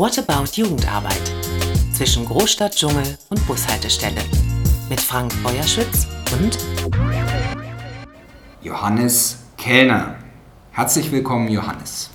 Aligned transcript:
What 0.00 0.18
About 0.18 0.46
Jugendarbeit? 0.54 1.30
Zwischen 1.92 2.24
Großstadt, 2.24 2.74
Dschungel 2.74 3.18
und 3.28 3.46
Bushaltestelle. 3.46 4.22
Mit 4.88 4.98
Frank 4.98 5.30
Feuerschütz 5.30 6.06
und 6.32 6.56
Johannes 8.62 9.40
Kellner. 9.58 10.14
Herzlich 10.70 11.12
willkommen, 11.12 11.48
Johannes. 11.50 12.08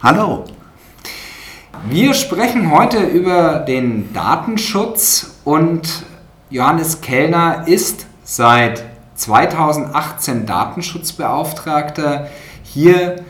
Hallo. 0.00 0.44
Wir 1.88 2.14
sprechen 2.14 2.70
heute 2.70 3.00
über 3.00 3.58
den 3.58 4.12
Datenschutz 4.12 5.40
und 5.42 6.04
Johannes 6.50 7.00
Kellner 7.00 7.66
ist 7.66 8.06
seit 8.22 8.84
2018 9.16 10.46
Datenschutzbeauftragter 10.46 12.30
hier 12.62 13.24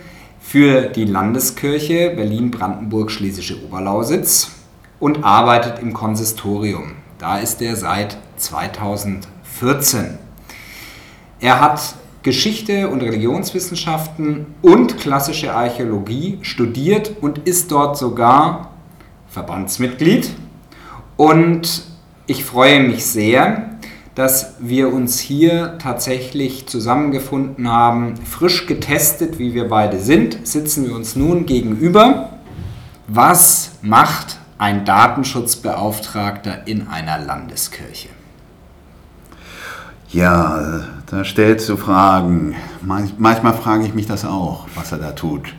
für 0.51 0.89
die 0.89 1.05
Landeskirche 1.05 2.11
Berlin-Brandenburg-Schlesische 2.17 3.65
Oberlausitz 3.65 4.51
und 4.99 5.23
arbeitet 5.23 5.81
im 5.81 5.93
Konsistorium. 5.93 6.95
Da 7.19 7.39
ist 7.39 7.63
er 7.63 7.77
seit 7.77 8.17
2014. 8.37 10.19
Er 11.39 11.61
hat 11.61 11.95
Geschichte 12.25 12.89
und 12.89 13.01
Religionswissenschaften 13.01 14.47
und 14.61 14.99
klassische 14.99 15.55
Archäologie 15.55 16.41
studiert 16.43 17.13
und 17.21 17.47
ist 17.47 17.71
dort 17.71 17.97
sogar 17.97 18.73
Verbandsmitglied. 19.29 20.31
Und 21.17 21.85
ich 22.27 22.45
freue 22.45 22.83
mich 22.83 23.07
sehr, 23.07 23.70
dass 24.15 24.55
wir 24.59 24.93
uns 24.93 25.19
hier 25.19 25.79
tatsächlich 25.79 26.67
zusammengefunden 26.67 27.71
haben, 27.71 28.17
frisch 28.17 28.67
getestet, 28.67 29.39
wie 29.39 29.55
wir 29.55 29.69
beide 29.69 29.99
sind, 29.99 30.47
sitzen 30.47 30.87
wir 30.87 30.95
uns 30.95 31.17
nun 31.17 31.47
gegenüber. 31.47 32.31
Was 33.07 33.73
macht 33.83 34.39
ein 34.59 34.85
Datenschutzbeauftragter 34.85 36.67
in 36.67 36.89
einer 36.89 37.19
Landeskirche? 37.19 38.09
Ja, 40.11 40.81
da 41.07 41.25
stellst 41.25 41.69
du 41.69 41.77
Fragen. 41.77 42.57
Manchmal 42.83 43.55
frage 43.55 43.87
ich 43.87 43.95
mich 43.95 44.07
das 44.07 44.25
auch, 44.25 44.67
was 44.75 44.91
er 44.91 44.99
da 44.99 45.13
tut. 45.13 45.55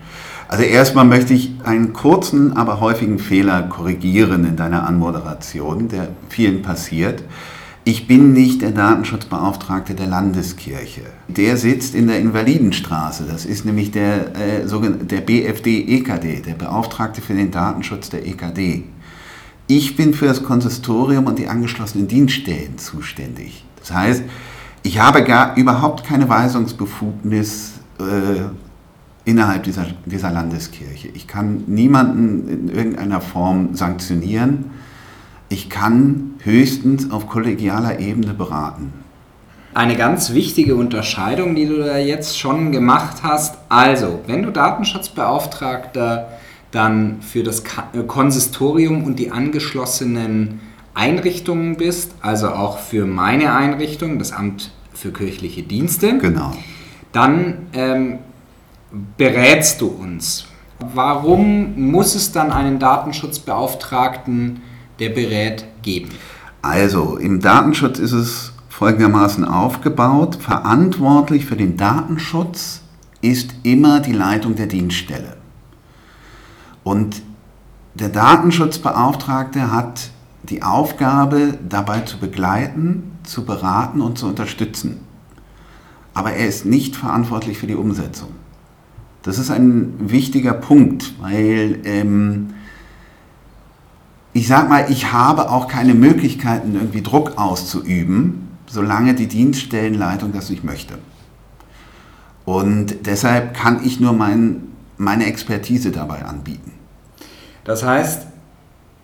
Also 0.50 0.64
erstmal 0.64 1.06
möchte 1.06 1.34
ich 1.34 1.54
einen 1.64 1.94
kurzen, 1.94 2.58
aber 2.58 2.82
häufigen 2.82 3.18
Fehler 3.18 3.64
korrigieren 3.64 4.44
in 4.44 4.58
deiner 4.58 4.86
Anmoderation, 4.86 5.88
der 5.88 6.10
vielen 6.28 6.62
passiert. 6.62 7.24
Ich 7.92 8.08
bin 8.08 8.32
nicht 8.32 8.62
der 8.62 8.72
Datenschutzbeauftragte 8.72 9.96
der 9.96 10.08
Landeskirche. 10.08 11.02
Der 11.28 11.58
sitzt 11.58 11.94
in 11.94 12.08
der 12.08 12.20
Invalidenstraße. 12.20 13.26
Das 13.30 13.44
ist 13.44 13.66
nämlich 13.66 13.92
der, 13.92 14.34
äh, 14.34 14.66
der 14.66 15.20
BFD-EKD, 15.20 16.40
der 16.40 16.54
Beauftragte 16.54 17.20
für 17.20 17.34
den 17.34 17.52
Datenschutz 17.52 18.10
der 18.10 18.26
EKD. 18.26 18.86
Ich 19.68 19.98
bin 19.98 20.14
für 20.14 20.28
das 20.28 20.42
Konsistorium 20.42 21.26
und 21.26 21.38
die 21.38 21.50
angeschlossenen 21.50 22.08
Dienststellen 22.08 22.78
zuständig. 22.78 23.66
Das 23.82 23.92
heißt, 23.92 24.24
ich 24.84 24.98
habe 25.02 25.26
gar 25.26 25.58
überhaupt 25.58 26.06
keine 26.06 26.30
Weisungsbefugnis 26.30 27.74
äh, 28.00 29.30
innerhalb 29.30 29.64
dieser, 29.64 29.88
dieser 30.06 30.32
Landeskirche. 30.32 31.10
Ich 31.10 31.28
kann 31.28 31.66
niemanden 31.68 32.48
in 32.48 32.70
irgendeiner 32.70 33.20
Form 33.20 33.76
sanktionieren 33.76 34.72
ich 35.52 35.70
kann 35.70 36.31
höchstens 36.44 37.12
auf 37.12 37.28
kollegialer 37.28 38.00
Ebene 38.00 38.34
beraten. 38.34 38.94
Eine 39.74 39.96
ganz 39.96 40.34
wichtige 40.34 40.76
Unterscheidung, 40.76 41.56
die 41.56 41.66
du 41.66 41.78
da 41.78 41.98
jetzt 41.98 42.38
schon 42.38 42.72
gemacht 42.72 43.24
hast. 43.24 43.58
Also, 43.70 44.20
wenn 44.28 44.44
du 44.44 44.52
Datenschutzbeauftragter 44.52 46.28
dann 46.72 47.22
für 47.22 47.44
das 47.44 47.64
äh, 47.94 48.04
Konsistorium 48.06 49.04
und 49.04 49.18
die 49.18 49.32
angeschlossenen 49.32 50.60
Einrichtungen 50.94 51.78
bist, 51.78 52.14
also 52.22 52.50
auch 52.50 52.80
für 52.80 53.06
meine 53.06 53.54
Einrichtung, 53.54 54.20
das 54.20 54.32
Amt 54.34 54.72
für 54.94 55.14
kirchliche 55.14 55.64
Dienste, 55.64 56.18
genau. 56.18 56.52
dann 57.14 57.68
ähm, 57.74 58.20
berätst 59.18 59.80
du 59.82 59.88
uns. 59.88 60.48
Warum 60.94 61.92
muss 61.92 62.16
es 62.16 62.32
dann 62.32 62.52
einen 62.52 62.80
Datenschutzbeauftragten 62.80 64.62
der 65.00 65.10
berät, 65.10 65.66
geben? 65.82 66.10
Also, 66.62 67.18
im 67.18 67.40
Datenschutz 67.40 67.98
ist 68.00 68.12
es 68.12 68.54
folgendermaßen 68.70 69.46
aufgebaut. 69.46 70.36
Verantwortlich 70.36 71.46
für 71.46 71.56
den 71.56 71.78
Datenschutz 71.78 72.82
ist 73.22 73.56
immer 73.64 74.00
die 74.00 74.14
Leitung 74.14 74.56
der 74.56 74.68
Dienststelle. 74.68 75.38
Und 76.84 77.22
der 77.94 78.10
Datenschutzbeauftragte 78.10 79.72
hat 79.72 80.12
die 80.44 80.64
Aufgabe, 80.64 81.58
dabei 81.68 82.02
zu 82.02 82.18
begleiten, 82.18 83.18
zu 83.24 83.46
beraten 83.46 84.02
und 84.02 84.18
zu 84.18 84.28
unterstützen. 84.28 85.02
Aber 86.14 86.34
er 86.34 86.48
ist 86.48 86.66
nicht 86.66 86.96
verantwortlich 86.96 87.58
für 87.58 87.68
die 87.68 87.76
Umsetzung. 87.76 88.30
Das 89.24 89.38
ist 89.38 89.52
ein 89.52 89.94
wichtiger 90.00 90.54
Punkt, 90.54 91.14
weil 91.22 91.80
ähm, 91.84 92.54
ich 94.34 94.48
sag 94.48 94.70
mal, 94.70 94.90
ich 94.90 95.12
habe 95.12 95.50
auch 95.50 95.68
keine 95.68 95.94
Möglichkeiten, 95.94 96.76
irgendwie 96.76 97.02
Druck 97.02 97.38
auszuüben, 97.38 98.50
solange 98.68 99.14
die 99.14 99.28
Dienststellenleitung 99.28 100.32
das 100.32 100.50
nicht 100.50 100.64
möchte. 100.64 100.96
Und 102.46 103.06
deshalb 103.06 103.54
kann 103.54 103.86
ich 103.86 104.00
nur 104.00 104.14
mein, 104.14 104.70
meine 104.98 105.26
Expertise 105.26 105.92
dabei 105.92 106.24
anbieten. 106.24 106.72
Das 107.64 107.84
heißt, 107.84 108.28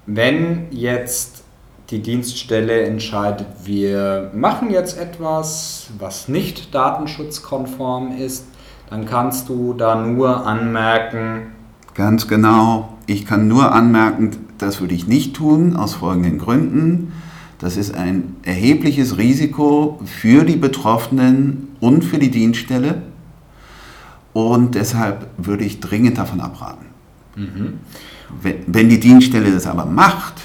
wenn 0.05 0.67
jetzt 0.71 1.43
die 1.89 2.01
Dienststelle 2.01 2.81
entscheidet, 2.83 3.47
wir 3.63 4.31
machen 4.33 4.69
jetzt 4.69 4.97
etwas, 4.97 5.87
was 5.99 6.27
nicht 6.27 6.73
datenschutzkonform 6.73 8.17
ist, 8.17 8.45
dann 8.89 9.05
kannst 9.05 9.49
du 9.49 9.73
da 9.73 9.95
nur 9.95 10.45
anmerken. 10.45 11.47
Ganz 11.93 12.27
genau. 12.27 12.97
Ich 13.05 13.25
kann 13.25 13.47
nur 13.47 13.71
anmerken, 13.73 14.46
das 14.57 14.81
würde 14.81 14.93
ich 14.93 15.07
nicht 15.07 15.35
tun, 15.35 15.75
aus 15.75 15.95
folgenden 15.95 16.37
Gründen. 16.37 17.11
Das 17.59 17.77
ist 17.77 17.93
ein 17.95 18.35
erhebliches 18.43 19.17
Risiko 19.17 19.99
für 20.05 20.43
die 20.43 20.57
Betroffenen 20.57 21.69
und 21.79 22.03
für 22.03 22.19
die 22.19 22.29
Dienststelle. 22.29 23.01
Und 24.33 24.75
deshalb 24.75 25.27
würde 25.37 25.63
ich 25.63 25.79
dringend 25.79 26.17
davon 26.17 26.41
abraten. 26.41 26.85
Mhm. 27.35 27.73
Wenn, 28.41 28.55
wenn 28.67 28.89
die 28.89 28.99
Dienststelle 28.99 29.51
das 29.51 29.65
aber 29.65 29.85
macht, 29.85 30.35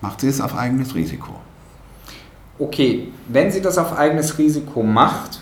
macht 0.00 0.20
sie 0.20 0.28
es 0.28 0.40
auf 0.40 0.56
eigenes 0.56 0.94
Risiko. 0.94 1.34
Okay, 2.58 3.08
wenn 3.28 3.50
sie 3.50 3.62
das 3.62 3.78
auf 3.78 3.96
eigenes 3.96 4.38
Risiko 4.38 4.82
macht, 4.82 5.40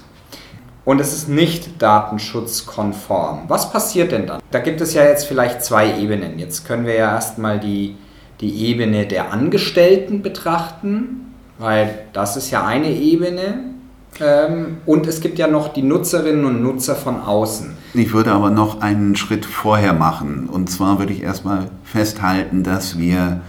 und 0.84 1.00
es 1.00 1.12
ist 1.12 1.28
nicht 1.28 1.80
datenschutzkonform. 1.80 3.42
Was 3.48 3.70
passiert 3.70 4.12
denn 4.12 4.26
dann? 4.26 4.40
Da 4.50 4.58
gibt 4.58 4.80
es 4.80 4.94
ja 4.94 5.04
jetzt 5.04 5.26
vielleicht 5.26 5.64
zwei 5.64 5.98
Ebenen. 5.98 6.38
Jetzt 6.38 6.66
können 6.66 6.86
wir 6.86 6.94
ja 6.94 7.14
erstmal 7.14 7.60
die, 7.60 7.96
die 8.40 8.66
Ebene 8.66 9.06
der 9.06 9.32
Angestellten 9.32 10.22
betrachten, 10.22 11.34
weil 11.58 12.06
das 12.12 12.36
ist 12.36 12.50
ja 12.50 12.66
eine 12.66 12.90
Ebene. 12.90 13.72
Ähm, 14.20 14.78
und 14.84 15.06
es 15.06 15.20
gibt 15.20 15.38
ja 15.38 15.46
noch 15.46 15.68
die 15.68 15.82
Nutzerinnen 15.82 16.44
und 16.44 16.62
Nutzer 16.62 16.96
von 16.96 17.20
außen. 17.20 17.76
Ich 17.94 18.12
würde 18.12 18.32
aber 18.32 18.50
noch 18.50 18.80
einen 18.80 19.16
Schritt 19.16 19.46
vorher 19.46 19.92
machen. 19.92 20.48
Und 20.50 20.68
zwar 20.68 20.98
würde 20.98 21.12
ich 21.12 21.22
erstmal 21.22 21.70
festhalten, 21.84 22.64
dass 22.64 22.98
wir 22.98 23.40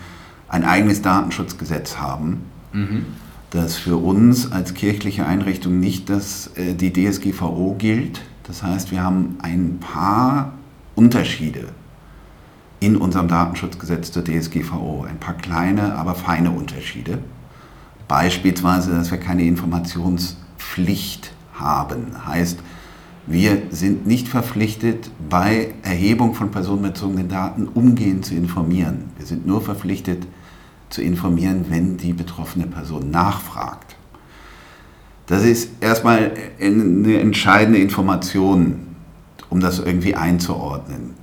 ein 0.47 0.63
eigenes 0.63 1.01
Datenschutzgesetz 1.01 1.97
haben. 1.97 2.43
Mhm 2.71 3.05
dass 3.53 3.77
für 3.77 3.97
uns 3.97 4.51
als 4.51 4.73
kirchliche 4.73 5.27
Einrichtung 5.27 5.79
nicht 5.79 6.09
das, 6.09 6.49
äh, 6.55 6.73
die 6.73 6.91
DSGVO 6.91 7.75
gilt. 7.77 8.21
Das 8.47 8.63
heißt, 8.63 8.91
wir 8.91 9.03
haben 9.03 9.37
ein 9.43 9.79
paar 9.79 10.53
Unterschiede 10.95 11.67
in 12.79 12.97
unserem 12.97 13.27
Datenschutzgesetz 13.27 14.11
zur 14.11 14.23
DSGVO. 14.23 15.05
Ein 15.07 15.19
paar 15.19 15.35
kleine, 15.35 15.93
aber 15.95 16.15
feine 16.15 16.49
Unterschiede. 16.49 17.19
Beispielsweise, 18.07 18.91
dass 18.91 19.11
wir 19.11 19.19
keine 19.19 19.43
Informationspflicht 19.43 21.31
haben. 21.53 22.25
Heißt, 22.25 22.59
wir 23.27 23.61
sind 23.69 24.07
nicht 24.07 24.27
verpflichtet, 24.27 25.11
bei 25.29 25.75
Erhebung 25.83 26.33
von 26.33 26.49
personenbezogenen 26.49 27.29
Daten 27.29 27.67
umgehend 27.67 28.25
zu 28.25 28.33
informieren. 28.33 29.11
Wir 29.17 29.27
sind 29.27 29.45
nur 29.45 29.61
verpflichtet, 29.61 30.25
zu 30.93 31.01
informieren, 31.01 31.65
wenn 31.69 31.97
die 31.97 32.13
betroffene 32.13 32.67
Person 32.67 33.09
nachfragt. 33.09 33.95
Das 35.25 35.43
ist 35.43 35.69
erstmal 35.81 36.31
eine 36.59 37.19
entscheidende 37.19 37.79
Information, 37.79 38.95
um 39.49 39.59
das 39.59 39.79
irgendwie 39.79 40.13
einzuordnen. 40.13 41.15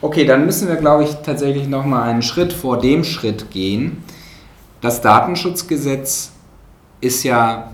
Okay, 0.00 0.24
dann 0.24 0.46
müssen 0.46 0.68
wir, 0.68 0.76
glaube 0.76 1.04
ich, 1.04 1.10
tatsächlich 1.24 1.68
nochmal 1.68 2.08
einen 2.08 2.22
Schritt 2.22 2.52
vor 2.52 2.80
dem 2.80 3.04
Schritt 3.04 3.50
gehen. 3.50 3.98
Das 4.80 5.02
Datenschutzgesetz 5.02 6.30
ist 7.00 7.24
ja 7.24 7.72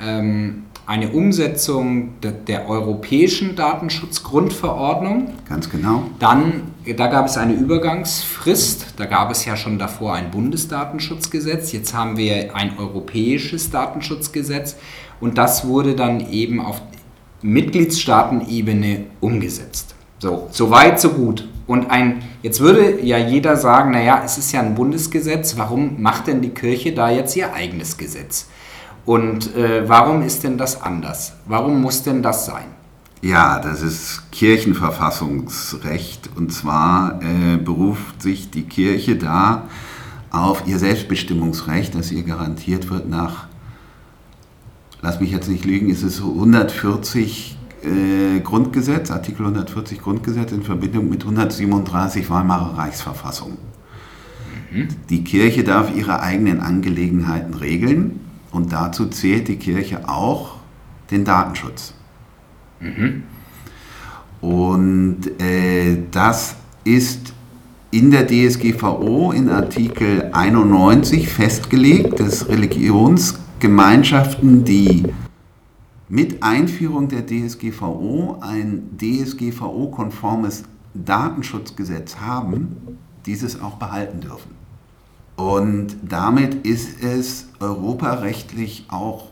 ähm, 0.00 0.64
eine 0.86 1.10
Umsetzung 1.10 2.20
der, 2.22 2.32
der, 2.32 2.68
europäischen 2.68 3.54
Datenschutzgrundverordnung. 3.54 5.34
Ganz 5.48 5.68
genau. 5.68 6.04
Dann, 6.18 6.62
da 6.94 7.08
gab 7.08 7.26
es 7.26 7.36
eine 7.36 7.54
Übergangsfrist, 7.54 8.94
da 8.96 9.06
gab 9.06 9.30
es 9.30 9.44
ja 9.44 9.56
schon 9.56 9.78
davor 9.78 10.14
ein 10.14 10.30
Bundesdatenschutzgesetz, 10.30 11.72
jetzt 11.72 11.94
haben 11.94 12.16
wir 12.16 12.54
ein 12.54 12.78
europäisches 12.78 13.70
Datenschutzgesetz 13.70 14.76
und 15.20 15.38
das 15.38 15.66
wurde 15.66 15.96
dann 15.96 16.30
eben 16.30 16.60
auf 16.60 16.80
Mitgliedstaatenebene 17.42 19.06
umgesetzt. 19.20 19.94
So, 20.18 20.48
so 20.50 20.70
weit, 20.70 21.00
so 21.00 21.10
gut. 21.10 21.48
Und 21.66 21.90
ein, 21.90 22.22
jetzt 22.42 22.60
würde 22.60 23.00
ja 23.02 23.18
jeder 23.18 23.56
sagen, 23.56 23.90
naja, 23.90 24.22
es 24.24 24.38
ist 24.38 24.52
ja 24.52 24.60
ein 24.60 24.74
Bundesgesetz, 24.74 25.56
warum 25.58 26.00
macht 26.00 26.28
denn 26.28 26.40
die 26.40 26.50
Kirche 26.50 26.92
da 26.92 27.10
jetzt 27.10 27.36
ihr 27.36 27.52
eigenes 27.52 27.98
Gesetz? 27.98 28.46
Und 29.04 29.54
äh, 29.56 29.88
warum 29.88 30.22
ist 30.22 30.44
denn 30.44 30.58
das 30.58 30.80
anders? 30.80 31.34
Warum 31.46 31.80
muss 31.80 32.02
denn 32.02 32.22
das 32.22 32.46
sein? 32.46 32.75
Ja, 33.26 33.58
das 33.58 33.82
ist 33.82 34.30
Kirchenverfassungsrecht. 34.30 36.30
Und 36.36 36.52
zwar 36.52 37.20
äh, 37.22 37.56
beruft 37.56 38.22
sich 38.22 38.50
die 38.50 38.62
Kirche 38.62 39.16
da 39.16 39.68
auf 40.30 40.68
ihr 40.68 40.78
Selbstbestimmungsrecht, 40.78 41.96
das 41.96 42.12
ihr 42.12 42.22
garantiert 42.22 42.88
wird 42.88 43.08
nach, 43.08 43.48
lass 45.02 45.18
mich 45.18 45.32
jetzt 45.32 45.48
nicht 45.48 45.64
lügen, 45.64 45.90
ist 45.90 46.04
es 46.04 46.20
140 46.20 47.58
äh, 47.82 48.38
Grundgesetz, 48.40 49.10
Artikel 49.10 49.42
140 49.42 50.00
Grundgesetz 50.00 50.52
in 50.52 50.62
Verbindung 50.62 51.08
mit 51.08 51.22
137 51.22 52.30
Weimarer 52.30 52.78
Reichsverfassung. 52.78 53.58
Mhm. 54.70 54.86
Die 55.10 55.24
Kirche 55.24 55.64
darf 55.64 55.92
ihre 55.96 56.20
eigenen 56.20 56.60
Angelegenheiten 56.60 57.54
regeln 57.54 58.20
und 58.52 58.72
dazu 58.72 59.06
zählt 59.06 59.48
die 59.48 59.56
Kirche 59.56 60.08
auch 60.08 60.58
den 61.10 61.24
Datenschutz. 61.24 61.96
Mhm. 62.80 63.22
Und 64.40 65.40
äh, 65.40 65.98
das 66.10 66.56
ist 66.84 67.32
in 67.90 68.10
der 68.10 68.26
DSGVO 68.26 69.32
in 69.32 69.48
Artikel 69.48 70.28
91 70.32 71.28
festgelegt, 71.28 72.20
dass 72.20 72.48
Religionsgemeinschaften, 72.48 74.64
die 74.64 75.04
mit 76.08 76.42
Einführung 76.42 77.08
der 77.08 77.26
DSGVO 77.26 78.38
ein 78.40 78.96
DSGVO-konformes 79.00 80.64
Datenschutzgesetz 80.94 82.16
haben, 82.16 82.98
dieses 83.24 83.60
auch 83.60 83.76
behalten 83.76 84.20
dürfen. 84.20 84.50
Und 85.36 85.96
damit 86.02 86.66
ist 86.66 87.02
es 87.02 87.48
europarechtlich 87.60 88.86
auch 88.88 89.28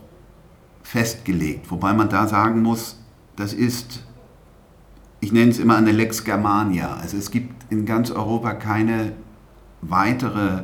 festgelegt, 0.83 1.69
wobei 1.71 1.93
man 1.93 2.09
da 2.09 2.27
sagen 2.27 2.61
muss, 2.61 2.99
das 3.35 3.53
ist, 3.53 4.03
ich 5.19 5.31
nenne 5.31 5.51
es 5.51 5.59
immer 5.59 5.77
eine 5.77 5.91
Lex 5.91 6.23
Germania. 6.23 6.95
Also 6.95 7.17
es 7.17 7.31
gibt 7.31 7.71
in 7.71 7.85
ganz 7.85 8.11
Europa 8.11 8.53
keine 8.53 9.13
weitere 9.81 10.63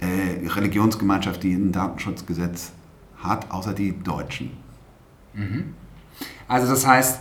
äh, 0.00 0.46
Religionsgemeinschaft, 0.48 1.42
die 1.42 1.54
ein 1.54 1.72
Datenschutzgesetz 1.72 2.72
hat, 3.16 3.50
außer 3.50 3.72
die 3.72 3.98
Deutschen. 4.02 4.50
Mhm. 5.34 5.74
Also 6.48 6.68
das 6.68 6.86
heißt, 6.86 7.20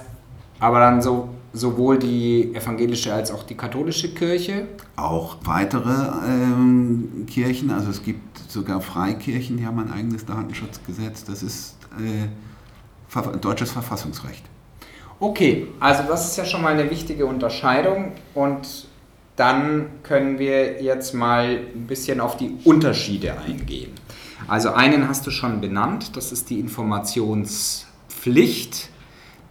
aber 0.60 0.80
dann 0.80 1.02
so 1.02 1.30
sowohl 1.54 2.00
die 2.00 2.54
evangelische 2.56 3.14
als 3.14 3.32
auch 3.32 3.44
die 3.44 3.56
katholische 3.56 4.14
Kirche? 4.14 4.68
Auch 4.96 5.38
weitere 5.44 6.10
ähm, 6.26 7.26
Kirchen, 7.28 7.72
also 7.72 7.90
es 7.90 8.04
gibt 8.04 8.38
sogar 8.50 8.82
Freikirchen, 8.82 9.58
die 9.58 9.66
haben 9.66 9.80
ein 9.80 9.92
eigenes 9.92 10.26
Datenschutzgesetz, 10.26 11.24
das 11.24 11.44
ist 11.44 11.76
äh, 12.00 12.28
deutsches 13.42 13.72
Verfassungsrecht. 13.72 14.44
Okay, 15.20 15.68
also 15.80 16.02
das 16.08 16.28
ist 16.28 16.38
ja 16.38 16.46
schon 16.46 16.64
mal 16.64 16.74
eine 16.74 16.90
wichtige 16.90 17.28
Unterscheidung 17.28 18.14
und 18.34 18.88
dann 19.36 19.88
können 20.04 20.40
wir 20.40 20.82
jetzt 20.82 21.14
mal 21.14 21.60
ein 21.76 21.86
bisschen 21.88 22.20
auf 22.20 22.38
die 22.38 22.58
Unterschiede 22.64 23.38
eingehen. 23.40 23.92
Also 24.48 24.74
einen 24.74 25.08
hast 25.08 25.28
du 25.28 25.32
schon 25.32 25.62
benannt, 25.62 26.18
das 26.18 26.32
ist 26.32 26.50
die 26.50 26.60
Informationspflicht, 26.60 28.90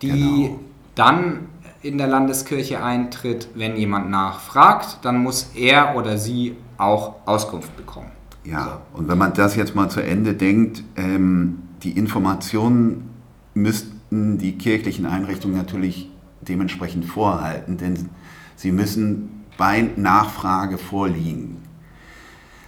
die 0.03 0.09
genau. 0.09 0.59
dann 0.95 1.47
in 1.83 1.99
der 1.99 2.09
Landeskirche 2.09 2.83
eintritt, 2.83 3.49
wenn 3.55 3.77
jemand 3.77 4.11
nachfragt, 4.11 4.99
dann 5.03 5.23
muss 5.23 5.53
er 5.55 5.95
oder 5.97 6.19
sie 6.19 6.57
auch 6.77 7.15
Auskunft 7.27 7.77
bekommen. 7.77 8.11
Ja, 8.45 8.83
und 8.93 9.09
wenn 9.09 9.19
man 9.19 9.33
das 9.35 9.57
jetzt 9.57 9.75
mal 9.75 9.89
zu 9.89 10.01
Ende 10.01 10.35
denkt, 10.35 10.85
ähm, 10.97 11.63
die 11.83 11.93
Informationen 11.93 13.10
müssten 13.55 14.39
die 14.39 14.57
kirchlichen 14.59 15.07
Einrichtungen 15.07 15.57
natürlich 15.57 16.11
dementsprechend 16.41 17.05
vorhalten, 17.05 17.77
denn 17.77 18.09
sie 18.57 18.73
müssen 18.73 19.45
bei 19.57 19.83
Nachfrage 19.97 20.79
vorliegen. 20.79 21.59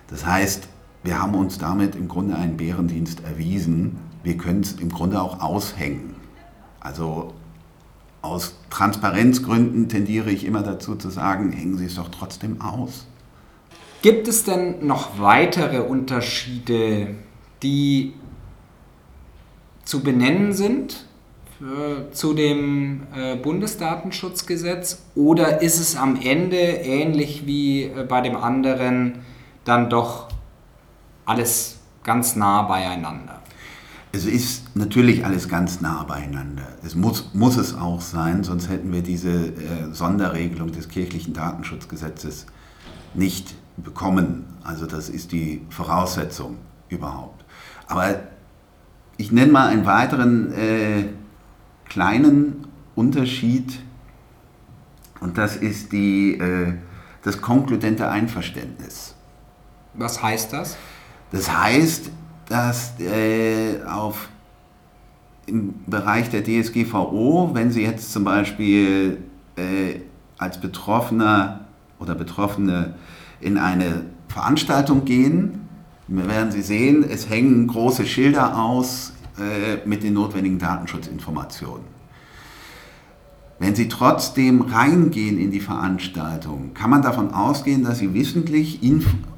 Das 0.08 0.26
heißt, 0.26 0.68
wir 1.04 1.20
haben 1.20 1.34
uns 1.34 1.58
damit 1.58 1.96
im 1.96 2.06
Grunde 2.06 2.36
einen 2.36 2.56
Bärendienst 2.56 3.24
erwiesen. 3.24 3.98
Wir 4.22 4.36
können 4.36 4.60
es 4.60 4.72
im 4.72 4.90
Grunde 4.90 5.20
auch 5.20 5.40
aushängen. 5.40 6.14
Also 6.80 7.32
aus 8.20 8.56
Transparenzgründen 8.70 9.88
tendiere 9.88 10.30
ich 10.30 10.44
immer 10.44 10.62
dazu 10.62 10.94
zu 10.94 11.10
sagen, 11.10 11.50
hängen 11.50 11.76
Sie 11.76 11.86
es 11.86 11.96
doch 11.96 12.08
trotzdem 12.08 12.60
aus. 12.60 13.06
Gibt 14.02 14.28
es 14.28 14.44
denn 14.44 14.86
noch 14.86 15.18
weitere 15.20 15.80
Unterschiede, 15.80 17.14
die 17.62 18.14
zu 19.84 20.00
benennen 20.00 20.52
sind 20.52 21.06
äh, 21.60 22.12
zu 22.12 22.34
dem 22.34 23.02
äh, 23.14 23.36
Bundesdatenschutzgesetz 23.36 25.02
oder 25.14 25.62
ist 25.62 25.78
es 25.78 25.96
am 25.96 26.20
Ende 26.20 26.56
ähnlich 26.56 27.46
wie 27.46 27.84
äh, 27.84 28.04
bei 28.08 28.20
dem 28.20 28.36
anderen 28.36 29.20
dann 29.64 29.88
doch 29.90 30.28
alles 31.24 31.78
ganz 32.02 32.36
nah 32.36 32.62
beieinander? 32.62 33.40
Es 34.14 34.26
ist 34.26 34.76
natürlich 34.76 35.24
alles 35.24 35.48
ganz 35.48 35.80
nah 35.80 36.02
beieinander. 36.02 36.66
Es 36.84 36.94
muss, 36.94 37.30
muss 37.32 37.56
es 37.56 37.74
auch 37.74 38.00
sein, 38.00 38.44
sonst 38.44 38.68
hätten 38.68 38.92
wir 38.92 39.02
diese 39.02 39.30
äh, 39.30 39.52
Sonderregelung 39.92 40.70
des 40.72 40.88
kirchlichen 40.88 41.32
Datenschutzgesetzes 41.32 42.46
nicht 43.14 43.54
bekommen. 43.76 44.44
Also 44.64 44.86
das 44.86 45.08
ist 45.08 45.32
die 45.32 45.62
Voraussetzung 45.70 46.58
überhaupt. 46.88 47.44
Aber 47.86 48.20
ich 49.16 49.32
nenne 49.32 49.52
mal 49.52 49.68
einen 49.68 49.86
weiteren 49.86 50.52
äh, 50.52 51.04
kleinen 51.84 52.66
Unterschied 52.94 53.80
und 55.20 55.38
das 55.38 55.56
ist 55.56 55.92
die, 55.92 56.38
äh, 56.38 56.74
das 57.22 57.40
konkludente 57.40 58.08
Einverständnis. 58.08 59.14
Was 59.94 60.22
heißt 60.22 60.52
das? 60.52 60.76
Das 61.30 61.56
heißt, 61.56 62.10
dass 62.48 62.98
äh, 63.00 63.82
auf, 63.84 64.28
im 65.46 65.74
Bereich 65.86 66.30
der 66.30 66.42
DSGVO, 66.42 67.50
wenn 67.54 67.70
Sie 67.70 67.82
jetzt 67.82 68.12
zum 68.12 68.24
Beispiel 68.24 69.18
äh, 69.56 70.00
als 70.38 70.60
Betroffener 70.60 71.66
oder 71.98 72.14
Betroffene 72.14 72.94
in 73.40 73.58
eine 73.58 74.04
Veranstaltung 74.28 75.04
gehen, 75.04 75.61
werden 76.16 76.52
Sie 76.52 76.62
sehen, 76.62 77.04
es 77.08 77.28
hängen 77.28 77.66
große 77.66 78.06
Schilder 78.06 78.58
aus 78.58 79.12
äh, 79.38 79.86
mit 79.86 80.02
den 80.02 80.14
notwendigen 80.14 80.58
Datenschutzinformationen. 80.58 81.92
Wenn 83.58 83.74
Sie 83.74 83.88
trotzdem 83.88 84.62
reingehen 84.62 85.38
in 85.38 85.50
die 85.50 85.60
Veranstaltung, 85.60 86.74
kann 86.74 86.90
man 86.90 87.00
davon 87.00 87.32
ausgehen, 87.32 87.84
dass 87.84 87.98
Sie 87.98 88.12
wissentlich 88.12 88.80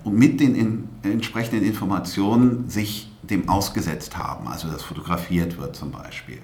mit 0.05 0.41
den 0.41 0.55
in, 0.55 0.89
entsprechenden 1.03 1.65
Informationen 1.65 2.69
sich 2.71 3.13
dem 3.23 3.49
ausgesetzt 3.49 4.17
haben, 4.17 4.49
also 4.49 4.69
dass 4.69 4.83
fotografiert 4.83 5.59
wird 5.59 5.77
zum 5.77 5.91
Beispiel. 5.91 6.41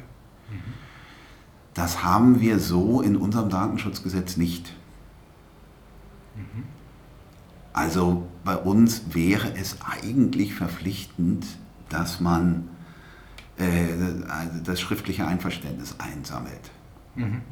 Das 1.74 2.04
haben 2.04 2.40
wir 2.40 2.58
so 2.58 3.00
in 3.00 3.16
unserem 3.16 3.48
Datenschutzgesetz 3.48 4.36
nicht. 4.36 4.74
Also 7.72 8.26
bei 8.44 8.56
uns 8.56 9.14
wäre 9.14 9.54
es 9.56 9.76
eigentlich 9.88 10.54
verpflichtend, 10.54 11.46
dass 11.88 12.20
man 12.20 12.68
äh, 13.58 13.88
das 14.64 14.80
schriftliche 14.80 15.26
Einverständnis 15.26 15.94
einsammelt. 15.98 16.70
Mhm. 17.14 17.42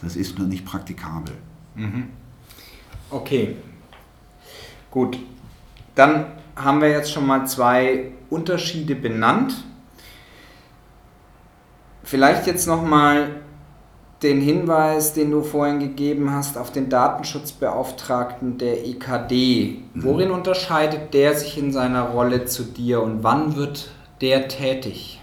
Das 0.00 0.16
ist 0.16 0.38
nur 0.38 0.48
nicht 0.48 0.64
praktikabel. 0.64 1.34
Mhm. 1.74 2.08
Okay, 3.10 3.56
gut. 4.90 5.18
Dann 5.94 6.26
haben 6.56 6.80
wir 6.80 6.90
jetzt 6.90 7.12
schon 7.12 7.26
mal 7.26 7.46
zwei 7.46 8.12
Unterschiede 8.30 8.94
benannt. 8.94 9.64
Vielleicht 12.04 12.46
jetzt 12.46 12.66
noch 12.66 12.82
mal 12.82 13.40
den 14.22 14.40
Hinweis, 14.40 15.14
den 15.14 15.30
du 15.30 15.42
vorhin 15.42 15.78
gegeben 15.78 16.30
hast, 16.32 16.58
auf 16.58 16.72
den 16.72 16.88
Datenschutzbeauftragten 16.88 18.58
der 18.58 18.86
EKD. 18.86 19.78
Mhm. 19.94 20.02
Worin 20.02 20.30
unterscheidet 20.30 21.14
der 21.14 21.34
sich 21.34 21.56
in 21.58 21.72
seiner 21.72 22.02
Rolle 22.02 22.44
zu 22.44 22.64
dir 22.64 23.02
und 23.02 23.22
wann 23.22 23.54
wird 23.56 23.90
der 24.20 24.48
tätig? 24.48 25.20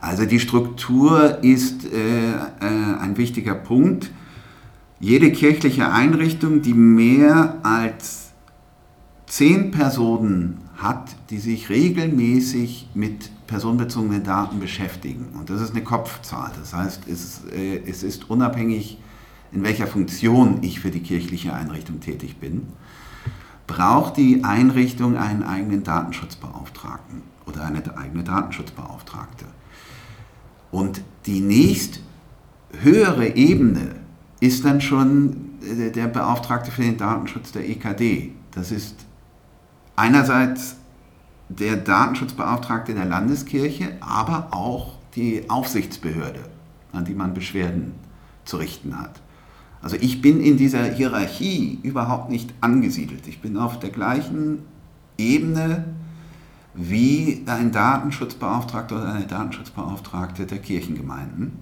Also 0.00 0.24
die 0.24 0.40
Struktur 0.40 1.38
ist 1.42 1.84
äh, 1.84 2.30
äh, 2.30 3.00
ein 3.00 3.16
wichtiger 3.16 3.54
Punkt. 3.54 4.10
Jede 5.00 5.30
kirchliche 5.30 5.90
Einrichtung, 5.90 6.62
die 6.62 6.74
mehr 6.74 7.56
als 7.62 8.30
zehn 9.26 9.70
Personen 9.70 10.67
hat, 10.78 11.16
die 11.30 11.38
sich 11.38 11.68
regelmäßig 11.68 12.88
mit 12.94 13.30
personenbezogenen 13.48 14.22
Daten 14.22 14.60
beschäftigen. 14.60 15.26
Und 15.38 15.50
das 15.50 15.60
ist 15.60 15.72
eine 15.72 15.82
Kopfzahl. 15.82 16.52
Das 16.58 16.72
heißt, 16.72 17.08
es, 17.08 17.42
äh, 17.52 17.82
es 17.84 18.02
ist 18.02 18.30
unabhängig, 18.30 18.98
in 19.50 19.64
welcher 19.64 19.86
Funktion 19.86 20.58
ich 20.62 20.80
für 20.80 20.90
die 20.90 21.00
kirchliche 21.00 21.52
Einrichtung 21.52 22.00
tätig 22.00 22.38
bin, 22.38 22.68
braucht 23.66 24.16
die 24.16 24.44
Einrichtung 24.44 25.16
einen 25.16 25.42
eigenen 25.42 25.82
Datenschutzbeauftragten 25.82 27.22
oder 27.46 27.64
eine 27.64 27.82
eigene 27.98 28.22
Datenschutzbeauftragte. 28.22 29.46
Und 30.70 31.02
die 31.26 31.40
nächst 31.40 32.00
höhere 32.82 33.34
Ebene 33.34 33.96
ist 34.40 34.64
dann 34.64 34.80
schon 34.80 35.58
äh, 35.62 35.90
der 35.90 36.06
Beauftragte 36.06 36.70
für 36.70 36.82
den 36.82 36.98
Datenschutz 36.98 37.50
der 37.50 37.68
EKD. 37.68 38.32
Das 38.52 38.70
ist 38.70 39.07
einerseits 39.98 40.76
der 41.48 41.76
Datenschutzbeauftragte 41.76 42.94
der 42.94 43.04
Landeskirche, 43.04 43.96
aber 44.00 44.48
auch 44.52 44.94
die 45.16 45.50
Aufsichtsbehörde, 45.50 46.40
an 46.92 47.04
die 47.04 47.14
man 47.14 47.34
Beschwerden 47.34 47.92
zu 48.44 48.58
richten 48.58 48.98
hat. 48.98 49.20
Also 49.82 49.96
ich 49.96 50.22
bin 50.22 50.40
in 50.40 50.56
dieser 50.56 50.84
Hierarchie 50.84 51.80
überhaupt 51.82 52.30
nicht 52.30 52.52
angesiedelt. 52.60 53.26
Ich 53.26 53.40
bin 53.40 53.56
auf 53.56 53.78
der 53.78 53.90
gleichen 53.90 54.62
Ebene 55.16 55.84
wie 56.74 57.42
ein 57.46 57.72
Datenschutzbeauftragter 57.72 58.96
oder 58.96 59.14
eine 59.14 59.26
Datenschutzbeauftragte 59.26 60.46
der 60.46 60.58
Kirchengemeinden. 60.58 61.58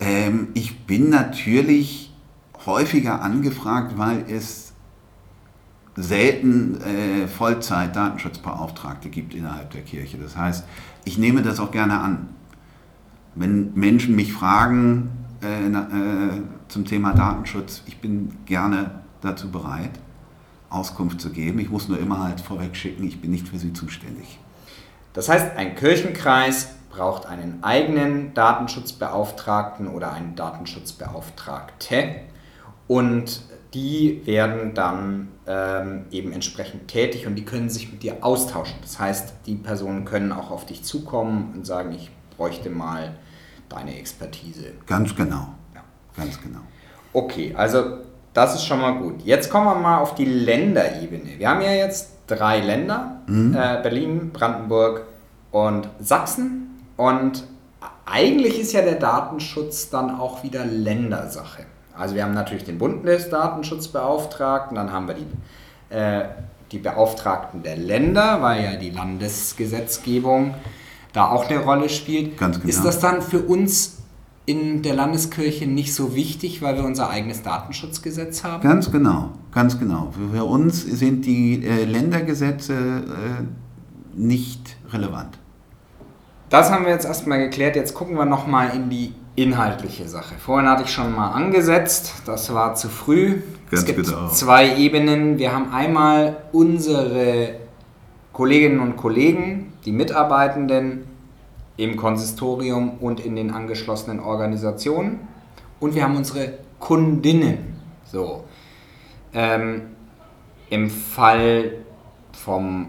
Ähm, 0.00 0.48
ich 0.54 0.84
bin 0.86 1.10
natürlich 1.10 2.12
häufiger 2.66 3.22
angefragt, 3.22 3.98
weil 3.98 4.24
es 4.28 4.71
selten 5.96 6.80
äh, 6.80 7.26
Vollzeit-Datenschutzbeauftragte 7.28 9.10
gibt 9.10 9.34
innerhalb 9.34 9.70
der 9.70 9.82
Kirche. 9.82 10.18
Das 10.18 10.36
heißt, 10.36 10.64
ich 11.04 11.18
nehme 11.18 11.42
das 11.42 11.60
auch 11.60 11.70
gerne 11.70 12.00
an. 12.00 12.28
Wenn 13.34 13.74
Menschen 13.74 14.16
mich 14.16 14.32
fragen 14.32 15.10
äh, 15.42 15.66
äh, 15.66 16.42
zum 16.68 16.84
Thema 16.84 17.12
Datenschutz, 17.12 17.82
ich 17.86 17.98
bin 18.00 18.32
gerne 18.46 19.02
dazu 19.20 19.50
bereit, 19.50 19.90
Auskunft 20.70 21.20
zu 21.20 21.30
geben. 21.30 21.58
Ich 21.58 21.70
muss 21.70 21.88
nur 21.88 21.98
immer 21.98 22.22
halt 22.22 22.40
vorweg 22.40 22.74
schicken, 22.76 23.04
ich 23.04 23.20
bin 23.20 23.30
nicht 23.30 23.48
für 23.48 23.58
sie 23.58 23.72
zuständig. 23.72 24.38
Das 25.12 25.28
heißt, 25.28 25.56
ein 25.56 25.74
Kirchenkreis 25.76 26.74
braucht 26.90 27.26
einen 27.26 27.62
eigenen 27.62 28.32
Datenschutzbeauftragten 28.34 29.88
oder 29.88 30.12
einen 30.12 30.36
Datenschutzbeauftragte 30.36 32.16
und 32.86 33.42
die 33.74 34.20
werden 34.26 34.74
dann 34.74 35.28
ähm, 35.46 36.04
eben 36.10 36.32
entsprechend 36.32 36.88
tätig 36.88 37.26
und 37.26 37.36
die 37.36 37.44
können 37.44 37.70
sich 37.70 37.90
mit 37.90 38.02
dir 38.02 38.18
austauschen. 38.20 38.76
Das 38.82 38.98
heißt, 38.98 39.34
die 39.46 39.54
Personen 39.54 40.04
können 40.04 40.32
auch 40.32 40.50
auf 40.50 40.66
dich 40.66 40.84
zukommen 40.84 41.52
und 41.54 41.66
sagen, 41.66 41.92
ich 41.92 42.10
bräuchte 42.36 42.70
mal 42.70 43.14
deine 43.68 43.98
Expertise. 43.98 44.72
Ganz 44.86 45.14
genau. 45.14 45.48
Ja. 45.74 45.82
Ganz 46.16 46.40
genau. 46.40 46.60
Okay, 47.12 47.54
also 47.56 47.98
das 48.34 48.54
ist 48.54 48.64
schon 48.64 48.80
mal 48.80 48.98
gut. 48.98 49.22
Jetzt 49.24 49.50
kommen 49.50 49.66
wir 49.66 49.74
mal 49.74 49.98
auf 49.98 50.14
die 50.14 50.24
Länderebene. 50.24 51.38
Wir 51.38 51.48
haben 51.48 51.60
ja 51.62 51.72
jetzt 51.72 52.12
drei 52.26 52.60
Länder, 52.60 53.22
mhm. 53.26 53.54
äh, 53.54 53.80
Berlin, 53.82 54.30
Brandenburg 54.32 55.06
und 55.50 55.88
Sachsen. 56.00 56.82
Und 56.96 57.44
eigentlich 58.06 58.58
ist 58.58 58.72
ja 58.72 58.82
der 58.82 58.94
Datenschutz 58.96 59.90
dann 59.90 60.18
auch 60.18 60.42
wieder 60.42 60.64
Ländersache. 60.64 61.64
Also 61.96 62.14
wir 62.14 62.24
haben 62.24 62.34
natürlich 62.34 62.64
den 62.64 62.78
Bundesdatenschutzbeauftragten, 62.78 64.76
dann 64.76 64.92
haben 64.92 65.08
wir 65.08 65.14
die, 65.14 65.26
äh, 65.94 66.24
die 66.70 66.78
Beauftragten 66.78 67.62
der 67.62 67.76
Länder, 67.76 68.40
weil 68.40 68.64
ja 68.64 68.76
die 68.76 68.90
Landesgesetzgebung 68.90 70.54
da 71.12 71.28
auch 71.28 71.48
eine 71.48 71.60
Rolle 71.60 71.88
spielt. 71.88 72.38
Ganz 72.38 72.56
genau. 72.56 72.68
Ist 72.68 72.84
das 72.84 72.98
dann 73.00 73.20
für 73.20 73.40
uns 73.40 73.98
in 74.44 74.82
der 74.82 74.94
Landeskirche 74.94 75.66
nicht 75.66 75.94
so 75.94 76.14
wichtig, 76.14 76.62
weil 76.62 76.76
wir 76.76 76.84
unser 76.84 77.10
eigenes 77.10 77.42
Datenschutzgesetz 77.42 78.42
haben? 78.42 78.62
Ganz 78.62 78.90
genau, 78.90 79.30
ganz 79.52 79.78
genau. 79.78 80.12
Für 80.32 80.44
uns 80.44 80.82
sind 80.82 81.26
die 81.26 81.64
äh, 81.64 81.84
Ländergesetze 81.84 82.74
äh, 82.74 84.18
nicht 84.18 84.76
relevant. 84.92 85.38
Das 86.50 86.70
haben 86.70 86.84
wir 86.84 86.92
jetzt 86.92 87.06
erstmal 87.06 87.38
geklärt. 87.38 87.76
Jetzt 87.76 87.94
gucken 87.94 88.16
wir 88.16 88.24
nochmal 88.24 88.74
in 88.74 88.90
die 88.90 89.14
inhaltliche 89.34 90.08
Sache. 90.08 90.34
Vorhin 90.38 90.68
hatte 90.68 90.84
ich 90.84 90.90
schon 90.90 91.14
mal 91.14 91.30
angesetzt, 91.30 92.22
das 92.26 92.52
war 92.52 92.74
zu 92.74 92.88
früh. 92.88 93.40
Ganz 93.70 93.82
es 93.82 93.84
gibt 93.86 94.06
genau. 94.06 94.28
zwei 94.28 94.76
Ebenen. 94.76 95.38
Wir 95.38 95.52
haben 95.52 95.72
einmal 95.72 96.36
unsere 96.52 97.54
Kolleginnen 98.32 98.80
und 98.80 98.96
Kollegen, 98.96 99.72
die 99.84 99.92
Mitarbeitenden 99.92 101.04
im 101.76 101.96
Konsistorium 101.96 102.98
und 103.00 103.20
in 103.20 103.36
den 103.36 103.50
angeschlossenen 103.50 104.20
Organisationen. 104.20 105.20
Und 105.80 105.94
wir 105.94 106.04
haben 106.04 106.16
unsere 106.16 106.54
Kundinnen. 106.78 107.76
So. 108.04 108.44
Ähm, 109.32 109.82
Im 110.68 110.90
Fall 110.90 111.72
vom 112.32 112.88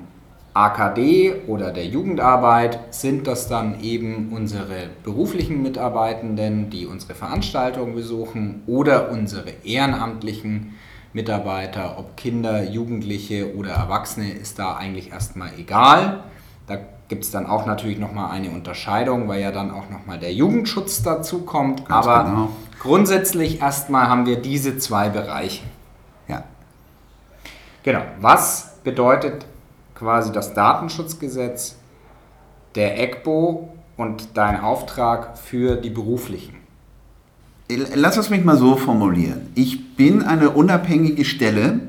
AKD 0.54 1.34
oder 1.48 1.72
der 1.72 1.88
Jugendarbeit 1.88 2.94
sind 2.94 3.26
das 3.26 3.48
dann 3.48 3.82
eben 3.82 4.32
unsere 4.32 4.90
beruflichen 5.04 5.64
Mitarbeitenden, 5.64 6.70
die 6.70 6.86
unsere 6.86 7.16
Veranstaltungen 7.16 7.96
besuchen 7.96 8.62
oder 8.68 9.10
unsere 9.12 9.50
ehrenamtlichen 9.64 10.76
Mitarbeiter, 11.14 11.98
ob 11.98 12.18
Kinder, 12.18 12.64
Jugendliche 12.64 13.56
oder 13.56 13.72
Erwachsene, 13.72 14.32
ist 14.32 14.60
da 14.60 14.76
eigentlich 14.76 15.12
erstmal 15.12 15.52
egal. 15.58 16.24
Da 16.68 16.78
gibt 17.08 17.24
es 17.24 17.32
dann 17.32 17.46
auch 17.46 17.66
natürlich 17.66 18.00
nochmal 18.00 18.32
eine 18.32 18.50
Unterscheidung, 18.50 19.28
weil 19.28 19.42
ja 19.42 19.52
dann 19.52 19.72
auch 19.72 19.90
nochmal 19.90 20.20
der 20.20 20.34
Jugendschutz 20.34 21.04
dazu 21.04 21.42
kommt. 21.42 21.88
Ganz 21.88 22.08
Aber 22.08 22.24
genau. 22.24 22.50
grundsätzlich 22.80 23.62
erstmal 23.62 24.08
haben 24.08 24.26
wir 24.26 24.42
diese 24.42 24.78
zwei 24.78 25.10
Bereiche. 25.10 25.64
Ja. 26.28 26.44
Genau. 27.84 28.02
Was 28.20 28.78
bedeutet 28.84 29.46
quasi 30.04 30.34
das 30.34 30.54
Datenschutzgesetz, 30.54 31.78
der 32.76 33.02
EGBO 33.02 33.70
und 33.96 34.36
dein 34.36 34.60
Auftrag 34.60 35.38
für 35.38 35.78
die 35.78 35.90
beruflichen? 35.90 36.56
Lass 37.70 38.18
es 38.18 38.30
mich 38.30 38.44
mal 38.44 38.58
so 38.58 38.76
formulieren. 38.76 39.50
Ich 39.56 39.96
bin 39.96 40.22
eine 40.22 40.50
unabhängige 40.50 41.24
Stelle 41.24 41.80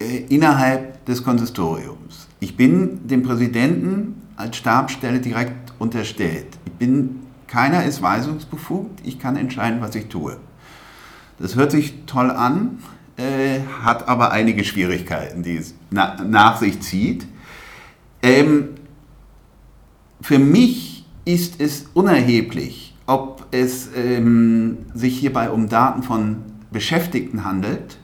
äh, 0.00 0.24
innerhalb 0.28 1.04
des 1.04 1.22
Konsistoriums. 1.22 2.28
Ich 2.40 2.56
bin 2.56 3.06
dem 3.06 3.22
Präsidenten 3.22 4.22
als 4.36 4.56
Stabsstelle 4.56 5.20
direkt 5.20 5.72
unterstellt. 5.78 6.46
Ich 6.64 6.72
bin, 6.72 7.20
keiner 7.46 7.84
ist 7.84 8.00
weisungsbefugt, 8.00 9.00
ich 9.04 9.18
kann 9.18 9.36
entscheiden, 9.36 9.82
was 9.82 9.94
ich 9.94 10.06
tue. 10.06 10.38
Das 11.38 11.56
hört 11.56 11.72
sich 11.72 12.06
toll 12.06 12.30
an, 12.30 12.78
äh, 13.18 13.60
hat 13.82 14.08
aber 14.08 14.30
einige 14.30 14.64
Schwierigkeiten, 14.64 15.42
die 15.42 15.56
es 15.56 15.74
na, 15.90 16.16
nach 16.24 16.56
sich 16.58 16.80
zieht. 16.80 17.26
Ähm, 18.22 18.70
für 20.20 20.38
mich 20.38 21.04
ist 21.24 21.60
es 21.60 21.86
unerheblich, 21.94 22.96
ob 23.06 23.46
es 23.50 23.90
ähm, 23.94 24.78
sich 24.94 25.18
hierbei 25.18 25.50
um 25.50 25.68
Daten 25.68 26.02
von 26.02 26.44
Beschäftigten 26.70 27.44
handelt 27.44 27.98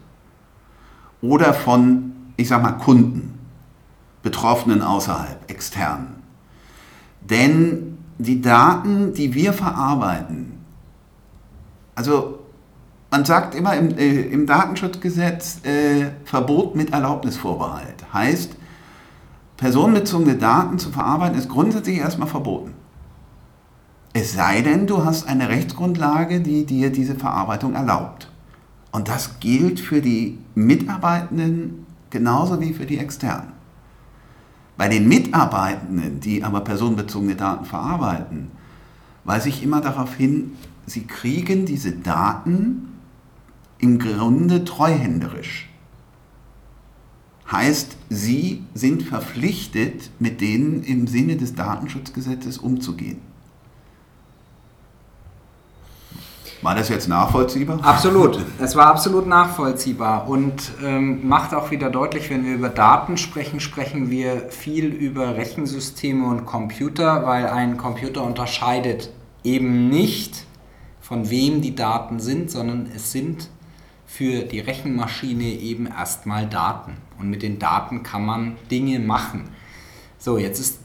oder 1.20 1.54
von, 1.54 2.12
ich 2.36 2.48
sag 2.48 2.62
mal, 2.62 2.72
Kunden, 2.72 3.38
Betroffenen 4.22 4.82
außerhalb, 4.82 5.50
externen. 5.50 6.22
Denn 7.20 7.98
die 8.18 8.40
Daten, 8.40 9.14
die 9.14 9.34
wir 9.34 9.52
verarbeiten, 9.52 10.58
also 11.94 12.43
man 13.14 13.24
sagt 13.24 13.54
immer 13.54 13.76
im, 13.76 13.96
äh, 13.96 14.22
im 14.22 14.44
Datenschutzgesetz 14.44 15.64
äh, 15.64 16.06
Verbot 16.24 16.74
mit 16.74 16.92
Erlaubnisvorbehalt. 16.92 18.12
Heißt, 18.12 18.56
personenbezogene 19.56 20.34
Daten 20.34 20.80
zu 20.80 20.90
verarbeiten 20.90 21.38
ist 21.38 21.48
grundsätzlich 21.48 21.98
erstmal 21.98 22.26
verboten. 22.26 22.72
Es 24.14 24.32
sei 24.32 24.62
denn, 24.62 24.88
du 24.88 25.04
hast 25.04 25.28
eine 25.28 25.48
Rechtsgrundlage, 25.48 26.40
die 26.40 26.66
dir 26.66 26.90
diese 26.90 27.14
Verarbeitung 27.14 27.76
erlaubt. 27.76 28.32
Und 28.90 29.06
das 29.06 29.38
gilt 29.38 29.78
für 29.78 30.00
die 30.00 30.40
Mitarbeitenden 30.56 31.86
genauso 32.10 32.60
wie 32.60 32.72
für 32.72 32.84
die 32.84 32.98
Externen. 32.98 33.52
Bei 34.76 34.88
den 34.88 35.06
Mitarbeitenden, 35.06 36.18
die 36.18 36.42
aber 36.42 36.62
personenbezogene 36.62 37.36
Daten 37.36 37.64
verarbeiten, 37.64 38.50
weise 39.22 39.50
ich 39.50 39.62
immer 39.62 39.80
darauf 39.80 40.16
hin, 40.16 40.56
sie 40.84 41.06
kriegen 41.06 41.64
diese 41.64 41.92
Daten 41.92 42.90
im 43.84 43.98
Grunde 43.98 44.64
treuhänderisch. 44.64 45.68
heißt, 47.52 47.98
Sie 48.08 48.64
sind 48.72 49.02
verpflichtet, 49.02 50.10
mit 50.18 50.40
denen 50.40 50.82
im 50.82 51.06
Sinne 51.06 51.36
des 51.36 51.54
Datenschutzgesetzes 51.54 52.56
umzugehen. 52.56 53.20
War 56.62 56.74
das 56.74 56.88
jetzt 56.88 57.08
nachvollziehbar? 57.08 57.78
Absolut. 57.84 58.42
Es 58.58 58.74
war 58.74 58.86
absolut 58.86 59.26
nachvollziehbar 59.26 60.30
und 60.30 60.72
ähm, 60.82 61.28
macht 61.28 61.52
auch 61.52 61.70
wieder 61.70 61.90
deutlich, 61.90 62.30
wenn 62.30 62.46
wir 62.46 62.54
über 62.54 62.70
Daten 62.70 63.18
sprechen, 63.18 63.60
sprechen 63.60 64.10
wir 64.10 64.48
viel 64.48 64.86
über 64.86 65.36
Rechensysteme 65.36 66.26
und 66.26 66.46
Computer, 66.46 67.26
weil 67.26 67.48
ein 67.48 67.76
Computer 67.76 68.22
unterscheidet 68.22 69.10
eben 69.42 69.90
nicht, 69.90 70.46
von 71.02 71.28
wem 71.28 71.60
die 71.60 71.74
Daten 71.74 72.18
sind, 72.18 72.50
sondern 72.50 72.88
es 72.96 73.12
sind 73.12 73.50
für 74.16 74.42
die 74.44 74.60
Rechenmaschine 74.60 75.42
eben 75.42 75.88
erstmal 75.88 76.46
Daten. 76.46 76.92
Und 77.18 77.30
mit 77.30 77.42
den 77.42 77.58
Daten 77.58 78.04
kann 78.04 78.24
man 78.24 78.56
Dinge 78.70 79.00
machen. 79.00 79.50
So, 80.18 80.38
jetzt 80.38 80.60
ist 80.60 80.78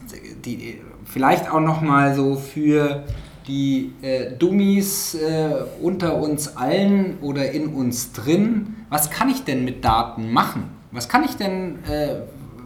die 0.43 0.81
vielleicht 1.05 1.51
auch 1.51 1.59
noch 1.59 1.81
mal 1.81 2.15
so 2.15 2.36
für 2.36 3.03
die 3.45 3.93
äh, 4.01 4.31
Dummies 4.31 5.13
äh, 5.13 5.51
unter 5.79 6.15
uns 6.17 6.57
allen 6.57 7.19
oder 7.21 7.51
in 7.51 7.67
uns 7.67 8.13
drin. 8.13 8.75
Was 8.89 9.12
kann 9.12 9.29
ich 9.29 9.43
denn 9.43 9.63
mit 9.63 9.86
Daten 9.86 10.31
machen? 10.31 10.63
Was 10.91 11.07
kann 11.07 11.24
ich 11.24 11.36
denn, 11.36 11.83
äh, 11.86 12.21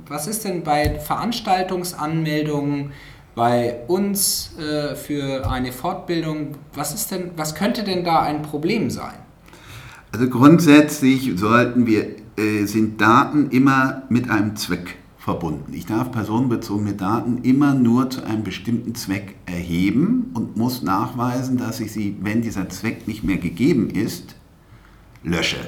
was 0.07 0.27
ist 0.27 0.45
denn 0.45 0.63
bei 0.63 0.97
Veranstaltungsanmeldungen 0.97 2.93
bei 3.35 3.81
uns 3.87 4.57
äh, 4.57 4.95
für 4.95 5.49
eine 5.49 5.73
Fortbildung? 5.73 6.55
Was 6.73 6.93
ist 6.93 7.11
denn, 7.11 7.31
was 7.35 7.53
könnte 7.53 7.83
denn 7.83 8.05
da 8.05 8.21
ein 8.21 8.43
Problem 8.43 8.89
sein? 8.89 9.22
Also 10.13 10.29
grundsätzlich 10.29 11.31
sollten 11.39 11.87
wir, 11.87 12.05
äh, 12.37 12.65
sind 12.65 13.01
Daten 13.01 13.49
immer 13.49 14.03
mit 14.09 14.29
einem 14.29 14.55
Zweck 14.55 14.97
verbunden. 15.17 15.73
Ich 15.73 15.87
darf 15.87 16.11
personenbezogene 16.11 16.93
Daten 16.93 17.39
immer 17.39 17.73
nur 17.73 18.11
zu 18.11 18.23
einem 18.23 18.43
bestimmten 18.43 18.93
Zweck 18.93 19.33
erheben 19.47 20.29
und 20.35 20.55
muss 20.55 20.83
nachweisen, 20.83 21.57
dass 21.57 21.79
ich 21.79 21.91
sie, 21.91 22.15
wenn 22.21 22.43
dieser 22.43 22.69
Zweck 22.69 23.07
nicht 23.07 23.23
mehr 23.23 23.37
gegeben 23.37 23.89
ist, 23.89 24.35
lösche. 25.23 25.67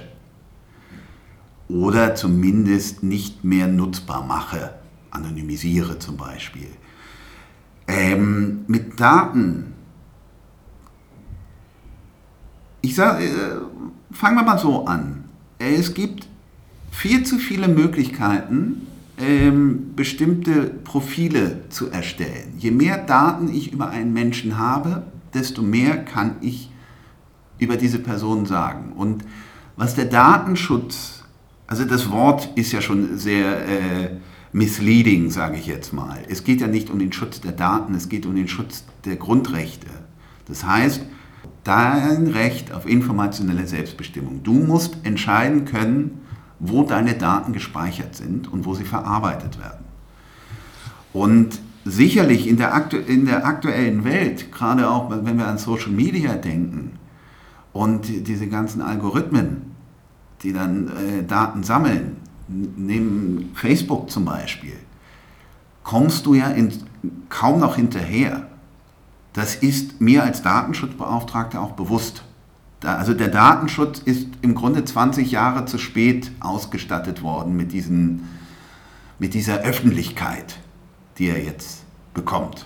Oder 1.67 2.13
zumindest 2.13 3.01
nicht 3.01 3.43
mehr 3.43 3.67
nutzbar 3.67 4.23
mache, 4.23 4.75
anonymisiere 5.09 5.97
zum 5.97 6.17
Beispiel. 6.17 6.69
Ähm, 7.87 8.65
mit 8.67 8.99
Daten, 8.99 9.73
ich 12.81 12.93
sage, 12.93 13.25
äh, 13.25 13.75
fangen 14.11 14.35
wir 14.35 14.43
mal 14.43 14.57
so 14.57 14.85
an. 14.85 15.25
Es 15.59 15.93
gibt 15.93 16.27
viel 16.91 17.23
zu 17.23 17.37
viele 17.37 17.67
Möglichkeiten, 17.67 18.87
ähm, 19.17 19.93
bestimmte 19.95 20.63
Profile 20.63 21.61
zu 21.69 21.89
erstellen. 21.89 22.53
Je 22.57 22.71
mehr 22.71 22.97
Daten 22.97 23.53
ich 23.53 23.71
über 23.71 23.89
einen 23.89 24.13
Menschen 24.13 24.57
habe, 24.57 25.03
desto 25.33 25.61
mehr 25.61 26.03
kann 26.03 26.35
ich 26.41 26.69
über 27.57 27.77
diese 27.77 27.99
Person 27.99 28.45
sagen. 28.45 28.93
Und 28.93 29.23
was 29.77 29.95
der 29.95 30.05
Datenschutz, 30.05 31.23
also 31.67 31.85
das 31.85 32.09
Wort 32.11 32.49
ist 32.55 32.71
ja 32.71 32.81
schon 32.81 33.17
sehr 33.17 33.67
äh, 33.67 34.09
misleading, 34.51 35.31
sage 35.31 35.57
ich 35.57 35.67
jetzt 35.67 35.93
mal. 35.93 36.19
Es 36.29 36.43
geht 36.43 36.61
ja 36.61 36.67
nicht 36.67 36.89
um 36.89 36.99
den 36.99 37.11
Schutz 37.11 37.41
der 37.41 37.51
Daten, 37.51 37.93
es 37.95 38.09
geht 38.09 38.25
um 38.25 38.35
den 38.35 38.47
Schutz 38.47 38.85
der 39.03 39.17
Grundrechte. 39.17 39.87
Das 40.47 40.63
heißt, 40.63 41.01
dein 41.65 42.27
Recht 42.27 42.71
auf 42.71 42.87
informationelle 42.87 43.67
Selbstbestimmung. 43.67 44.43
Du 44.43 44.53
musst 44.53 44.95
entscheiden 45.03 45.65
können, 45.65 46.21
wo 46.59 46.83
deine 46.83 47.15
Daten 47.15 47.51
gespeichert 47.51 48.15
sind 48.15 48.47
und 48.47 48.65
wo 48.65 48.73
sie 48.75 48.85
verarbeitet 48.85 49.59
werden. 49.59 49.83
Und 51.11 51.59
sicherlich 51.83 52.47
in 52.47 52.57
der, 52.57 52.73
aktu 52.73 52.97
in 52.97 53.25
der 53.25 53.45
aktuellen 53.45 54.05
Welt, 54.05 54.51
gerade 54.51 54.89
auch 54.89 55.09
wenn 55.09 55.37
wir 55.37 55.47
an 55.47 55.57
Social 55.57 55.91
Media 55.91 56.35
denken 56.35 56.93
und 57.73 58.27
diese 58.27 58.47
ganzen 58.47 58.81
Algorithmen, 58.81 59.73
die 60.43 60.53
dann 60.53 60.87
äh, 60.87 61.23
Daten 61.23 61.63
sammeln, 61.63 62.17
nehmen 62.47 63.51
Facebook 63.55 64.09
zum 64.11 64.25
Beispiel, 64.25 64.77
kommst 65.83 66.25
du 66.25 66.35
ja 66.35 66.49
in, 66.49 66.71
kaum 67.29 67.59
noch 67.59 67.75
hinterher. 67.75 68.47
Das 69.35 69.53
ist 69.53 69.99
mir 69.99 70.23
als 70.23 70.41
Datenschutzbeauftragter 70.43 71.61
auch 71.61 71.73
bewusst. 71.73 72.23
Also 72.81 73.13
der 73.13 73.27
Datenschutz 73.27 73.99
ist 73.99 74.27
im 74.41 74.55
Grunde 74.55 74.85
20 74.85 75.29
Jahre 75.29 75.65
zu 75.65 75.77
spät 75.77 76.31
ausgestattet 76.39 77.21
worden 77.21 77.57
mit, 77.57 77.73
diesen, 77.73 78.29
mit 79.19 79.33
dieser 79.33 79.57
Öffentlichkeit, 79.57 80.55
die 81.17 81.27
er 81.27 81.43
jetzt 81.43 81.83
bekommt. 82.13 82.65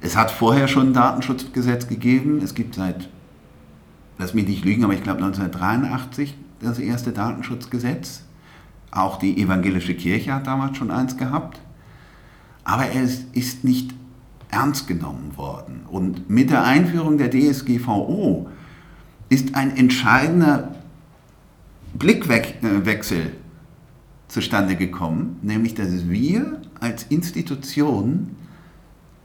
Es 0.00 0.14
hat 0.14 0.30
vorher 0.30 0.68
schon 0.68 0.88
ein 0.88 0.92
Datenschutzgesetz 0.92 1.88
gegeben. 1.88 2.42
Es 2.44 2.54
gibt 2.54 2.74
seit, 2.74 3.08
lass 4.18 4.34
mich 4.34 4.46
nicht 4.46 4.66
lügen, 4.66 4.84
aber 4.84 4.92
ich 4.92 5.02
glaube 5.02 5.24
1983 5.24 6.36
das 6.60 6.78
erste 6.78 7.12
Datenschutzgesetz. 7.12 8.24
Auch 8.90 9.18
die 9.18 9.40
evangelische 9.40 9.94
Kirche 9.94 10.34
hat 10.34 10.46
damals 10.46 10.76
schon 10.76 10.90
eins 10.90 11.16
gehabt. 11.16 11.60
Aber 12.62 12.94
es 12.94 13.24
ist 13.32 13.64
nicht 13.64 13.94
ernst 14.50 14.86
genommen 14.86 15.36
worden. 15.36 15.82
Und 15.90 16.30
mit 16.30 16.50
der 16.50 16.64
Einführung 16.64 17.18
der 17.18 17.30
DSGVO 17.30 18.48
ist 19.28 19.54
ein 19.54 19.76
entscheidender 19.76 20.74
Blickwechsel 21.94 23.32
zustande 24.28 24.76
gekommen, 24.76 25.38
nämlich 25.42 25.74
dass 25.74 26.08
wir 26.08 26.60
als 26.80 27.04
Institution 27.04 28.36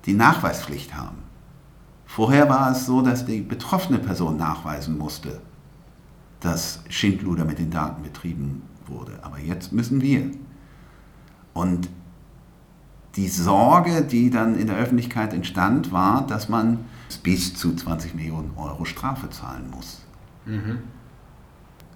die 0.06 0.14
Nachweispflicht 0.14 0.96
haben. 0.96 1.18
Vorher 2.06 2.50
war 2.50 2.72
es 2.72 2.86
so, 2.86 3.02
dass 3.02 3.26
die 3.26 3.42
betroffene 3.42 4.00
Person 4.00 4.38
nachweisen 4.38 4.98
musste, 4.98 5.42
dass 6.40 6.84
Schindluder 6.90 7.46
mit 7.46 7.60
den 7.60 7.72
Daten 7.72 8.04
betrieben 8.04 8.62
wurde. 8.86 9.14
Aber 9.22 9.40
jetzt 9.40 9.72
müssen 9.72 10.02
wir. 10.02 10.30
Und 11.54 11.90
die 13.16 13.28
Sorge, 13.28 14.02
die 14.02 14.30
dann 14.30 14.58
in 14.58 14.68
der 14.68 14.78
Öffentlichkeit 14.78 15.34
entstand, 15.34 15.92
war, 15.92 16.26
dass 16.26 16.50
man 16.50 16.86
bis 17.22 17.54
zu 17.54 17.76
20 17.76 18.16
Millionen 18.16 18.52
Euro 18.58 18.86
Strafe 18.86 19.30
zahlen 19.30 19.70
muss. 19.70 20.02
Mhm. 20.46 20.80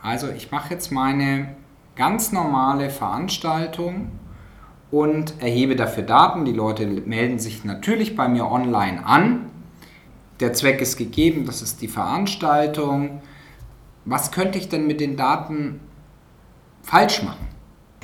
Also 0.01 0.29
ich 0.29 0.51
mache 0.51 0.73
jetzt 0.73 0.91
meine 0.91 1.55
ganz 1.95 2.31
normale 2.31 2.89
Veranstaltung 2.89 4.11
und 4.91 5.41
erhebe 5.41 5.75
dafür 5.75 6.03
Daten. 6.03 6.45
Die 6.45 6.53
Leute 6.53 6.85
melden 6.85 7.39
sich 7.39 7.65
natürlich 7.65 8.15
bei 8.15 8.27
mir 8.27 8.45
online 8.49 9.05
an. 9.05 9.47
Der 10.39 10.53
Zweck 10.53 10.81
ist 10.81 10.97
gegeben, 10.97 11.45
das 11.45 11.63
ist 11.63 11.81
die 11.81 11.87
Veranstaltung. 11.87 13.21
Was 14.05 14.31
könnte 14.31 14.59
ich 14.59 14.69
denn 14.69 14.85
mit 14.85 15.01
den 15.01 15.17
Daten 15.17 15.79
falsch 16.83 17.23
machen? 17.23 17.47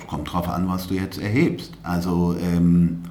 Kommt 0.07 0.31
drauf 0.31 0.49
an, 0.49 0.67
was 0.67 0.87
du 0.87 0.95
jetzt 0.95 1.19
erhebst. 1.19 1.73
Also 1.83 2.35
ähm, 2.39 3.03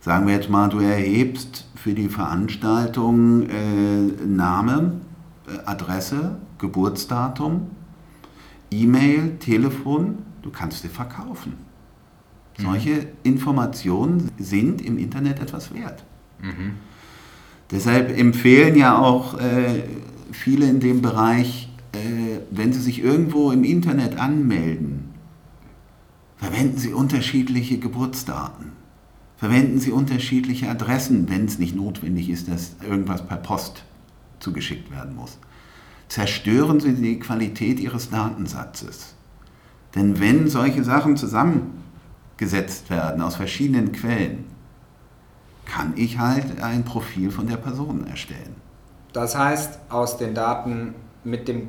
sagen 0.00 0.26
wir 0.26 0.34
jetzt 0.34 0.50
mal, 0.50 0.68
du 0.68 0.78
erhebst 0.78 1.66
für 1.74 1.92
die 1.92 2.08
Veranstaltung 2.08 3.48
äh, 3.48 4.24
Name, 4.26 5.00
äh, 5.46 5.66
Adresse, 5.66 6.36
Geburtsdatum, 6.58 7.70
E-Mail, 8.70 9.36
Telefon, 9.38 10.18
du 10.42 10.50
kannst 10.50 10.84
dir 10.84 10.88
verkaufen. 10.88 11.54
Mhm. 12.58 12.62
Solche 12.62 13.06
Informationen 13.22 14.30
sind 14.38 14.80
im 14.80 14.98
Internet 14.98 15.40
etwas 15.40 15.72
wert. 15.74 16.04
Mhm. 16.40 16.72
Deshalb 17.70 18.16
empfehlen 18.16 18.76
ja 18.76 18.98
auch 18.98 19.38
äh, 19.38 19.82
viele 20.30 20.68
in 20.68 20.80
dem 20.80 21.02
Bereich, 21.02 21.68
äh, 21.92 22.38
wenn 22.50 22.72
sie 22.72 22.80
sich 22.80 23.02
irgendwo 23.02 23.50
im 23.50 23.64
Internet 23.64 24.18
anmelden, 24.18 25.15
verwenden 26.36 26.78
sie 26.78 26.92
unterschiedliche 26.92 27.78
Geburtsdaten. 27.78 28.72
Verwenden 29.36 29.78
Sie 29.80 29.90
unterschiedliche 29.90 30.70
Adressen, 30.70 31.28
wenn 31.28 31.44
es 31.44 31.58
nicht 31.58 31.76
notwendig 31.76 32.30
ist, 32.30 32.48
dass 32.48 32.76
irgendwas 32.82 33.26
per 33.26 33.36
Post 33.36 33.84
zugeschickt 34.40 34.90
werden 34.90 35.14
muss. 35.14 35.38
Zerstören 36.08 36.80
Sie 36.80 36.94
die 36.94 37.18
Qualität 37.18 37.78
Ihres 37.78 38.08
Datensatzes. 38.08 39.14
Denn 39.94 40.20
wenn 40.20 40.48
solche 40.48 40.84
Sachen 40.84 41.18
zusammengesetzt 41.18 42.88
werden 42.88 43.20
aus 43.20 43.36
verschiedenen 43.36 43.92
Quellen, 43.92 44.44
kann 45.66 45.92
ich 45.96 46.18
halt 46.18 46.62
ein 46.62 46.84
Profil 46.84 47.30
von 47.30 47.46
der 47.46 47.56
Person 47.56 48.06
erstellen. 48.06 48.54
Das 49.12 49.36
heißt, 49.36 49.80
aus 49.90 50.16
den 50.16 50.34
Daten, 50.34 50.94
mit 51.24 51.48
den 51.48 51.68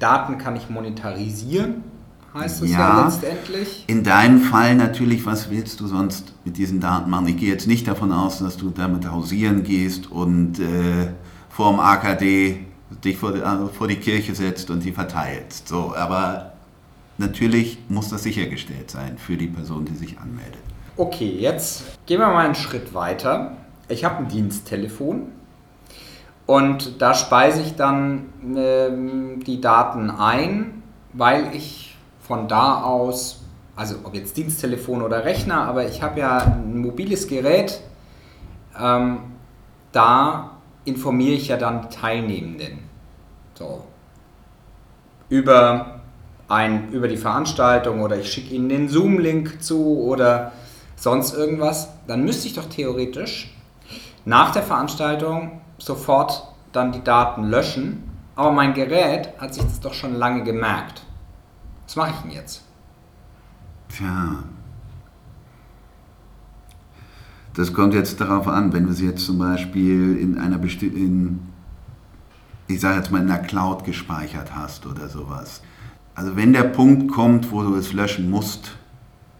Daten 0.00 0.38
kann 0.38 0.56
ich 0.56 0.68
monetarisieren 0.68 1.84
heißt 2.34 2.62
es 2.62 2.70
ja, 2.70 2.78
ja, 2.78 3.04
letztendlich. 3.04 3.84
In 3.86 4.02
deinem 4.02 4.40
Fall 4.40 4.74
natürlich, 4.74 5.24
was 5.24 5.50
willst 5.50 5.80
du 5.80 5.86
sonst 5.86 6.34
mit 6.44 6.56
diesen 6.56 6.80
Daten 6.80 7.08
machen? 7.10 7.28
Ich 7.28 7.36
gehe 7.36 7.50
jetzt 7.50 7.66
nicht 7.66 7.86
davon 7.86 8.12
aus, 8.12 8.40
dass 8.40 8.56
du 8.56 8.70
damit 8.70 9.10
hausieren 9.10 9.62
gehst 9.62 10.10
und 10.10 10.58
äh, 10.58 11.08
vor 11.48 11.70
dem 11.70 11.80
AKD 11.80 12.66
dich 13.02 13.16
vor 13.16 13.32
die, 13.32 13.40
äh, 13.40 13.68
vor 13.72 13.88
die 13.88 13.96
Kirche 13.96 14.34
setzt 14.34 14.70
und 14.70 14.84
die 14.84 14.92
verteilst. 14.92 15.68
So, 15.68 15.94
aber 15.96 16.52
natürlich 17.18 17.78
muss 17.88 18.08
das 18.08 18.24
sichergestellt 18.24 18.90
sein 18.90 19.16
für 19.18 19.36
die 19.36 19.46
Person, 19.46 19.84
die 19.84 19.94
sich 19.94 20.18
anmeldet. 20.18 20.60
Okay, 20.96 21.36
jetzt 21.38 21.84
gehen 22.06 22.20
wir 22.20 22.28
mal 22.28 22.44
einen 22.44 22.54
Schritt 22.54 22.94
weiter. 22.94 23.56
Ich 23.88 24.04
habe 24.04 24.18
ein 24.18 24.28
Diensttelefon 24.28 25.28
und 26.46 27.00
da 27.02 27.14
speise 27.14 27.62
ich 27.62 27.74
dann 27.74 28.26
ähm, 28.56 29.40
die 29.44 29.60
Daten 29.60 30.10
ein, 30.10 30.82
weil 31.12 31.54
ich 31.54 31.93
von 32.26 32.48
da 32.48 32.82
aus, 32.82 33.42
also 33.76 33.96
ob 34.04 34.14
jetzt 34.14 34.36
Diensttelefon 34.36 35.02
oder 35.02 35.24
Rechner, 35.24 35.66
aber 35.66 35.86
ich 35.86 36.02
habe 36.02 36.20
ja 36.20 36.38
ein 36.38 36.80
mobiles 36.80 37.28
Gerät, 37.28 37.80
ähm, 38.80 39.18
da 39.92 40.50
informiere 40.84 41.34
ich 41.34 41.48
ja 41.48 41.56
dann 41.56 41.90
Teilnehmenden. 41.90 42.78
So. 43.54 43.84
Über, 45.28 46.00
ein, 46.48 46.90
über 46.90 47.08
die 47.08 47.16
Veranstaltung 47.16 48.00
oder 48.02 48.18
ich 48.18 48.32
schicke 48.32 48.54
ihnen 48.54 48.68
den 48.68 48.88
Zoom-Link 48.88 49.62
zu 49.62 50.00
oder 50.00 50.52
sonst 50.96 51.34
irgendwas. 51.34 51.88
Dann 52.06 52.24
müsste 52.24 52.48
ich 52.48 52.54
doch 52.54 52.66
theoretisch 52.66 53.54
nach 54.24 54.52
der 54.52 54.62
Veranstaltung 54.62 55.60
sofort 55.78 56.48
dann 56.72 56.92
die 56.92 57.04
Daten 57.04 57.44
löschen. 57.44 58.10
Aber 58.36 58.50
mein 58.50 58.74
Gerät 58.74 59.30
hat 59.38 59.54
sich 59.54 59.62
das 59.62 59.80
doch 59.80 59.94
schon 59.94 60.14
lange 60.14 60.42
gemerkt. 60.42 61.03
Was 61.86 61.96
mache 61.96 62.10
ich 62.10 62.16
denn 62.16 62.30
jetzt? 62.30 62.62
Tja. 63.88 64.44
Das 67.54 67.72
kommt 67.72 67.94
jetzt 67.94 68.20
darauf 68.20 68.48
an, 68.48 68.72
wenn 68.72 68.84
du 68.84 68.90
es 68.90 69.00
jetzt 69.00 69.24
zum 69.24 69.38
Beispiel 69.38 70.16
in 70.18 70.38
einer 70.38 70.58
bestimmten, 70.58 71.52
ich 72.66 72.80
sage 72.80 72.96
jetzt 72.96 73.12
mal 73.12 73.22
in 73.22 73.30
einer 73.30 73.42
Cloud 73.42 73.84
gespeichert 73.84 74.54
hast 74.54 74.86
oder 74.86 75.08
sowas. 75.08 75.62
Also 76.16 76.36
wenn 76.36 76.52
der 76.52 76.64
Punkt 76.64 77.12
kommt, 77.12 77.52
wo 77.52 77.62
du 77.62 77.76
es 77.76 77.92
löschen 77.92 78.30
musst, 78.30 78.76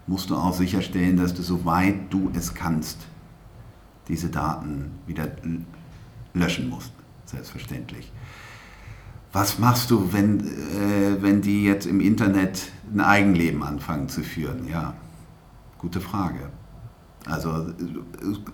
musst 0.07 0.31
du 0.31 0.37
auch 0.37 0.55
sicherstellen, 0.55 1.17
dass 1.17 1.35
du 1.35 1.43
soweit 1.43 2.13
du 2.13 2.31
es 2.35 2.55
kannst, 2.55 2.99
diese 4.07 4.29
Daten 4.29 4.93
wieder 5.07 5.29
löschen 6.35 6.69
musst 6.69 6.93
selbstverständlich. 7.35 8.11
Was 9.35 9.59
machst 9.59 9.91
du, 9.91 10.13
wenn, 10.13 10.41
äh, 10.41 11.21
wenn 11.21 11.43
die 11.43 11.65
jetzt 11.65 11.87
im 11.87 12.01
Internet 12.01 12.71
ein 12.93 13.01
Eigenleben 13.01 13.65
anfangen 13.65 14.09
zu 14.09 14.23
führen? 14.23 14.69
Ja, 14.69 14.95
gute 15.77 16.01
Frage. 16.01 16.51
Also 17.27 17.67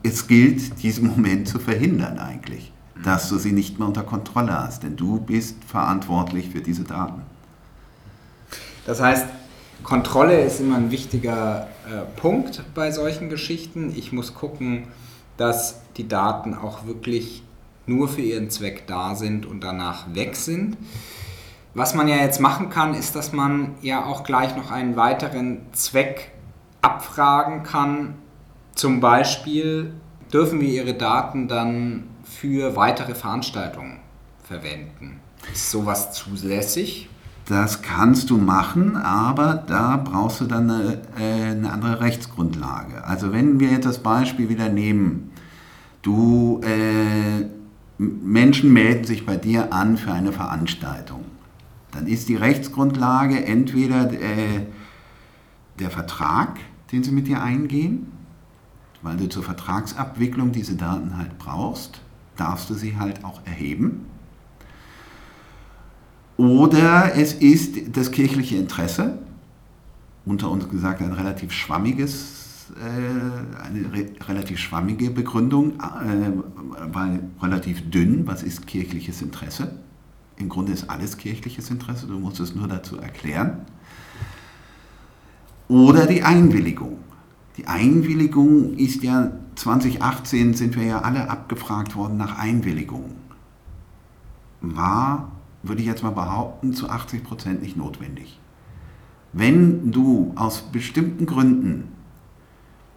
es 0.02 0.26
gilt, 0.26 0.82
diesen 0.82 1.08
Moment 1.08 1.48
zu 1.48 1.58
verhindern 1.58 2.18
eigentlich, 2.18 2.72
dass 3.04 3.28
du 3.28 3.36
sie 3.36 3.52
nicht 3.52 3.78
mehr 3.78 3.88
unter 3.88 4.04
Kontrolle 4.04 4.58
hast, 4.58 4.82
denn 4.82 4.96
du 4.96 5.20
bist 5.20 5.62
verantwortlich 5.64 6.48
für 6.48 6.62
diese 6.62 6.84
Daten. 6.84 7.20
Das 8.86 9.02
heißt, 9.02 9.26
Kontrolle 9.82 10.40
ist 10.40 10.60
immer 10.60 10.76
ein 10.76 10.90
wichtiger 10.90 11.68
äh, 11.86 12.18
Punkt 12.18 12.64
bei 12.74 12.90
solchen 12.90 13.28
Geschichten. 13.28 13.92
Ich 13.94 14.12
muss 14.12 14.32
gucken, 14.34 14.84
dass 15.36 15.82
die 15.98 16.08
Daten 16.08 16.54
auch 16.54 16.86
wirklich 16.86 17.42
nur 17.90 18.08
für 18.08 18.22
ihren 18.22 18.48
Zweck 18.48 18.86
da 18.86 19.14
sind 19.14 19.44
und 19.44 19.62
danach 19.62 20.14
weg 20.14 20.36
sind. 20.36 20.78
Was 21.74 21.94
man 21.94 22.08
ja 22.08 22.16
jetzt 22.16 22.40
machen 22.40 22.70
kann, 22.70 22.94
ist, 22.94 23.14
dass 23.14 23.32
man 23.32 23.74
ja 23.82 24.04
auch 24.04 24.24
gleich 24.24 24.56
noch 24.56 24.70
einen 24.70 24.96
weiteren 24.96 25.60
Zweck 25.72 26.32
abfragen 26.80 27.62
kann. 27.62 28.14
Zum 28.74 29.00
Beispiel 29.00 29.92
dürfen 30.32 30.60
wir 30.60 30.68
Ihre 30.68 30.94
Daten 30.94 31.48
dann 31.48 32.04
für 32.24 32.76
weitere 32.76 33.14
Veranstaltungen 33.14 33.98
verwenden. 34.42 35.20
Ist 35.52 35.70
sowas 35.70 36.12
zulässig? 36.12 37.08
Das 37.46 37.82
kannst 37.82 38.30
du 38.30 38.38
machen, 38.38 38.96
aber 38.96 39.54
da 39.54 39.96
brauchst 39.96 40.40
du 40.40 40.44
dann 40.44 40.70
eine, 40.70 41.00
äh, 41.18 41.50
eine, 41.50 41.72
andere 41.72 42.00
Rechtsgrundlage. 42.00 43.04
Also 43.04 43.32
wenn 43.32 43.58
wir 43.58 43.70
jetzt 43.70 43.86
das 43.86 43.98
Beispiel 43.98 44.48
wieder 44.48 44.68
nehmen, 44.68 45.32
du 46.02 46.60
äh, 46.62 47.46
Menschen 48.00 48.72
melden 48.72 49.04
sich 49.04 49.26
bei 49.26 49.36
dir 49.36 49.74
an 49.74 49.98
für 49.98 50.10
eine 50.10 50.32
Veranstaltung. 50.32 51.22
Dann 51.92 52.06
ist 52.06 52.30
die 52.30 52.36
Rechtsgrundlage 52.36 53.44
entweder 53.44 54.10
äh, 54.10 54.62
der 55.78 55.90
Vertrag, 55.90 56.58
den 56.92 57.02
sie 57.02 57.10
mit 57.10 57.26
dir 57.26 57.42
eingehen, 57.42 58.10
weil 59.02 59.18
du 59.18 59.28
zur 59.28 59.42
Vertragsabwicklung 59.42 60.50
diese 60.50 60.76
Daten 60.76 61.18
halt 61.18 61.38
brauchst, 61.38 62.00
darfst 62.36 62.70
du 62.70 62.74
sie 62.74 62.96
halt 62.96 63.22
auch 63.22 63.42
erheben. 63.44 64.06
Oder 66.38 67.14
es 67.16 67.34
ist 67.34 67.96
das 67.98 68.12
kirchliche 68.12 68.56
Interesse, 68.56 69.18
unter 70.24 70.50
uns 70.50 70.70
gesagt 70.70 71.02
ein 71.02 71.12
relativ 71.12 71.52
schwammiges 71.52 72.39
äh, 72.76 73.64
eine 73.64 73.92
re 73.92 74.06
relativ 74.28 74.58
schwammige 74.58 75.10
Begründung, 75.10 75.72
äh, 75.80 76.32
weil 76.92 77.20
relativ 77.40 77.90
dünn, 77.90 78.26
was 78.26 78.42
ist 78.42 78.66
kirchliches 78.66 79.22
Interesse? 79.22 79.72
Im 80.36 80.48
Grunde 80.48 80.72
ist 80.72 80.88
alles 80.88 81.16
kirchliches 81.16 81.70
Interesse, 81.70 82.06
du 82.06 82.18
musst 82.18 82.40
es 82.40 82.54
nur 82.54 82.68
dazu 82.68 82.98
erklären. 82.98 83.66
Oder 85.68 86.06
die 86.06 86.22
Einwilligung. 86.22 86.98
Die 87.56 87.66
Einwilligung 87.66 88.74
ist 88.74 89.02
ja, 89.02 89.32
2018 89.56 90.54
sind 90.54 90.76
wir 90.76 90.84
ja 90.84 91.00
alle 91.02 91.28
abgefragt 91.28 91.94
worden 91.94 92.16
nach 92.16 92.38
Einwilligung. 92.38 93.16
War, 94.60 95.30
würde 95.62 95.82
ich 95.82 95.86
jetzt 95.86 96.02
mal 96.02 96.10
behaupten, 96.10 96.72
zu 96.72 96.88
80 96.88 97.22
Prozent 97.22 97.62
nicht 97.62 97.76
notwendig. 97.76 98.40
Wenn 99.32 99.92
du 99.92 100.32
aus 100.36 100.62
bestimmten 100.72 101.26
Gründen 101.26 101.88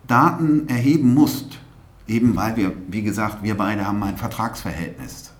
Daten 0.07 0.67
erheben 0.67 1.13
musst, 1.13 1.59
eben 2.07 2.35
weil 2.35 2.57
wir, 2.57 2.73
wie 2.87 3.03
gesagt, 3.03 3.43
wir 3.43 3.55
beide 3.55 3.85
haben 3.85 4.03
ein 4.03 4.17
Vertragsverhältnis 4.17 5.31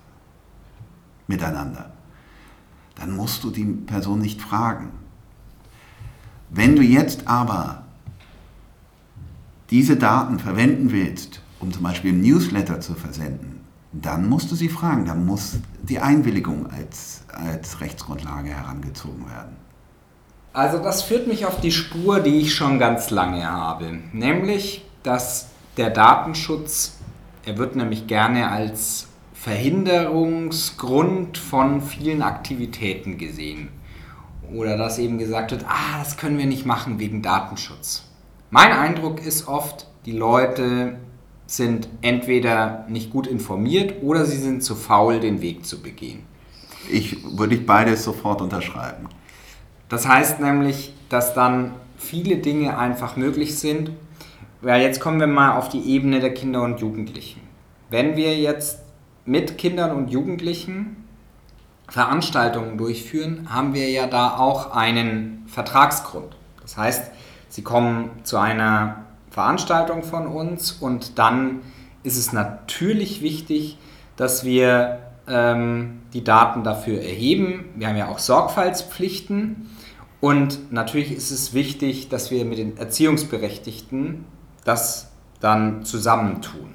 miteinander, 1.27 1.91
dann 2.95 3.15
musst 3.15 3.43
du 3.43 3.49
die 3.49 3.65
Person 3.65 4.19
nicht 4.19 4.41
fragen. 4.41 4.89
Wenn 6.49 6.75
du 6.75 6.83
jetzt 6.83 7.27
aber 7.27 7.83
diese 9.69 9.97
Daten 9.97 10.39
verwenden 10.39 10.91
willst, 10.91 11.41
um 11.59 11.71
zum 11.71 11.83
Beispiel 11.83 12.11
im 12.11 12.21
Newsletter 12.21 12.79
zu 12.79 12.93
versenden, 12.93 13.61
dann 13.91 14.27
musst 14.27 14.51
du 14.51 14.55
sie 14.55 14.69
fragen, 14.69 15.05
dann 15.05 15.25
muss 15.25 15.57
die 15.81 15.99
Einwilligung 15.99 16.67
als, 16.71 17.23
als 17.27 17.79
Rechtsgrundlage 17.79 18.49
herangezogen 18.49 19.25
werden. 19.29 19.62
Also 20.53 20.77
das 20.77 21.01
führt 21.01 21.27
mich 21.27 21.47
auf 21.47 21.59
die 21.59 21.71
Spur, 21.71 22.19
die 22.19 22.39
ich 22.39 22.53
schon 22.53 22.77
ganz 22.77 23.09
lange 23.09 23.51
habe, 23.51 23.97
nämlich 24.11 24.85
dass 25.01 25.49
der 25.77 25.89
Datenschutz, 25.89 26.99
er 27.43 27.57
wird 27.57 27.75
nämlich 27.75 28.05
gerne 28.05 28.51
als 28.51 29.07
Verhinderungsgrund 29.33 31.39
von 31.39 31.81
vielen 31.81 32.21
Aktivitäten 32.21 33.17
gesehen. 33.17 33.69
Oder 34.53 34.77
dass 34.77 34.99
eben 34.99 35.17
gesagt 35.17 35.49
wird, 35.51 35.65
ah, 35.67 35.97
das 35.97 36.17
können 36.17 36.37
wir 36.37 36.45
nicht 36.45 36.67
machen 36.67 36.99
wegen 36.99 37.23
Datenschutz. 37.23 38.03
Mein 38.51 38.71
Eindruck 38.71 39.25
ist 39.25 39.47
oft, 39.47 39.87
die 40.05 40.11
Leute 40.11 40.99
sind 41.47 41.89
entweder 42.01 42.85
nicht 42.87 43.09
gut 43.09 43.25
informiert 43.25 44.03
oder 44.03 44.25
sie 44.25 44.37
sind 44.37 44.63
zu 44.63 44.75
faul, 44.75 45.19
den 45.19 45.41
Weg 45.41 45.65
zu 45.65 45.81
begehen. 45.81 46.19
Ich 46.91 47.17
würde 47.37 47.55
ich 47.55 47.65
beides 47.65 48.03
sofort 48.03 48.41
unterschreiben. 48.41 49.09
Das 49.93 50.07
heißt 50.07 50.39
nämlich, 50.39 50.91
dass 51.09 51.35
dann 51.35 51.75
viele 51.97 52.37
Dinge 52.37 52.79
einfach 52.79 53.15
möglich 53.15 53.59
sind. 53.59 53.91
Weil 54.59 54.81
jetzt 54.81 54.99
kommen 54.99 55.19
wir 55.19 55.27
mal 55.27 55.55
auf 55.55 55.69
die 55.69 55.87
Ebene 55.87 56.19
der 56.19 56.33
Kinder 56.33 56.63
und 56.63 56.79
Jugendlichen. 56.79 57.41
Wenn 57.91 58.15
wir 58.15 58.35
jetzt 58.35 58.79
mit 59.25 59.59
Kindern 59.59 59.91
und 59.91 60.09
Jugendlichen 60.09 61.05
Veranstaltungen 61.87 62.75
durchführen, 62.75 63.49
haben 63.53 63.75
wir 63.75 63.87
ja 63.91 64.07
da 64.07 64.37
auch 64.37 64.75
einen 64.75 65.43
Vertragsgrund. 65.45 66.35
Das 66.63 66.75
heißt, 66.75 67.11
sie 67.49 67.61
kommen 67.61 68.09
zu 68.23 68.37
einer 68.37 69.03
Veranstaltung 69.29 70.01
von 70.01 70.25
uns 70.25 70.71
und 70.71 71.19
dann 71.19 71.61
ist 72.01 72.17
es 72.17 72.33
natürlich 72.33 73.21
wichtig, 73.21 73.77
dass 74.15 74.43
wir 74.43 75.03
ähm, 75.27 76.01
die 76.13 76.23
Daten 76.23 76.63
dafür 76.63 76.99
erheben. 76.99 77.65
Wir 77.75 77.89
haben 77.89 77.97
ja 77.97 78.07
auch 78.07 78.17
Sorgfaltspflichten 78.17 79.69
und 80.23 80.71
natürlich 80.71 81.11
ist 81.11 81.31
es 81.31 81.53
wichtig, 81.53 82.07
dass 82.07 82.31
wir 82.31 82.45
mit 82.45 82.57
den 82.57 82.77
Erziehungsberechtigten 82.77 84.23
das 84.63 85.11
dann 85.41 85.83
zusammentun. 85.83 86.69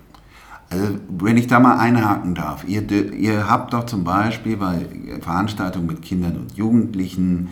Also, 0.68 0.98
wenn 1.08 1.38
ich 1.38 1.46
da 1.46 1.58
mal 1.58 1.78
einhaken 1.78 2.34
darf, 2.34 2.68
ihr, 2.68 2.82
ihr 3.14 3.48
habt 3.48 3.72
doch 3.72 3.87
zum 3.87 4.04
Beispiel 4.04 4.58
bei 4.58 4.84
Veranstaltungen 5.22 5.87
mit 5.87 6.02
Kindern 6.02 6.37
und 6.37 6.58
Jugendlichen 6.58 7.48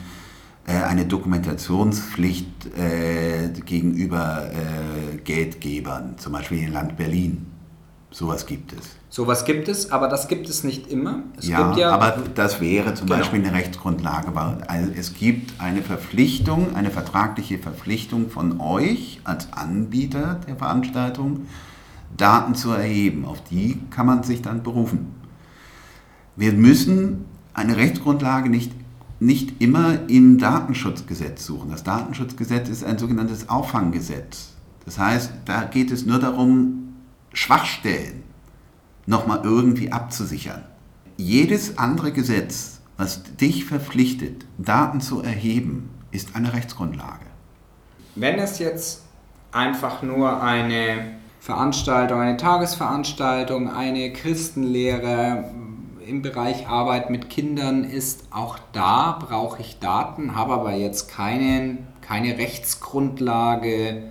äh, 0.67 0.83
eine 0.83 1.07
Dokumentationspflicht 1.07 2.77
äh, 2.77 3.49
gegenüber 3.65 4.51
äh, 4.53 5.17
Geldgebern, 5.25 6.19
zum 6.19 6.35
Beispiel 6.35 6.65
im 6.65 6.75
Land 6.75 6.99
Berlin. 6.99 7.47
Sowas 8.11 8.45
gibt 8.45 8.75
es. 8.75 8.97
Sowas 9.17 9.47
gibt 9.47 9.67
es, 9.69 9.93
aber 9.93 10.09
das 10.09 10.29
gibt 10.29 10.47
es 10.47 10.63
nicht 10.63 10.89
immer. 10.89 11.21
Es 11.39 11.49
ja, 11.49 11.69
gibt 11.69 11.79
ja, 11.79 11.91
aber 11.91 12.23
das 12.35 12.61
wäre 12.61 12.93
zum 12.93 13.07
Genau. 13.07 13.19
Beispiel 13.19 13.43
eine 13.43 13.55
Rechtsgrundlage. 13.55 14.35
weil 14.35 14.59
Also 14.69 14.93
es 14.95 15.15
gibt 15.15 15.59
eine 15.59 15.81
Verpflichtung, 15.81 16.77
eine 16.77 16.91
vertragliche 16.91 17.57
Verpflichtung 17.57 18.29
von 18.29 18.61
euch 18.61 19.23
als 19.25 19.55
Anbieter 19.55 20.39
der 20.47 20.57
Veranstaltung, 20.57 21.47
Daten 22.15 22.55
zu 22.55 22.73
erheben. 22.73 23.25
Auf 23.25 23.43
die 23.43 23.81
kann 23.89 24.05
man 24.05 24.23
sich 24.23 24.43
dann 24.43 24.63
berufen. 24.63 25.15
Wir 26.37 26.53
müssen 26.53 27.25
eine 27.55 27.79
Rechtsgrundlage 27.79 28.51
nicht, 28.51 28.71
nicht 29.19 29.63
immer 29.63 30.11
im 30.11 30.37
Datenschutzgesetz 30.37 31.47
suchen. 31.47 31.71
Das 31.71 31.85
Datenschutzgesetz 31.85 32.69
ist 32.69 32.85
ein 32.85 32.99
sogenanntes 32.99 33.49
Auffanggesetz. 33.49 34.51
Das 34.85 34.99
heißt, 34.99 35.31
da 35.47 35.63
geht 35.65 35.91
es 35.91 36.05
nur 36.05 36.19
darum, 36.19 36.97
Schwachstellen 37.33 38.26
nochmal 39.07 39.41
irgendwie 39.45 39.93
abzusichern. 39.93 40.65
Jedes 41.17 41.79
andere 41.79 42.13
Gesetz, 42.13 42.81
was 42.97 43.23
dich 43.37 43.65
verpflichtet, 43.65 44.45
Daten 44.59 45.01
zu 45.01 45.23
erheben, 45.23 45.91
ist 46.11 46.37
eine 46.37 46.53
Rechtsgrundlage. 46.53 47.27
wenn 48.15 48.39
es 48.39 48.59
jetzt 48.59 49.03
einfach 49.53 50.03
nur 50.03 50.43
eine 50.43 51.17
Veranstaltung, 51.41 52.21
eine 52.21 52.37
Tagesveranstaltung, 52.37 53.71
eine 53.71 54.13
Christenlehre 54.13 55.45
im 56.07 56.23
Bereich 56.23 56.69
Arbeit 56.69 57.11
mit 57.11 57.31
Kindern 57.31 57.85
ist, 57.85 58.25
auch 58.31 58.59
da 58.73 59.19
brauche 59.21 59.61
ich 59.61 59.79
Daten, 59.79 60.35
habe 60.35 60.55
aber 60.55 60.73
jetzt 60.73 61.09
keinen, 61.11 61.87
keine 62.01 62.39
Rechtsgrundlage, 62.39 64.11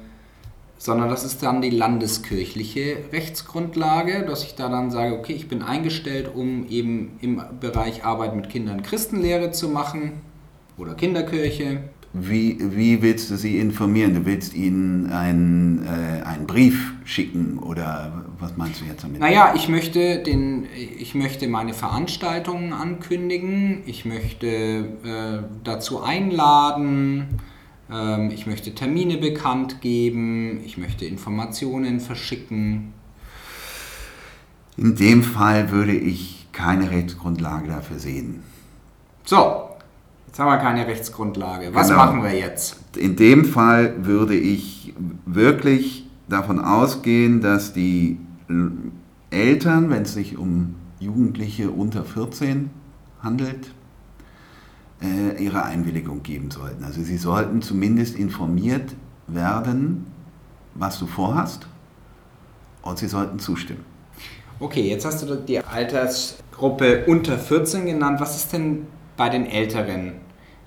sondern 0.85 1.09
das 1.09 1.23
ist 1.23 1.41
dann 1.41 1.63
die 1.63 1.71
landeskirchliche 1.71 2.97
Rechtsgrundlage, 3.11 4.23
dass 4.23 4.43
ich 4.43 4.53
da 4.53 4.69
dann 4.69 4.91
sage, 4.91 5.17
okay, 5.17 5.33
ich 5.33 5.47
bin 5.47 5.63
eingestellt, 5.63 6.29
um 6.31 6.67
eben 6.69 7.17
im 7.21 7.41
Bereich 7.59 8.05
Arbeit 8.05 8.35
mit 8.35 8.49
Kindern 8.49 8.83
Christenlehre 8.83 9.49
zu 9.49 9.67
machen 9.67 10.11
oder 10.77 10.93
Kinderkirche. 10.93 11.79
Wie, 12.13 12.59
wie 12.59 13.01
willst 13.01 13.31
du 13.31 13.35
sie 13.35 13.57
informieren? 13.57 14.13
Du 14.13 14.25
willst 14.27 14.53
ihnen 14.53 15.11
einen, 15.11 15.87
äh, 15.87 16.23
einen 16.23 16.45
Brief 16.45 16.93
schicken 17.03 17.57
oder 17.57 18.23
was 18.39 18.55
meinst 18.55 18.81
du 18.81 18.85
jetzt 18.85 19.03
damit? 19.03 19.19
Naja, 19.19 19.53
ich 19.55 19.67
möchte, 19.67 20.21
den, 20.21 20.67
ich 20.75 21.15
möchte 21.15 21.47
meine 21.47 21.73
Veranstaltungen 21.73 22.73
ankündigen, 22.73 23.81
ich 23.87 24.05
möchte 24.05 24.47
äh, 24.47 25.43
dazu 25.63 26.03
einladen, 26.03 27.39
ich 28.31 28.47
möchte 28.47 28.73
Termine 28.73 29.17
bekannt 29.17 29.79
geben, 29.81 30.61
ich 30.65 30.77
möchte 30.77 31.05
Informationen 31.05 31.99
verschicken. 31.99 32.93
In 34.77 34.95
dem 34.95 35.21
Fall 35.23 35.71
würde 35.71 35.93
ich 35.93 36.47
keine 36.51 36.89
Rechtsgrundlage 36.89 37.67
dafür 37.67 37.99
sehen. 37.99 38.41
So, 39.23 39.69
jetzt 40.27 40.39
haben 40.39 40.47
wir 40.49 40.57
keine 40.57 40.87
Rechtsgrundlage. 40.87 41.73
Was 41.73 41.87
Genau. 41.89 41.99
machen 42.05 42.23
wir 42.23 42.33
jetzt? 42.37 42.79
In 42.97 43.15
dem 43.15 43.45
Fall 43.45 44.05
würde 44.05 44.35
ich 44.35 44.93
wirklich 45.25 46.07
davon 46.27 46.59
ausgehen, 46.59 47.39
dass 47.41 47.73
die 47.73 48.17
Eltern, 49.29 49.89
wenn 49.89 50.03
es 50.03 50.13
sich 50.13 50.37
um 50.37 50.75
Jugendliche 50.99 51.69
unter 51.71 52.03
14 52.03 52.69
handelt, 53.21 53.73
äh, 55.01 55.43
ihre 55.43 55.63
Einwilligung 55.63 56.23
geben 56.23 56.51
sollten. 56.51 56.83
Also 56.83 57.01
sie 57.01 57.17
sollten 57.17 57.61
zumindest 57.61 58.15
informiert 58.15 58.95
werden, 59.27 60.05
was 60.73 60.99
du 60.99 61.07
vorhast 61.07 61.67
und 62.81 62.97
sie 62.97 63.07
sollten 63.07 63.39
zustimmen. 63.39 63.83
Okay, 64.59 64.87
jetzt 64.89 65.05
hast 65.05 65.21
du 65.21 65.35
die 65.35 65.59
Altersgruppe 65.59 67.05
unter 67.07 67.37
14 67.37 67.85
genannt. 67.85 68.21
Was 68.21 68.37
ist 68.37 68.53
denn 68.53 68.87
bei 69.17 69.29
den 69.29 69.45
Älteren? 69.45 70.13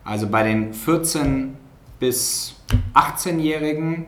Also 0.04 0.26
bei 0.26 0.42
den 0.42 0.74
14 0.74 1.56
bis 1.98 2.56
18-Jährigen, 2.94 4.06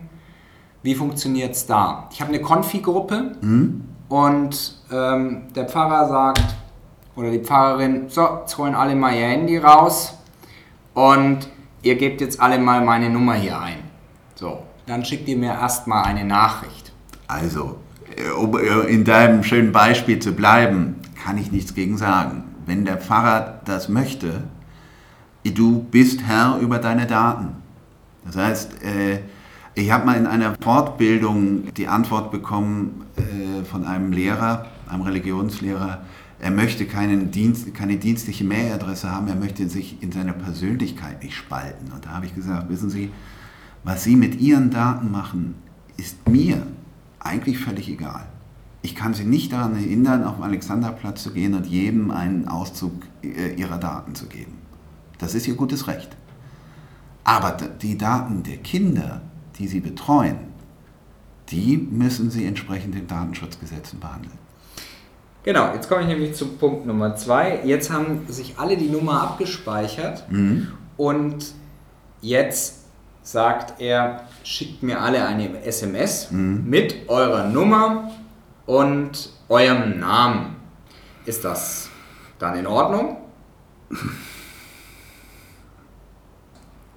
wie 0.82 0.94
funktioniert 0.94 1.54
es 1.54 1.66
da? 1.66 2.08
Ich 2.12 2.20
habe 2.20 2.30
eine 2.32 2.42
Konfi-Gruppe 2.42 3.36
und 4.08 4.78
ähm, 4.90 5.42
der 5.54 5.66
Pfarrer 5.68 6.08
sagt, 6.08 6.56
oder 7.20 7.30
die 7.30 7.40
Pfarrerin, 7.40 8.08
so, 8.08 8.26
jetzt 8.40 8.56
holen 8.56 8.74
alle 8.74 8.96
mal 8.96 9.14
ihr 9.14 9.26
Handy 9.26 9.58
raus 9.58 10.14
und 10.94 11.48
ihr 11.82 11.96
gebt 11.96 12.20
jetzt 12.22 12.40
alle 12.40 12.58
mal 12.58 12.82
meine 12.82 13.10
Nummer 13.10 13.34
hier 13.34 13.60
ein. 13.60 13.78
So, 14.34 14.62
dann 14.86 15.04
schickt 15.04 15.28
ihr 15.28 15.36
mir 15.36 15.52
erstmal 15.52 16.04
eine 16.04 16.24
Nachricht. 16.24 16.92
Also, 17.28 17.76
äh, 18.16 18.30
um 18.30 18.58
äh, 18.58 18.86
in 18.88 19.04
deinem 19.04 19.44
schönen 19.44 19.70
Beispiel 19.70 20.18
zu 20.18 20.32
bleiben, 20.32 20.96
kann 21.22 21.36
ich 21.36 21.52
nichts 21.52 21.74
gegen 21.74 21.98
sagen. 21.98 22.44
Wenn 22.64 22.86
der 22.86 22.96
Pfarrer 22.96 23.60
das 23.66 23.90
möchte, 23.90 24.44
du 25.44 25.82
bist 25.90 26.22
Herr 26.26 26.58
über 26.58 26.78
deine 26.78 27.06
Daten. 27.06 27.48
Das 28.24 28.36
heißt, 28.36 28.82
äh, 28.82 29.18
ich 29.74 29.90
habe 29.90 30.06
mal 30.06 30.16
in 30.16 30.26
einer 30.26 30.54
Fortbildung 30.60 31.72
die 31.74 31.86
Antwort 31.86 32.32
bekommen 32.32 33.04
von 33.70 33.86
einem 33.86 34.12
Lehrer, 34.12 34.66
einem 34.90 35.02
Religionslehrer, 35.02 36.00
er 36.40 36.50
möchte 36.50 36.86
keinen 36.86 37.30
Dienst, 37.30 37.74
keine 37.74 37.96
dienstliche 37.96 38.44
Mailadresse 38.44 39.10
haben, 39.10 39.28
er 39.28 39.36
möchte 39.36 39.68
sich 39.68 40.02
in 40.02 40.10
seiner 40.10 40.32
Persönlichkeit 40.32 41.22
nicht 41.22 41.34
spalten. 41.34 41.92
Und 41.92 42.06
da 42.06 42.10
habe 42.10 42.26
ich 42.26 42.34
gesagt, 42.34 42.68
wissen 42.70 42.88
Sie, 42.88 43.10
was 43.84 44.04
Sie 44.04 44.16
mit 44.16 44.40
Ihren 44.40 44.70
Daten 44.70 45.10
machen, 45.10 45.54
ist 45.96 46.28
mir 46.28 46.66
eigentlich 47.18 47.58
völlig 47.58 47.88
egal. 47.88 48.26
Ich 48.82 48.94
kann 48.94 49.12
Sie 49.12 49.24
nicht 49.24 49.52
daran 49.52 49.74
hindern, 49.74 50.24
auf 50.24 50.36
den 50.36 50.44
Alexanderplatz 50.44 51.22
zu 51.22 51.32
gehen 51.32 51.54
und 51.54 51.66
jedem 51.66 52.10
einen 52.10 52.48
Auszug 52.48 52.92
äh, 53.22 53.54
Ihrer 53.54 53.76
Daten 53.76 54.14
zu 54.14 54.26
geben. 54.26 54.54
Das 55.18 55.34
ist 55.34 55.46
Ihr 55.46 55.54
gutes 55.54 55.86
Recht. 55.86 56.16
Aber 57.22 57.52
die 57.82 57.98
Daten 57.98 58.42
der 58.42 58.56
Kinder, 58.56 59.20
die 59.58 59.68
Sie 59.68 59.80
betreuen, 59.80 60.38
die 61.50 61.76
müssen 61.76 62.30
Sie 62.30 62.46
entsprechend 62.46 62.94
den 62.94 63.06
Datenschutzgesetzen 63.06 64.00
behandeln. 64.00 64.39
Genau, 65.42 65.72
jetzt 65.72 65.88
komme 65.88 66.02
ich 66.02 66.08
nämlich 66.08 66.34
zu 66.34 66.48
Punkt 66.48 66.86
Nummer 66.86 67.16
zwei. 67.16 67.60
Jetzt 67.64 67.90
haben 67.90 68.26
sich 68.28 68.58
alle 68.58 68.76
die 68.76 68.88
Nummer 68.90 69.22
abgespeichert 69.22 70.24
und 70.96 71.54
jetzt 72.20 72.84
sagt 73.22 73.80
er, 73.80 74.22
schickt 74.44 74.82
mir 74.82 75.00
alle 75.00 75.24
eine 75.26 75.62
SMS 75.64 76.28
mit 76.30 77.08
eurer 77.08 77.48
Nummer 77.48 78.10
und 78.66 79.30
eurem 79.48 79.98
Namen. 80.00 80.56
Ist 81.24 81.44
das 81.44 81.88
dann 82.38 82.56
in 82.58 82.66
Ordnung? 82.66 83.16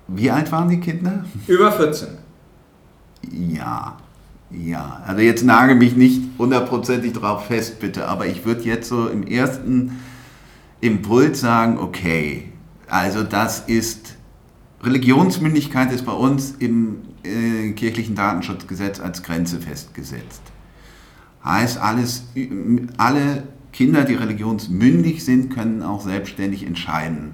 Wie 0.08 0.30
alt 0.30 0.52
waren 0.52 0.70
die 0.70 0.80
Kinder? 0.80 1.24
Über 1.48 1.72
14. 1.72 2.10
Ja, 3.32 3.98
ja. 4.54 5.02
Also 5.06 5.22
jetzt 5.22 5.44
nagel 5.44 5.76
mich 5.76 5.96
nicht 5.96 6.22
hundertprozentig 6.38 7.14
drauf 7.14 7.48
fest, 7.48 7.80
bitte, 7.80 8.08
aber 8.08 8.28
ich 8.28 8.46
würde 8.46 8.62
jetzt 8.62 8.90
so 8.90 9.08
im 9.08 9.26
ersten 9.26 10.00
Impuls 10.82 11.40
sagen, 11.40 11.78
okay, 11.78 12.50
also 12.88 13.24
das 13.24 13.62
ist, 13.62 14.16
Religionsmündigkeit 14.82 15.92
ist 15.92 16.06
bei 16.06 16.12
uns 16.12 16.52
im 16.60 16.98
äh, 17.24 17.72
kirchlichen 17.72 18.16
Datenschutzgesetz 18.16 19.00
als 19.00 19.24
Grenze 19.24 19.60
festgesetzt. 19.60 20.42
Heißt, 21.44 21.78
alles, 21.80 22.26
alle 22.98 23.44
Kinder, 23.72 24.04
die 24.04 24.14
religionsmündig 24.14 25.26
sind, 25.26 25.50
können 25.54 25.82
auch 25.84 26.02
selbstständig 26.02 26.66
entscheiden, 26.66 27.34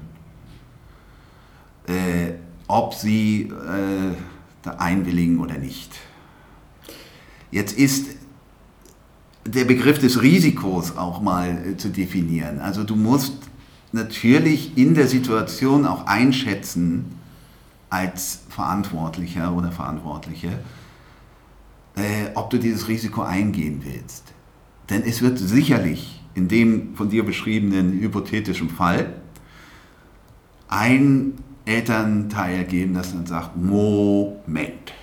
äh, 1.88 2.34
ob 2.67 2.93
sie 2.93 3.49
äh, 3.49 4.15
da 4.62 4.71
einwilligen 4.71 5.39
oder 5.39 5.58
nicht. 5.58 5.91
Jetzt 7.51 7.77
ist 7.77 8.07
der 9.45 9.65
Begriff 9.65 9.99
des 9.99 10.21
Risikos 10.21 10.95
auch 10.95 11.21
mal 11.21 11.71
äh, 11.71 11.77
zu 11.77 11.89
definieren. 11.89 12.59
Also 12.59 12.83
du 12.83 12.95
musst 12.95 13.33
natürlich 13.91 14.77
in 14.77 14.93
der 14.93 15.07
Situation 15.07 15.85
auch 15.85 16.05
einschätzen, 16.05 17.05
als 17.89 18.41
Verantwortlicher 18.49 19.55
oder 19.55 19.71
Verantwortliche, 19.71 20.59
äh, 21.95 22.27
ob 22.35 22.51
du 22.51 22.57
dieses 22.59 22.88
Risiko 22.88 23.23
eingehen 23.23 23.81
willst. 23.83 24.33
Denn 24.89 25.03
es 25.03 25.21
wird 25.21 25.39
sicherlich 25.39 26.21
in 26.35 26.47
dem 26.47 26.95
von 26.95 27.09
dir 27.09 27.25
beschriebenen 27.25 27.93
hypothetischen 27.93 28.69
Fall 28.69 29.15
ein 30.67 31.33
Elternteil 31.65 32.65
geben, 32.65 32.93
das 32.93 33.12
dann 33.12 33.25
sagt, 33.25 33.57
Moment. 33.57 34.93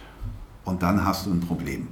Und 0.64 0.82
dann 0.82 1.04
hast 1.04 1.26
du 1.26 1.32
ein 1.32 1.40
Problem. 1.40 1.88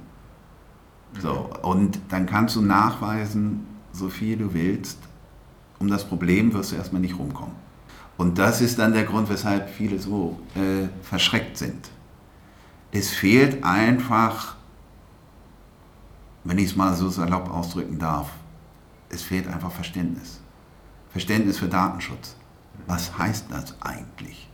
So, 1.19 1.49
und 1.61 1.99
dann 2.09 2.25
kannst 2.25 2.55
du 2.55 2.61
nachweisen, 2.61 3.65
so 3.93 4.09
viel 4.09 4.37
du 4.37 4.53
willst, 4.53 4.99
um 5.79 5.87
das 5.87 6.03
Problem 6.03 6.53
wirst 6.53 6.71
du 6.71 6.75
erstmal 6.75 7.01
nicht 7.01 7.17
rumkommen. 7.17 7.55
Und 8.17 8.37
das 8.37 8.61
ist 8.61 8.79
dann 8.79 8.93
der 8.93 9.03
Grund, 9.03 9.29
weshalb 9.29 9.69
viele 9.69 9.99
so 9.99 10.39
äh, 10.55 10.87
verschreckt 11.03 11.57
sind. 11.57 11.89
Es 12.91 13.09
fehlt 13.09 13.63
einfach 13.63 14.55
wenn 16.45 16.59
ich 16.59 16.65
es 16.65 16.75
mal 16.75 16.93
so 16.93 17.09
salopp 17.09 17.51
ausdrücken 17.51 17.99
darf, 17.99 18.29
es 19.09 19.23
fehlt 19.23 19.47
einfach 19.47 19.71
Verständnis. 19.71 20.39
Verständnis 21.11 21.57
für 21.57 21.67
Datenschutz. 21.67 22.35
Was 22.87 23.17
heißt 23.17 23.47
das 23.49 23.75
eigentlich? 23.81 24.47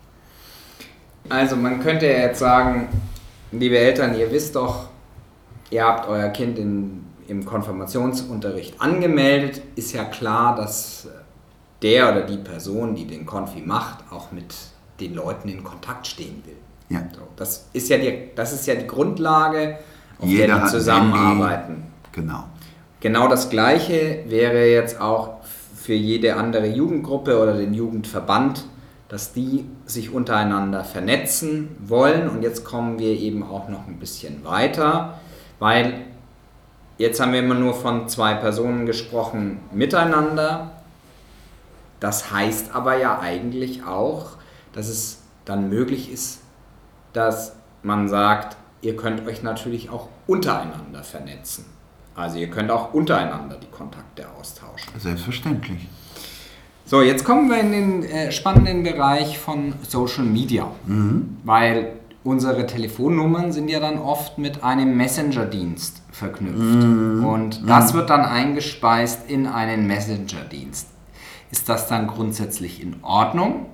Also 1.29 1.55
man 1.55 1.81
könnte 1.81 2.05
ja 2.07 2.19
jetzt 2.19 2.39
sagen, 2.39 2.87
liebe 3.51 3.77
Eltern, 3.77 4.15
ihr 4.15 4.31
wisst 4.31 4.55
doch, 4.55 4.89
ihr 5.71 5.83
habt 5.83 6.07
euer 6.07 6.29
Kind 6.29 6.59
in, 6.59 7.05
im 7.27 7.43
Konfirmationsunterricht 7.43 8.79
angemeldet, 8.79 9.61
ist 9.75 9.93
ja 9.93 10.03
klar, 10.03 10.55
dass 10.55 11.07
der 11.81 12.11
oder 12.11 12.21
die 12.21 12.37
Person, 12.37 12.93
die 12.93 13.07
den 13.07 13.25
Konfi 13.25 13.61
macht, 13.61 14.03
auch 14.11 14.31
mit 14.31 14.53
den 14.99 15.15
Leuten 15.15 15.49
in 15.49 15.63
Kontakt 15.63 16.05
stehen 16.05 16.43
will. 16.45 16.57
Ja. 16.89 17.03
So, 17.13 17.21
das, 17.35 17.69
ist 17.73 17.89
ja 17.89 17.97
die, 17.97 18.29
das 18.35 18.53
ist 18.53 18.67
ja 18.67 18.75
die 18.75 18.85
Grundlage, 18.85 19.79
auf 20.19 20.27
Jeder 20.27 20.55
der 20.55 20.65
die 20.65 20.71
zusammenarbeiten. 20.71 21.83
Genau. 22.11 22.43
Genau 22.99 23.27
das 23.27 23.49
Gleiche 23.49 24.23
wäre 24.27 24.67
jetzt 24.67 25.01
auch 25.01 25.41
für 25.75 25.93
jede 25.93 26.35
andere 26.35 26.67
Jugendgruppe 26.67 27.41
oder 27.41 27.57
den 27.57 27.73
Jugendverband, 27.73 28.65
dass 29.09 29.33
die 29.33 29.65
sich 29.85 30.13
untereinander 30.13 30.83
vernetzen 30.83 31.75
wollen. 31.79 32.29
Und 32.29 32.43
jetzt 32.43 32.63
kommen 32.63 32.99
wir 32.99 33.09
eben 33.09 33.41
auch 33.43 33.67
noch 33.69 33.87
ein 33.87 33.97
bisschen 33.97 34.45
weiter, 34.45 35.19
weil 35.61 36.05
jetzt 36.97 37.19
haben 37.19 37.33
wir 37.33 37.39
immer 37.39 37.53
nur 37.53 37.75
von 37.75 38.09
zwei 38.09 38.33
Personen 38.33 38.87
gesprochen 38.87 39.59
miteinander. 39.71 40.71
Das 41.99 42.31
heißt 42.31 42.73
aber 42.73 42.97
ja 42.97 43.19
eigentlich 43.19 43.83
auch, 43.83 44.37
dass 44.73 44.89
es 44.89 45.21
dann 45.45 45.69
möglich 45.69 46.11
ist, 46.11 46.41
dass 47.13 47.55
man 47.83 48.09
sagt, 48.09 48.57
ihr 48.81 48.95
könnt 48.95 49.27
euch 49.27 49.43
natürlich 49.43 49.91
auch 49.91 50.09
untereinander 50.25 51.03
vernetzen. 51.03 51.65
Also 52.15 52.39
ihr 52.39 52.49
könnt 52.49 52.71
auch 52.71 52.95
untereinander 52.95 53.57
die 53.61 53.69
Kontakte 53.69 54.25
austauschen. 54.39 54.91
Selbstverständlich. 54.97 55.87
So, 56.85 57.03
jetzt 57.03 57.23
kommen 57.23 57.51
wir 57.51 57.59
in 57.59 57.71
den 57.71 58.03
äh, 58.03 58.31
spannenden 58.31 58.81
Bereich 58.81 59.37
von 59.37 59.75
Social 59.87 60.23
Media, 60.23 60.71
mhm. 60.87 61.37
weil 61.43 62.00
unsere 62.23 62.65
Telefonnummern 62.67 63.51
sind 63.51 63.69
ja 63.69 63.79
dann 63.79 63.97
oft 63.97 64.37
mit 64.37 64.63
einem 64.63 64.95
Messenger-Dienst 64.95 66.01
verknüpft 66.11 66.85
mhm. 66.85 67.25
und 67.25 67.69
das 67.69 67.93
mhm. 67.93 67.97
wird 67.97 68.09
dann 68.09 68.25
eingespeist 68.25 69.29
in 69.29 69.47
einen 69.47 69.87
Messenger-Dienst. 69.87 70.87
Ist 71.51 71.67
das 71.67 71.87
dann 71.87 72.07
grundsätzlich 72.07 72.81
in 72.81 73.03
Ordnung? 73.03 73.65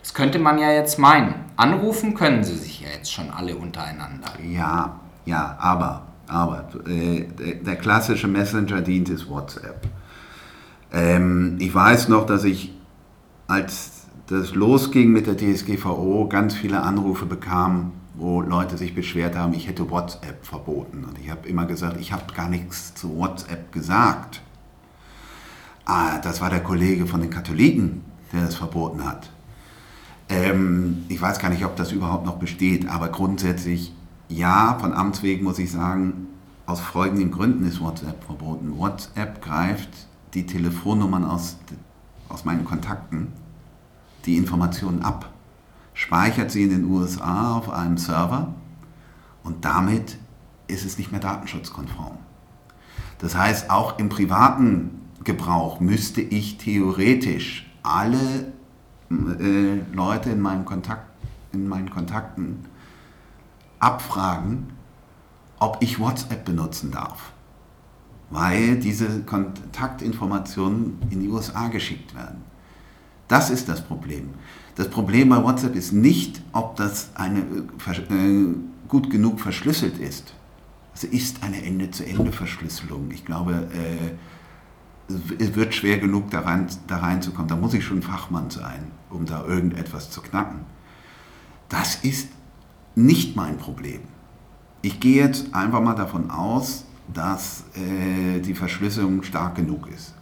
Das 0.00 0.14
könnte 0.14 0.38
man 0.38 0.58
ja 0.58 0.70
jetzt 0.70 0.98
meinen. 0.98 1.34
Anrufen 1.56 2.14
können 2.14 2.44
sie 2.44 2.56
sich 2.56 2.80
ja 2.80 2.88
jetzt 2.88 3.12
schon 3.12 3.30
alle 3.30 3.56
untereinander. 3.56 4.28
Ja, 4.48 5.00
ja, 5.26 5.56
aber, 5.60 6.06
aber 6.28 6.68
äh, 6.86 7.26
der 7.62 7.76
klassische 7.76 8.28
Messenger-Dienst 8.28 9.10
ist 9.10 9.28
WhatsApp. 9.28 9.86
Ähm, 10.92 11.56
ich 11.58 11.74
weiß 11.74 12.08
noch, 12.08 12.24
dass 12.24 12.44
ich, 12.44 12.72
als 13.48 13.97
das 14.28 14.54
losging 14.54 15.10
mit 15.10 15.26
der 15.26 15.36
DSGVO, 15.36 16.28
ganz 16.28 16.54
viele 16.54 16.82
Anrufe 16.82 17.24
bekam, 17.24 17.92
wo 18.14 18.42
Leute 18.42 18.76
sich 18.76 18.94
beschwert 18.94 19.36
haben, 19.36 19.54
ich 19.54 19.68
hätte 19.68 19.90
WhatsApp 19.90 20.44
verboten. 20.44 21.04
Und 21.04 21.18
ich 21.18 21.30
habe 21.30 21.48
immer 21.48 21.64
gesagt, 21.64 21.98
ich 21.98 22.12
habe 22.12 22.32
gar 22.34 22.48
nichts 22.48 22.94
zu 22.94 23.16
WhatsApp 23.16 23.72
gesagt. 23.72 24.42
Ah, 25.86 26.18
das 26.18 26.40
war 26.40 26.50
der 26.50 26.62
Kollege 26.62 27.06
von 27.06 27.22
den 27.22 27.30
Katholiken, 27.30 28.02
der 28.32 28.42
das 28.42 28.56
verboten 28.56 29.04
hat. 29.04 29.30
Ähm, 30.28 31.04
ich 31.08 31.20
weiß 31.20 31.38
gar 31.38 31.48
nicht, 31.48 31.64
ob 31.64 31.76
das 31.76 31.92
überhaupt 31.92 32.26
noch 32.26 32.36
besteht, 32.36 32.86
aber 32.86 33.08
grundsätzlich 33.08 33.94
ja, 34.28 34.76
von 34.78 34.92
Amts 34.92 35.22
wegen 35.22 35.44
muss 35.44 35.58
ich 35.58 35.72
sagen, 35.72 36.26
aus 36.66 36.80
folgenden 36.80 37.30
Gründen 37.30 37.66
ist 37.66 37.80
WhatsApp 37.80 38.22
verboten. 38.24 38.76
WhatsApp 38.76 39.40
greift 39.40 39.88
die 40.34 40.44
Telefonnummern 40.44 41.24
aus, 41.24 41.56
aus 42.28 42.44
meinen 42.44 42.66
Kontakten, 42.66 43.32
die 44.28 44.36
Informationen 44.36 45.02
ab, 45.02 45.32
speichert 45.94 46.50
sie 46.50 46.62
in 46.64 46.70
den 46.70 46.84
USA 46.84 47.56
auf 47.56 47.70
einem 47.70 47.96
Server 47.96 48.54
und 49.42 49.64
damit 49.64 50.18
ist 50.66 50.84
es 50.84 50.98
nicht 50.98 51.10
mehr 51.10 51.20
datenschutzkonform. 51.20 52.18
Das 53.18 53.34
heißt, 53.34 53.70
auch 53.70 53.98
im 53.98 54.10
privaten 54.10 55.08
Gebrauch 55.24 55.80
müsste 55.80 56.20
ich 56.20 56.58
theoretisch 56.58 57.68
alle 57.82 58.52
äh, 59.10 59.80
Leute 59.92 60.30
in 60.30 60.40
meinen, 60.40 60.66
Kontakt, 60.66 61.08
in 61.52 61.66
meinen 61.66 61.90
Kontakten 61.90 62.66
abfragen, 63.78 64.68
ob 65.58 65.78
ich 65.80 65.98
WhatsApp 65.98 66.44
benutzen 66.44 66.90
darf, 66.90 67.32
weil 68.28 68.76
diese 68.76 69.22
Kontaktinformationen 69.22 70.98
in 71.08 71.20
die 71.20 71.28
USA 71.28 71.68
geschickt 71.68 72.14
werden. 72.14 72.47
Das 73.28 73.50
ist 73.50 73.68
das 73.68 73.82
Problem. 73.82 74.30
Das 74.74 74.88
Problem 74.88 75.28
bei 75.28 75.42
WhatsApp 75.42 75.76
ist 75.76 75.92
nicht, 75.92 76.40
ob 76.52 76.76
das 76.76 77.10
eine, 77.14 77.40
äh, 77.40 78.54
gut 78.88 79.10
genug 79.10 79.40
verschlüsselt 79.40 79.98
ist. 79.98 80.32
Es 80.94 81.04
ist 81.04 81.42
eine 81.42 81.62
Ende-zu-Ende-Verschlüsselung. 81.62 83.10
Ich 83.10 83.24
glaube, 83.24 83.68
äh, 83.72 85.12
es 85.38 85.54
wird 85.54 85.74
schwer 85.74 85.98
genug 85.98 86.30
da, 86.30 86.40
rein, 86.40 86.66
da 86.86 86.98
reinzukommen. 86.98 87.48
Da 87.48 87.56
muss 87.56 87.74
ich 87.74 87.84
schon 87.84 88.02
Fachmann 88.02 88.50
sein, 88.50 88.90
um 89.10 89.26
da 89.26 89.44
irgendetwas 89.44 90.10
zu 90.10 90.20
knacken. 90.22 90.60
Das 91.68 91.96
ist 91.96 92.28
nicht 92.94 93.36
mein 93.36 93.58
Problem. 93.58 94.00
Ich 94.82 95.00
gehe 95.00 95.24
jetzt 95.24 95.54
einfach 95.54 95.80
mal 95.80 95.94
davon 95.94 96.30
aus, 96.30 96.84
dass 97.12 97.64
äh, 97.74 98.40
die 98.40 98.54
Verschlüsselung 98.54 99.22
stark 99.22 99.54
genug 99.54 99.88
ist. 99.88 100.14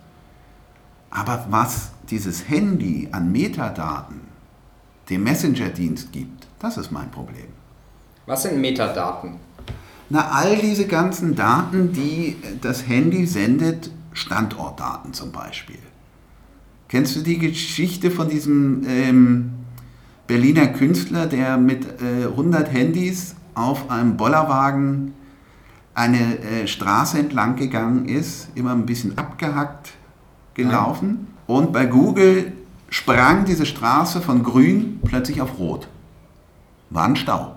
Aber 1.11 1.47
was 1.51 1.93
dieses 2.11 2.49
Handy 2.49 3.09
an 3.13 3.33
Metadaten 3.33 4.21
dem 5.11 5.23
Messenger-Dienst 5.23 6.13
gibt, 6.13 6.47
das 6.59 6.77
ist 6.77 6.91
mein 6.91 7.11
Problem. 7.11 7.47
Was 8.27 8.43
sind 8.43 8.61
Metadaten? 8.61 9.37
Na, 10.09 10.31
all 10.31 10.57
diese 10.57 10.87
ganzen 10.87 11.35
Daten, 11.35 11.93
die 11.93 12.37
das 12.61 12.89
Handy 12.89 13.27
sendet 13.27 13.91
Standortdaten 14.13 15.13
zum 15.13 15.33
Beispiel. 15.33 15.79
Kennst 16.89 17.17
du 17.17 17.21
die 17.21 17.39
Geschichte 17.39 18.11
von 18.11 18.29
diesem 18.29 18.85
ähm, 18.89 19.51
Berliner 20.27 20.69
Künstler, 20.69 21.27
der 21.27 21.57
mit 21.57 21.85
äh, 22.01 22.27
100 22.27 22.73
Handys 22.73 23.35
auf 23.55 23.91
einem 23.91 24.17
Bollerwagen 24.17 25.15
eine 25.95 26.39
äh, 26.39 26.67
Straße 26.67 27.19
entlang 27.19 27.57
gegangen 27.57 28.07
ist, 28.07 28.49
immer 28.55 28.73
ein 28.73 28.87
bisschen 28.87 29.19
abgehackt 29.19 29.95
gelaufen 30.55 31.09
Nein. 31.09 31.36
Und 31.47 31.73
bei 31.73 31.87
Google 31.87 32.53
sprang 32.89 33.45
diese 33.45 33.67
Straße 33.67 34.21
von 34.21 34.43
grün 34.43 35.01
plötzlich 35.05 35.41
auf 35.41 35.59
rot. 35.59 35.89
War 36.91 37.05
ein 37.05 37.17
Stau. 37.17 37.57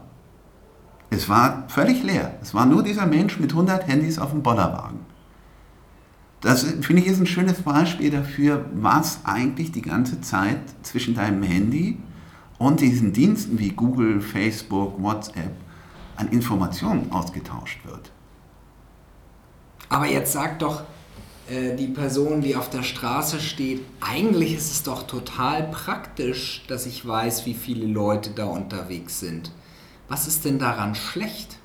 Es 1.10 1.28
war 1.30 1.64
völlig 1.68 2.04
leer. 2.04 2.36
Es 2.42 2.54
war 2.54 2.66
nur 2.66 2.84
dieser 2.84 3.06
Mensch 3.06 3.40
mit 3.40 3.52
100 3.52 3.88
Handys 3.88 4.20
auf 4.20 4.32
dem 4.32 4.44
Bollerwagen. 4.44 5.00
Das 6.42 6.64
finde 6.64 7.02
ich 7.02 7.08
ist 7.08 7.20
ein 7.20 7.28
schönes 7.28 7.62
Beispiel 7.62 8.12
dafür, 8.12 8.66
was 8.74 9.20
eigentlich 9.26 9.72
die 9.72 9.82
ganze 9.82 10.22
Zeit 10.22 10.62
zwischen 10.84 11.16
deinem 11.16 11.44
Handy 11.44 11.98
und 12.58 12.80
diesen 12.80 13.12
Diensten 13.12 13.60
wie 13.60 13.70
Google, 13.70 14.22
Facebook, 14.22 15.02
WhatsApp 15.02 15.52
an 16.16 16.30
Informationen 16.30 17.12
ausgetauscht 17.12 17.80
wird. 17.86 18.12
Aber 19.90 20.06
jetzt 20.06 20.32
sagt 20.34 20.62
doch 20.62 20.84
die 21.50 21.88
Person, 21.88 22.42
die 22.42 22.56
auf 22.56 22.70
der 22.70 22.84
Straße 22.84 23.40
steht, 23.40 23.82
eigentlich 24.02 24.56
ist 24.56 24.72
es 24.72 24.84
doch 24.84 25.04
total 25.04 25.64
praktisch, 25.64 26.64
dass 26.68 26.86
ich 26.86 27.08
weiß, 27.08 27.46
wie 27.46 27.54
viele 27.56 27.88
Leute 27.88 28.32
da 28.36 28.46
unterwegs 28.46 29.20
sind. 29.20 29.52
Was 30.08 30.28
ist 30.28 30.46
denn 30.46 30.60
daran 30.60 30.96
schlecht? 30.96 31.58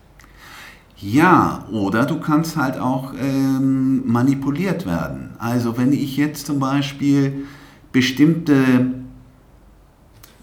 Ja, 0.96 1.66
oder 1.70 2.06
du 2.06 2.20
kannst 2.20 2.56
halt 2.56 2.78
auch 2.78 3.12
ähm, 3.20 4.06
manipuliert 4.06 4.86
werden. 4.86 5.30
Also 5.38 5.76
wenn 5.76 5.92
ich 5.92 6.16
jetzt 6.16 6.46
zum 6.46 6.60
Beispiel 6.60 7.46
bestimmte, 7.92 8.92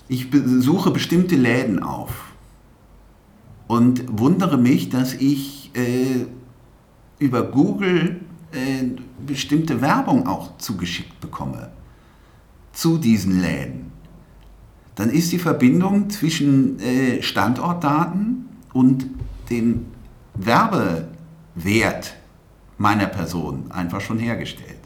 ich 0.08 0.27
suche 0.60 0.91
bestimmte 0.91 1.36
Läden 1.36 1.82
auf 1.82 2.32
und 3.67 4.04
wundere 4.08 4.58
mich, 4.58 4.89
dass 4.89 5.13
ich 5.13 5.71
äh, 5.73 6.25
über 7.17 7.43
Google 7.43 8.19
äh, 8.51 9.02
bestimmte 9.26 9.82
Werbung 9.82 10.28
auch 10.28 10.58
zugeschickt 10.58 11.19
bekomme 11.19 11.69
zu 12.74 12.98
diesen 12.98 13.42
Läden. 13.42 13.92
Dann 14.96 15.10
ist 15.10 15.32
die 15.32 15.40
Verbindung 15.40 16.10
zwischen 16.10 16.80
äh, 16.80 17.22
Standortdaten 17.22 18.50
und 18.74 19.08
den 19.50 19.88
Werbewert 20.36 22.15
meiner 22.78 23.08
Person 23.08 23.72
einfach 23.72 24.02
schon 24.02 24.19
hergestellt. 24.19 24.80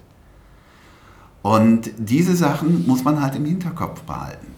Und 1.42 1.92
diese 1.98 2.36
Sachen 2.36 2.88
muss 2.88 3.04
man 3.04 3.22
halt 3.22 3.36
im 3.36 3.46
Hinterkopf 3.46 4.02
behalten. 4.02 4.55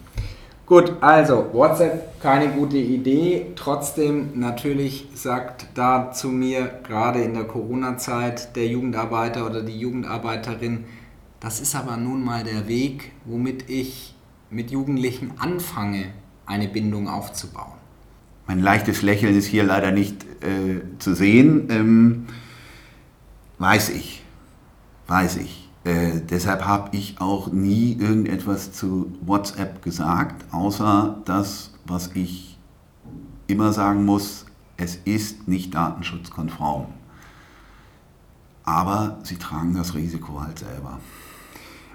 Gut, 0.68 0.92
also 1.00 1.48
WhatsApp 1.54 2.20
keine 2.20 2.48
gute 2.48 2.76
Idee. 2.76 3.46
Trotzdem 3.56 4.38
natürlich 4.38 5.06
sagt 5.14 5.66
da 5.72 6.12
zu 6.12 6.28
mir 6.28 6.80
gerade 6.86 7.22
in 7.22 7.32
der 7.32 7.44
Corona-Zeit 7.44 8.54
der 8.54 8.66
Jugendarbeiter 8.66 9.46
oder 9.46 9.62
die 9.62 9.78
Jugendarbeiterin, 9.80 10.84
das 11.40 11.62
ist 11.62 11.74
aber 11.74 11.96
nun 11.96 12.22
mal 12.22 12.44
der 12.44 12.68
Weg, 12.68 13.12
womit 13.24 13.70
ich 13.70 14.14
mit 14.50 14.70
Jugendlichen 14.70 15.32
anfange, 15.38 16.12
eine 16.44 16.68
Bindung 16.68 17.08
aufzubauen. 17.08 17.78
Mein 18.46 18.60
leichtes 18.60 19.00
Lächeln 19.00 19.34
ist 19.38 19.46
hier 19.46 19.64
leider 19.64 19.90
nicht 19.90 20.22
äh, 20.42 20.82
zu 20.98 21.14
sehen. 21.14 21.68
Ähm, 21.70 22.26
weiß 23.58 23.88
ich, 23.88 24.22
weiß 25.06 25.38
ich. 25.38 25.67
Äh, 25.88 26.20
deshalb 26.20 26.66
habe 26.66 26.94
ich 26.94 27.18
auch 27.18 27.50
nie 27.50 27.96
irgendetwas 27.98 28.72
zu 28.72 29.10
WhatsApp 29.22 29.80
gesagt, 29.80 30.44
außer 30.52 31.22
das, 31.24 31.72
was 31.86 32.10
ich 32.12 32.58
immer 33.46 33.72
sagen 33.72 34.04
muss, 34.04 34.44
es 34.76 34.96
ist 34.96 35.48
nicht 35.48 35.74
datenschutzkonform. 35.74 36.88
Aber 38.64 39.18
sie 39.22 39.36
tragen 39.36 39.74
das 39.74 39.94
Risiko 39.94 40.42
halt 40.42 40.58
selber. 40.58 41.00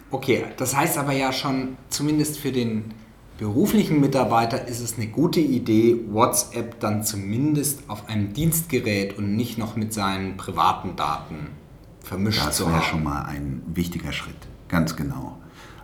Okay, 0.09 0.45
das 0.57 0.75
heißt 0.75 0.97
aber 0.97 1.13
ja 1.13 1.31
schon, 1.31 1.77
zumindest 1.89 2.39
für 2.39 2.51
den 2.51 2.95
beruflichen 3.37 4.01
Mitarbeiter 4.01 4.67
ist 4.67 4.79
es 4.79 4.97
eine 4.97 5.05
gute 5.05 5.39
Idee, 5.39 5.99
WhatsApp 6.09 6.79
dann 6.79 7.03
zumindest 7.03 7.87
auf 7.89 8.09
einem 8.09 8.33
Dienstgerät 8.33 9.19
und 9.19 9.35
nicht 9.35 9.59
noch 9.59 9.75
mit 9.75 9.93
seinen 9.93 10.35
privaten 10.35 10.95
Daten 10.95 11.62
vermischt 12.03 12.45
das 12.45 12.57
zu 12.57 12.65
haben. 12.65 12.73
Das 12.73 12.81
wäre 12.81 12.91
schon 12.91 13.03
mal 13.03 13.23
ein 13.23 13.63
wichtiger 13.73 14.11
Schritt, 14.11 14.47
ganz 14.67 14.95
genau. 14.95 15.39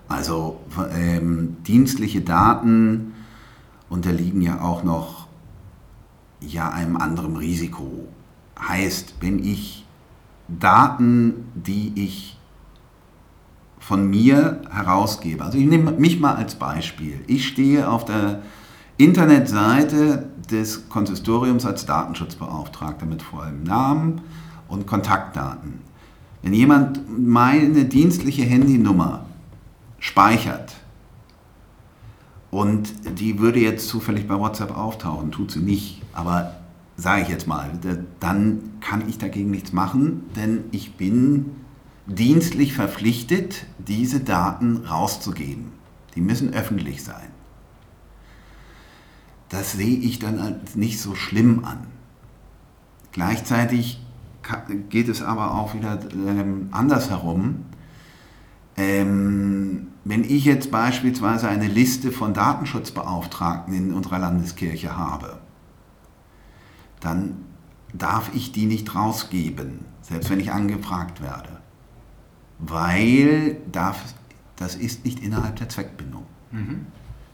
Also 0.08 0.60
ähm, 0.94 1.58
dienstliche 1.66 2.22
Daten 2.22 3.14
unterliegen 3.90 4.42
ja 4.42 4.62
auch 4.62 4.84
noch 4.84 5.28
ja, 6.42 6.70
einem 6.70 6.98
anderen 6.98 7.36
Risiko. 7.38 8.08
Heißt, 8.60 9.16
wenn 9.22 9.40
ich 9.40 9.86
Daten, 10.48 11.46
die 11.54 11.94
ich 11.96 12.38
von 13.80 14.10
mir 14.10 14.62
herausgebe, 14.70 15.44
also 15.44 15.58
ich 15.58 15.66
nehme 15.66 15.92
mich 15.92 16.20
mal 16.20 16.36
als 16.36 16.56
Beispiel. 16.56 17.24
Ich 17.28 17.48
stehe 17.48 17.90
auf 17.90 18.06
der 18.06 18.42
Internetseite 18.98 20.30
des 20.52 20.90
Konsistoriums 20.90 21.66
als 21.66 21.86
Datenschutzbeauftragter 21.86 23.06
mit 23.06 23.22
vollem 23.22 23.64
Namen 23.64 24.22
und 24.68 24.88
Kontaktdaten. 24.88 25.89
Wenn 26.42 26.54
jemand 26.54 27.02
meine 27.20 27.86
dienstliche 27.86 28.44
Handynummer 28.44 29.26
speichert 30.00 30.76
und 32.52 32.94
die 33.20 33.40
würde 33.40 33.60
jetzt 33.60 33.88
zufällig 33.88 34.28
bei 34.28 34.40
WhatsApp 34.40 34.76
auftauchen, 34.76 35.32
tut 35.32 35.52
sie 35.52 35.60
nicht, 35.60 36.02
aber 36.14 36.56
sage 36.96 37.24
ich 37.24 37.30
jetzt 37.30 37.48
mal, 37.48 37.72
dann 38.20 38.72
kann 38.82 39.08
ich 39.08 39.18
dagegen 39.18 39.52
nichts 39.52 39.74
machen, 39.74 40.24
denn 40.36 40.66
ich 40.72 40.96
bin 40.96 41.52
dienstlich 42.08 42.74
verpflichtet, 42.74 43.66
diese 43.78 44.20
Daten 44.20 44.78
rauszugeben. 44.78 45.72
Die 46.16 46.22
müssen 46.22 46.54
öffentlich 46.54 47.04
sein. 47.04 47.30
Das 49.50 49.74
sehe 49.74 49.98
ich 49.98 50.20
dann 50.20 50.40
als 50.40 50.76
nicht 50.76 51.00
so 51.00 51.16
schlimm 51.16 51.66
an. 51.66 51.88
Gleichzeitig 53.12 54.00
geht 54.90 55.10
es 55.10 55.22
aber 55.22 55.54
auch 55.54 55.74
wieder 55.74 56.00
ähm, 56.14 56.70
andersherum. 56.72 57.66
Ähm, 58.78 59.88
wenn 60.06 60.24
ich 60.24 60.46
jetzt 60.46 60.72
beispielsweise 60.72 61.50
eine 61.50 61.68
Liste 61.68 62.12
von 62.12 62.34
Datenschutzbeauftragten 62.34 63.74
in 63.74 63.94
unserer 63.94 64.20
Landeskirche 64.20 64.96
habe, 64.96 65.40
dann 67.00 67.46
darf 67.94 68.32
ich 68.34 68.52
die 68.52 68.66
nicht 68.66 68.96
rausgeben, 68.96 69.86
selbst 70.02 70.30
wenn 70.30 70.40
ich 70.40 70.52
angefragt 70.52 71.22
werde, 71.22 71.60
weil 72.60 73.58
darf, 73.72 74.02
das 74.56 74.76
ist 74.76 75.06
nicht 75.06 75.22
innerhalb 75.22 75.58
der 75.58 75.70
Zweckbindung. 75.70 76.24
Mhm. 76.52 76.86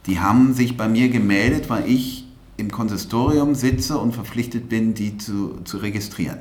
Die 0.06 0.20
haben 0.20 0.54
sich 0.54 0.78
bei 0.78 0.88
mir 0.88 1.10
gemeldet, 1.10 1.70
weil 1.70 1.88
ich 1.90 2.28
im 2.58 2.72
Konsistorium 2.72 3.56
sitze 3.56 3.98
und 3.98 4.14
verpflichtet 4.14 4.70
bin, 4.70 4.94
die 4.94 5.18
zu, 5.18 5.62
zu 5.64 5.78
registrieren. 5.78 6.40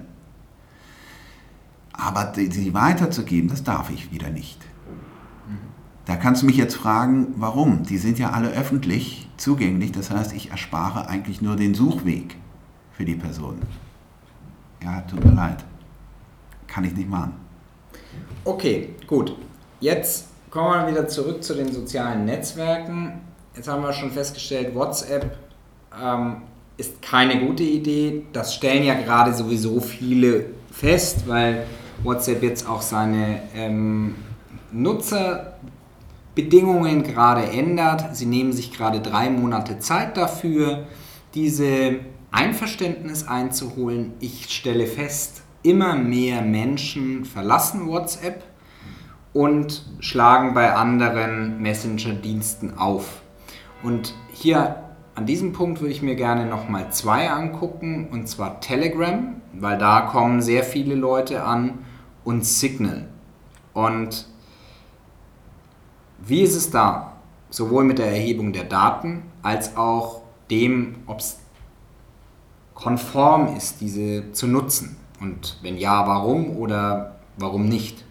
Aber 1.97 2.33
sie 2.35 2.75
weiterzugeben, 2.75 3.49
das 3.49 3.63
darf 3.63 3.91
ich 3.91 4.13
wieder 4.13 4.31
nicht. 4.31 4.59
Da 6.07 6.17
kannst 6.17 6.43
du 6.43 6.47
mich 6.47 6.57
jetzt 6.57 6.75
fragen, 6.75 7.29
warum? 7.37 7.85
Die 7.85 7.97
sind 7.97 8.19
ja 8.19 8.31
alle 8.31 8.51
öffentlich 8.51 9.29
zugänglich, 9.39 9.93
das 9.93 10.11
heißt, 10.11 10.35
ich 10.35 10.51
erspare 10.51 11.09
eigentlich 11.09 11.41
nur 11.41 11.57
den 11.57 11.75
Suchweg 11.75 12.37
für 12.93 13.05
die 13.05 13.15
Person. 13.15 13.59
Ja, 14.83 15.01
tut 15.03 15.25
mir 15.25 15.33
leid. 15.33 15.65
Kann 16.67 16.85
ich 16.85 16.95
nicht 16.95 17.09
machen. 17.09 17.33
Okay, 18.45 18.91
gut. 19.07 19.35
Jetzt 19.81 20.27
kommen 20.51 20.69
wir 20.73 20.91
wieder 20.91 21.09
zurück 21.09 21.43
zu 21.43 21.55
den 21.55 21.73
sozialen 21.73 22.27
Netzwerken. 22.27 23.21
Jetzt 23.57 23.69
haben 23.69 23.83
wir 23.83 23.93
schon 23.93 24.11
festgestellt, 24.11 24.75
WhatsApp 24.75 25.39
ähm, 25.99 26.43
ist 26.77 27.01
keine 27.01 27.47
gute 27.47 27.63
Idee. 27.63 28.27
Das 28.33 28.55
stellen 28.55 28.85
ja 28.85 28.95
gerade 28.95 29.33
sowieso 29.33 29.81
viele 29.81 30.47
fest, 30.71 31.27
weil 31.27 31.67
WhatsApp 32.05 32.43
jetzt 32.43 32.69
auch 32.69 32.83
seine 32.83 33.41
ähm, 33.55 34.15
Nutzerbedingungen 34.73 37.03
gerade 37.03 37.45
ändert. 37.45 38.15
Sie 38.15 38.27
nehmen 38.27 38.53
sich 38.53 38.73
gerade 38.73 39.01
drei 39.01 39.31
Monate 39.31 39.79
Zeit 39.79 40.17
dafür, 40.17 40.87
diese 41.35 41.97
Einverständnis 42.31 43.27
einzuholen. 43.27 44.13
Ich 44.21 44.51
stelle 44.51 44.87
fest, 44.87 45.43
immer 45.63 45.95
mehr 45.95 46.43
Menschen 46.43 47.25
verlassen 47.25 47.89
WhatsApp 47.89 48.45
und 49.33 49.85
schlagen 50.01 50.55
bei 50.55 50.75
anderen 50.75 51.61
Messenger-Diensten 51.61 52.79
auf. 52.79 53.23
Und 53.83 54.15
hier 54.33 54.77
an 55.15 55.27
diesem 55.27 55.53
Punkt 55.53 55.81
würde 55.81 55.93
ich 55.93 56.03
mir 56.03 56.17
gerne 56.17 56.47
nochmal 56.47 56.91
zwei 56.91 57.31
angucken, 57.31 58.09
und 58.11 58.29
zwar 58.29 58.61
Telegram, 58.61 59.41
weil 59.53 59.79
da 59.79 60.01
kommen 60.03 60.43
sehr 60.43 60.65
viele 60.65 60.97
Leute 60.97 61.45
an 61.45 61.79
und 62.25 62.45
Signal. 62.45 63.09
Und 63.73 64.27
wie 66.27 66.41
ist 66.41 66.57
es 66.57 66.71
da? 66.71 67.17
Sowohl 67.51 67.85
mit 67.85 67.99
der 67.99 68.07
Erhebung 68.07 68.53
der 68.53 68.65
Daten 68.65 69.23
als 69.43 69.77
auch 69.77 70.23
dem, 70.51 70.97
ob 71.07 71.21
es 71.21 71.39
konform 72.75 73.57
ist, 73.57 73.81
diese 73.81 74.33
zu 74.33 74.47
nutzen. 74.47 74.97
Und 75.21 75.59
wenn 75.63 75.77
ja, 75.77 76.07
warum 76.07 76.57
oder 76.57 77.17
warum 77.37 77.69
nicht? 77.69 78.05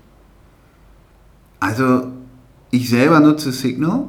Also 1.60 2.08
ich 2.72 2.90
selber 2.90 3.20
nutze 3.20 3.52
Signal, 3.52 4.06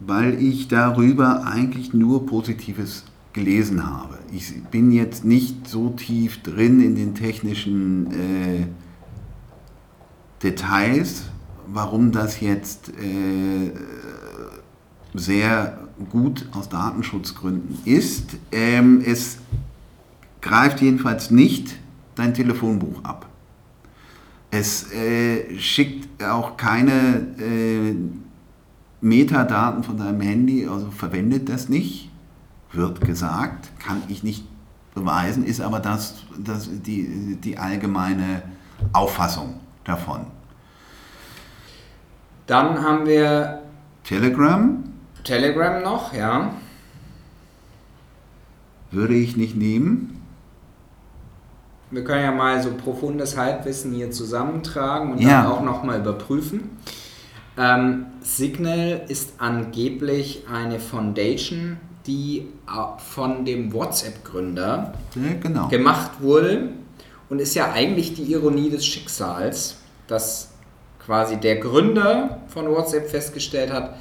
weil 0.00 0.42
ich 0.42 0.68
darüber 0.68 1.44
eigentlich 1.46 1.94
nur 1.94 2.26
Positives 2.26 3.04
gelesen 3.32 3.86
habe. 3.86 4.18
Ich 4.32 4.62
bin 4.64 4.92
jetzt 4.92 5.24
nicht 5.24 5.68
so 5.68 5.90
tief 5.90 6.42
drin 6.42 6.80
in 6.80 6.94
den 6.94 7.14
technischen 7.14 8.10
äh, 8.12 8.66
Details, 10.42 11.24
warum 11.66 12.12
das 12.12 12.40
jetzt 12.40 12.90
äh, 12.90 13.72
sehr 15.14 15.78
gut 16.10 16.48
aus 16.52 16.68
Datenschutzgründen 16.68 17.78
ist. 17.84 18.36
Ähm, 18.50 19.02
es 19.04 19.38
greift 20.40 20.80
jedenfalls 20.80 21.30
nicht 21.30 21.76
dein 22.14 22.34
Telefonbuch 22.34 23.04
ab. 23.04 23.28
Es 24.50 24.92
äh, 24.92 25.58
schickt 25.58 26.22
auch 26.22 26.58
keine 26.58 27.26
äh, 27.38 27.94
Metadaten 29.00 29.82
von 29.82 29.96
deinem 29.96 30.20
Handy, 30.20 30.66
also 30.66 30.90
verwendet 30.90 31.48
das 31.48 31.68
nicht 31.68 32.11
wird 32.72 33.00
gesagt, 33.00 33.70
kann 33.78 34.02
ich 34.08 34.22
nicht 34.22 34.44
beweisen, 34.94 35.44
ist 35.44 35.60
aber 35.60 35.80
das, 35.80 36.14
das 36.38 36.68
die, 36.70 37.36
die 37.36 37.58
allgemeine 37.58 38.42
Auffassung 38.92 39.60
davon. 39.84 40.26
Dann 42.46 42.82
haben 42.82 43.06
wir 43.06 43.62
Telegram. 44.04 44.82
Telegram 45.24 45.82
noch, 45.82 46.12
ja. 46.12 46.54
Würde 48.90 49.14
ich 49.14 49.36
nicht 49.36 49.56
nehmen. 49.56 50.22
Wir 51.90 52.04
können 52.04 52.24
ja 52.24 52.32
mal 52.32 52.62
so 52.62 52.72
profundes 52.72 53.36
Halbwissen 53.36 53.92
hier 53.92 54.10
zusammentragen 54.10 55.12
und 55.12 55.20
ja. 55.20 55.42
dann 55.42 55.52
auch 55.52 55.62
nochmal 55.62 56.00
überprüfen. 56.00 56.70
Ähm, 57.56 58.06
Signal 58.22 59.02
ist 59.08 59.34
angeblich 59.38 60.44
eine 60.50 60.80
Foundation 60.80 61.76
die 62.06 62.48
äh, 62.66 63.00
von 63.00 63.44
dem 63.44 63.72
WhatsApp-Gründer 63.72 64.94
ja, 65.14 65.32
genau. 65.40 65.68
gemacht 65.68 66.20
wurde 66.20 66.70
und 67.28 67.40
ist 67.40 67.54
ja 67.54 67.72
eigentlich 67.72 68.14
die 68.14 68.24
Ironie 68.24 68.70
des 68.70 68.84
Schicksals, 68.84 69.76
dass 70.06 70.50
quasi 71.04 71.36
der 71.36 71.56
Gründer 71.56 72.40
von 72.48 72.68
WhatsApp 72.68 73.08
festgestellt 73.08 73.72
hat, 73.72 73.96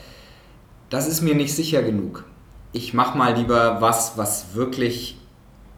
das 0.90 1.08
ist 1.08 1.22
mir 1.22 1.36
nicht 1.36 1.54
sicher 1.56 1.82
genug. 1.84 2.26
Ich 2.74 2.94
mache 2.94 3.18
mal 3.18 3.36
lieber 3.36 3.82
was, 3.82 4.18
was 4.18 4.54
wirklich 4.56 5.18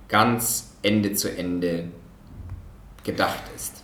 ganz 0.07 0.71
Ende 0.81 1.13
zu 1.13 1.35
Ende 1.35 1.89
gedacht 3.03 3.43
ist. 3.55 3.83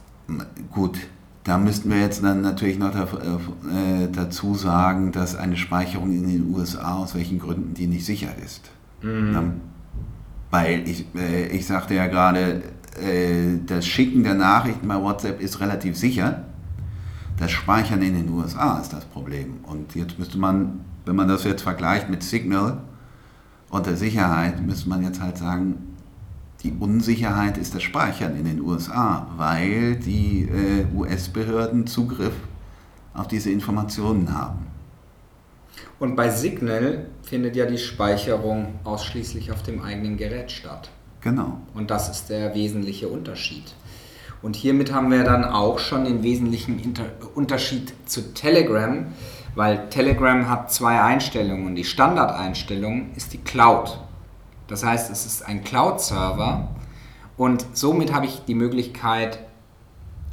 Gut, 0.72 0.98
da 1.44 1.58
müssten 1.58 1.90
wir 1.90 2.00
jetzt 2.00 2.24
dann 2.24 2.42
natürlich 2.42 2.78
noch 2.78 2.94
äh, 2.96 4.08
dazu 4.12 4.56
sagen, 4.56 5.12
dass 5.12 5.36
eine 5.36 5.58
Speicherung 5.58 6.12
in 6.12 6.28
den 6.28 6.54
USA 6.54 6.98
aus 6.98 7.16
welchen 7.16 7.40
Gründen 7.40 7.74
die 7.74 7.88
nicht 7.88 8.06
sicher 8.06 8.30
ist. 8.44 8.70
Mhm. 9.02 9.62
Weil 10.52 10.88
ich, 10.88 11.06
äh, 11.16 11.48
ich 11.48 11.66
sagte 11.66 11.94
ja 11.94 12.08
gerade, 12.08 12.62
äh, 13.02 13.58
das 13.66 13.86
Schicken 13.86 14.24
der 14.24 14.36
Nachrichten 14.36 14.88
bei 14.88 15.02
WhatsApp 15.02 15.42
ist 15.42 15.60
relativ 15.60 15.98
sicher. 15.98 16.44
Das 17.38 17.52
Speichern 17.52 18.02
in 18.02 18.16
den 18.16 18.30
USA 18.30 18.80
ist 18.80 18.92
das 18.92 19.06
Problem. 19.06 19.60
Und 19.64 19.96
jetzt 19.96 20.20
müsste 20.20 20.38
man, 20.38 20.82
wenn 21.06 21.16
man 21.16 21.28
das 21.28 21.46
jetzt 21.46 21.62
vergleicht 21.62 22.10
mit 22.10 22.22
Signal 22.22 22.82
und 23.70 23.86
der 23.86 23.96
Sicherheit, 23.96 24.62
müsste 24.62 24.90
man 24.90 25.04
jetzt 25.04 25.22
halt 25.22 25.38
sagen, 25.38 25.89
die 26.64 26.74
Unsicherheit 26.74 27.58
ist 27.58 27.74
das 27.74 27.84
Speichern 27.84 28.36
in 28.36 28.46
den 28.46 28.62
USA, 28.62 29.28
weil 29.38 29.96
die 29.96 30.44
äh, 30.44 30.86
US-Behörden 30.96 31.88
Zugriff 31.88 32.34
auf 33.14 33.28
diese 33.28 33.50
Informationen 33.50 34.38
haben. 34.38 34.68
Und 36.00 36.16
bei 36.16 36.30
Signal 36.30 37.08
findet 37.24 37.56
ja 37.56 37.66
die 37.66 37.78
Speicherung 37.78 38.80
ausschließlich 38.84 39.52
auf 39.52 39.64
dem 39.64 39.82
eigenen 39.82 40.18
Gerät 40.18 40.52
statt. 40.52 40.90
Genau. 41.22 41.58
Und 41.74 41.92
das 41.92 42.10
ist 42.10 42.30
der 42.30 42.54
wesentliche 42.56 43.08
Unterschied. 43.08 43.64
Und 44.42 44.56
hiermit 44.56 44.94
haben 44.94 45.12
wir 45.12 45.24
dann 45.24 45.44
auch 45.44 45.80
schon 45.80 46.06
den 46.06 46.24
wesentlichen 46.24 46.80
Inter 46.80 47.06
Unterschied 47.36 47.94
zu 48.06 48.34
Telegram, 48.34 49.08
weil 49.56 49.90
Telegram 49.90 50.50
hat 50.50 50.72
zwei 50.72 51.02
Einstellungen. 51.02 51.76
Die 51.76 51.84
Standardeinstellung 51.84 53.12
ist 53.16 53.34
die 53.34 53.40
Cloud. 53.40 54.00
Das 54.70 54.86
heißt, 54.86 55.12
es 55.12 55.26
ist 55.26 55.46
ein 55.46 55.64
Cloud-Server 55.64 56.70
und 57.38 57.66
somit 57.74 58.14
habe 58.14 58.28
ich 58.28 58.46
die 58.46 58.56
Möglichkeit, 58.56 59.40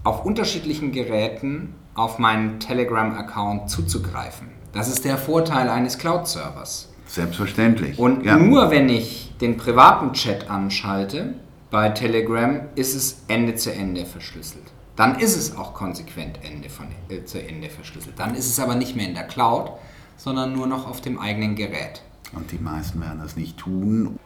auf 0.05 0.25
unterschiedlichen 0.25 0.93
Geräten 0.93 1.75
auf 1.95 2.19
meinen 2.19 2.61
Telegram-Account 2.61 3.71
zuzugreifen. 3.71 4.49
Das 4.73 4.89
ist 4.89 5.05
der 5.05 5.17
Vorteil 5.17 5.69
eines 5.69 5.99
Cloud-Servers. 5.99 6.91
Selbstverständlich. 7.07 7.99
Und 7.99 8.25
ja. 8.25 8.37
nur 8.37 8.71
wenn 8.71 8.89
ich 8.89 9.35
den 9.41 9.57
privaten 9.57 10.13
Chat 10.13 10.51
anschalte 10.51 11.35
bei 11.71 11.89
Telegram, 11.89 12.61
ist 12.75 12.95
es 12.95 13.23
Ende 13.29 13.55
zu 13.55 13.73
Ende 13.73 14.05
verschlüsselt. 14.05 14.65
Dann 14.97 15.19
ist 15.19 15.37
es 15.37 15.57
auch 15.57 15.75
konsequent 15.75 16.41
Ende 16.43 16.69
von, 16.69 16.87
äh, 17.09 17.25
zu 17.25 17.41
Ende 17.41 17.69
verschlüsselt. 17.69 18.19
Dann 18.19 18.35
ist 18.35 18.47
es 18.47 18.61
aber 18.61 18.75
nicht 18.75 18.97
mehr 18.97 19.07
in 19.07 19.15
der 19.15 19.27
Cloud, 19.27 19.73
sondern 20.17 20.53
nur 20.53 20.67
noch 20.67 20.89
auf 20.89 21.01
dem 21.01 21.19
eigenen 21.19 21.55
Gerät. 21.55 22.03
Und 22.33 22.51
die 22.51 22.59
meisten 22.59 23.01
werden 23.01 23.21
das 23.21 23.37
nicht 23.37 23.59
tun. 23.59 24.19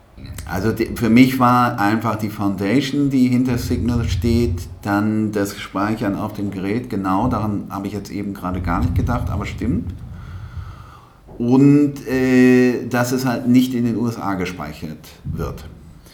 Also 0.46 0.72
die, 0.72 0.86
für 0.96 1.10
mich 1.10 1.38
war 1.38 1.78
einfach 1.78 2.16
die 2.16 2.28
Foundation, 2.28 3.10
die 3.10 3.28
hinter 3.28 3.56
Signal 3.58 4.08
steht, 4.08 4.62
dann 4.82 5.32
das 5.32 5.58
Speichern 5.58 6.16
auf 6.16 6.32
dem 6.32 6.50
Gerät. 6.50 6.90
Genau, 6.90 7.28
daran 7.28 7.66
habe 7.70 7.86
ich 7.86 7.92
jetzt 7.92 8.10
eben 8.10 8.34
gerade 8.34 8.60
gar 8.60 8.80
nicht 8.80 8.94
gedacht, 8.94 9.30
aber 9.30 9.46
stimmt. 9.46 9.94
Und 11.38 12.06
äh, 12.06 12.86
dass 12.88 13.12
es 13.12 13.24
halt 13.24 13.46
nicht 13.46 13.74
in 13.74 13.84
den 13.84 13.96
USA 13.96 14.34
gespeichert 14.34 15.08
wird. 15.24 15.64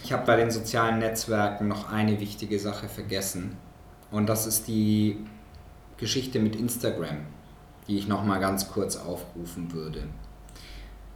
Ich 0.03 0.13
habe 0.13 0.25
bei 0.25 0.37
den 0.37 0.51
sozialen 0.51 0.99
Netzwerken 0.99 1.67
noch 1.67 1.91
eine 1.91 2.19
wichtige 2.19 2.59
Sache 2.59 2.87
vergessen. 2.87 3.53
Und 4.11 4.29
das 4.29 4.47
ist 4.47 4.67
die 4.67 5.17
Geschichte 5.97 6.39
mit 6.39 6.55
Instagram, 6.55 7.17
die 7.87 7.97
ich 7.97 8.07
nochmal 8.07 8.39
ganz 8.39 8.69
kurz 8.69 8.95
aufrufen 8.95 9.73
würde. 9.73 10.03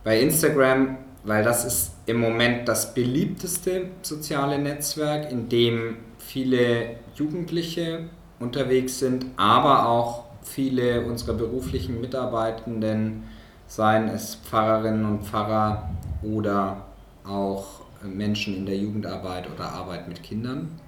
Bei 0.03 0.19
Instagram 0.19 0.97
weil 1.23 1.43
das 1.43 1.65
ist 1.65 1.91
im 2.11 2.19
Moment 2.19 2.67
das 2.67 2.93
beliebteste 2.93 3.87
soziale 4.01 4.59
Netzwerk, 4.59 5.31
in 5.31 5.49
dem 5.49 5.97
viele 6.17 6.97
Jugendliche 7.15 8.09
unterwegs 8.39 8.99
sind, 8.99 9.25
aber 9.37 9.87
auch 9.87 10.25
viele 10.43 11.01
unserer 11.05 11.33
beruflichen 11.33 12.01
Mitarbeitenden, 12.01 13.23
seien 13.67 14.09
es 14.09 14.35
Pfarrerinnen 14.35 15.05
und 15.05 15.23
Pfarrer 15.23 15.89
oder 16.21 16.85
auch 17.25 17.81
Menschen 18.03 18.55
in 18.57 18.65
der 18.65 18.77
Jugendarbeit 18.77 19.49
oder 19.49 19.71
Arbeit 19.71 20.07
mit 20.07 20.21
Kindern. 20.21 20.79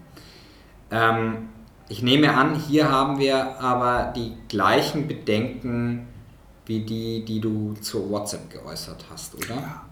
Ähm, 0.91 1.49
ich 1.87 2.01
nehme 2.01 2.35
an, 2.35 2.55
hier 2.55 2.91
haben 2.91 3.19
wir 3.19 3.59
aber 3.61 4.11
die 4.15 4.33
gleichen 4.49 5.07
Bedenken 5.07 6.07
wie 6.65 6.81
die, 6.81 7.23
die 7.23 7.39
du 7.39 7.75
zur 7.75 8.09
WhatsApp 8.09 8.49
geäußert 8.49 9.05
hast, 9.09 9.35
oder? 9.35 9.55
Ja. 9.55 9.82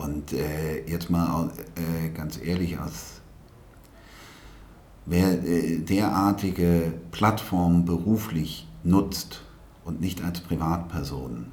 Und 0.00 0.32
äh, 0.32 0.82
jetzt 0.86 1.10
mal 1.10 1.50
äh, 1.76 2.08
ganz 2.08 2.40
ehrlich, 2.42 2.78
aus, 2.78 3.20
wer 5.04 5.44
äh, 5.44 5.76
derartige 5.76 6.94
Plattformen 7.10 7.84
beruflich 7.84 8.66
nutzt 8.82 9.42
und 9.84 10.00
nicht 10.00 10.24
als 10.24 10.40
Privatperson, 10.40 11.52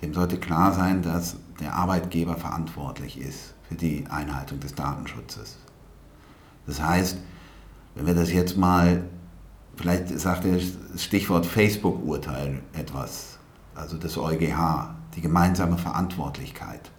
dem 0.00 0.14
sollte 0.14 0.38
klar 0.38 0.72
sein, 0.72 1.02
dass 1.02 1.36
der 1.60 1.74
Arbeitgeber 1.74 2.36
verantwortlich 2.36 3.20
ist 3.20 3.52
für 3.68 3.74
die 3.74 4.06
Einhaltung 4.08 4.58
des 4.58 4.74
Datenschutzes. 4.74 5.58
Das 6.66 6.80
heißt, 6.80 7.18
wenn 7.94 8.06
wir 8.06 8.14
das 8.14 8.32
jetzt 8.32 8.56
mal, 8.56 9.04
vielleicht 9.76 10.18
sagt 10.18 10.46
das 10.46 11.02
Stichwort 11.04 11.44
Facebook-Urteil 11.44 12.62
etwas, 12.72 13.38
also 13.74 13.98
das 13.98 14.16
EuGH, 14.16 14.94
die 15.14 15.20
gemeinsame 15.20 15.76
Verantwortlichkeit. 15.76 16.90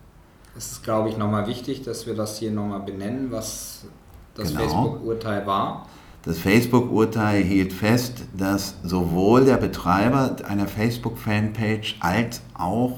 Es 0.57 0.71
ist, 0.71 0.83
glaube 0.83 1.09
ich, 1.09 1.17
nochmal 1.17 1.45
wichtig, 1.47 1.83
dass 1.83 2.07
wir 2.07 2.15
das 2.15 2.39
hier 2.39 2.51
nochmal 2.51 2.79
benennen, 2.79 3.31
was 3.31 3.85
das 4.33 4.49
genau. 4.49 4.61
Facebook-Urteil 4.61 5.45
war. 5.45 5.87
Das 6.23 6.39
Facebook-Urteil 6.39 7.43
hielt 7.43 7.71
fest, 7.71 8.23
dass 8.35 8.75
sowohl 8.83 9.45
der 9.45 9.57
Betreiber 9.57 10.35
einer 10.47 10.67
Facebook-Fanpage 10.67 11.97
als 11.99 12.41
auch 12.55 12.97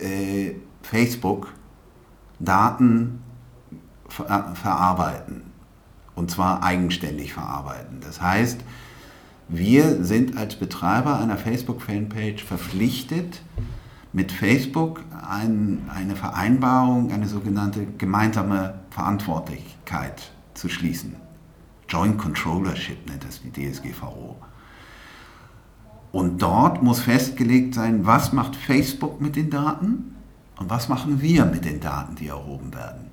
äh, 0.00 0.52
Facebook 0.82 1.54
Daten 2.38 3.22
ver 4.08 4.52
verarbeiten. 4.54 5.50
Und 6.14 6.30
zwar 6.30 6.62
eigenständig 6.62 7.32
verarbeiten. 7.32 8.00
Das 8.00 8.20
heißt, 8.20 8.60
wir 9.48 10.04
sind 10.04 10.36
als 10.36 10.56
Betreiber 10.56 11.18
einer 11.18 11.38
Facebook-Fanpage 11.38 12.44
verpflichtet, 12.44 13.40
mit 14.18 14.32
Facebook 14.32 15.04
ein, 15.30 15.88
eine 15.94 16.16
Vereinbarung, 16.16 17.12
eine 17.12 17.28
sogenannte 17.28 17.86
gemeinsame 17.98 18.74
Verantwortlichkeit 18.90 20.32
zu 20.54 20.68
schließen. 20.68 21.14
Joint 21.88 22.18
Controllership 22.18 23.08
nennt 23.08 23.22
das 23.22 23.40
die 23.40 23.52
DSGVO. 23.52 24.34
Und 26.10 26.42
dort 26.42 26.82
muss 26.82 26.98
festgelegt 26.98 27.74
sein, 27.74 28.06
was 28.06 28.32
macht 28.32 28.56
Facebook 28.56 29.20
mit 29.20 29.36
den 29.36 29.50
Daten 29.50 30.16
und 30.58 30.68
was 30.68 30.88
machen 30.88 31.20
wir 31.20 31.44
mit 31.44 31.64
den 31.64 31.78
Daten, 31.78 32.16
die 32.16 32.26
erhoben 32.26 32.74
werden. 32.74 33.12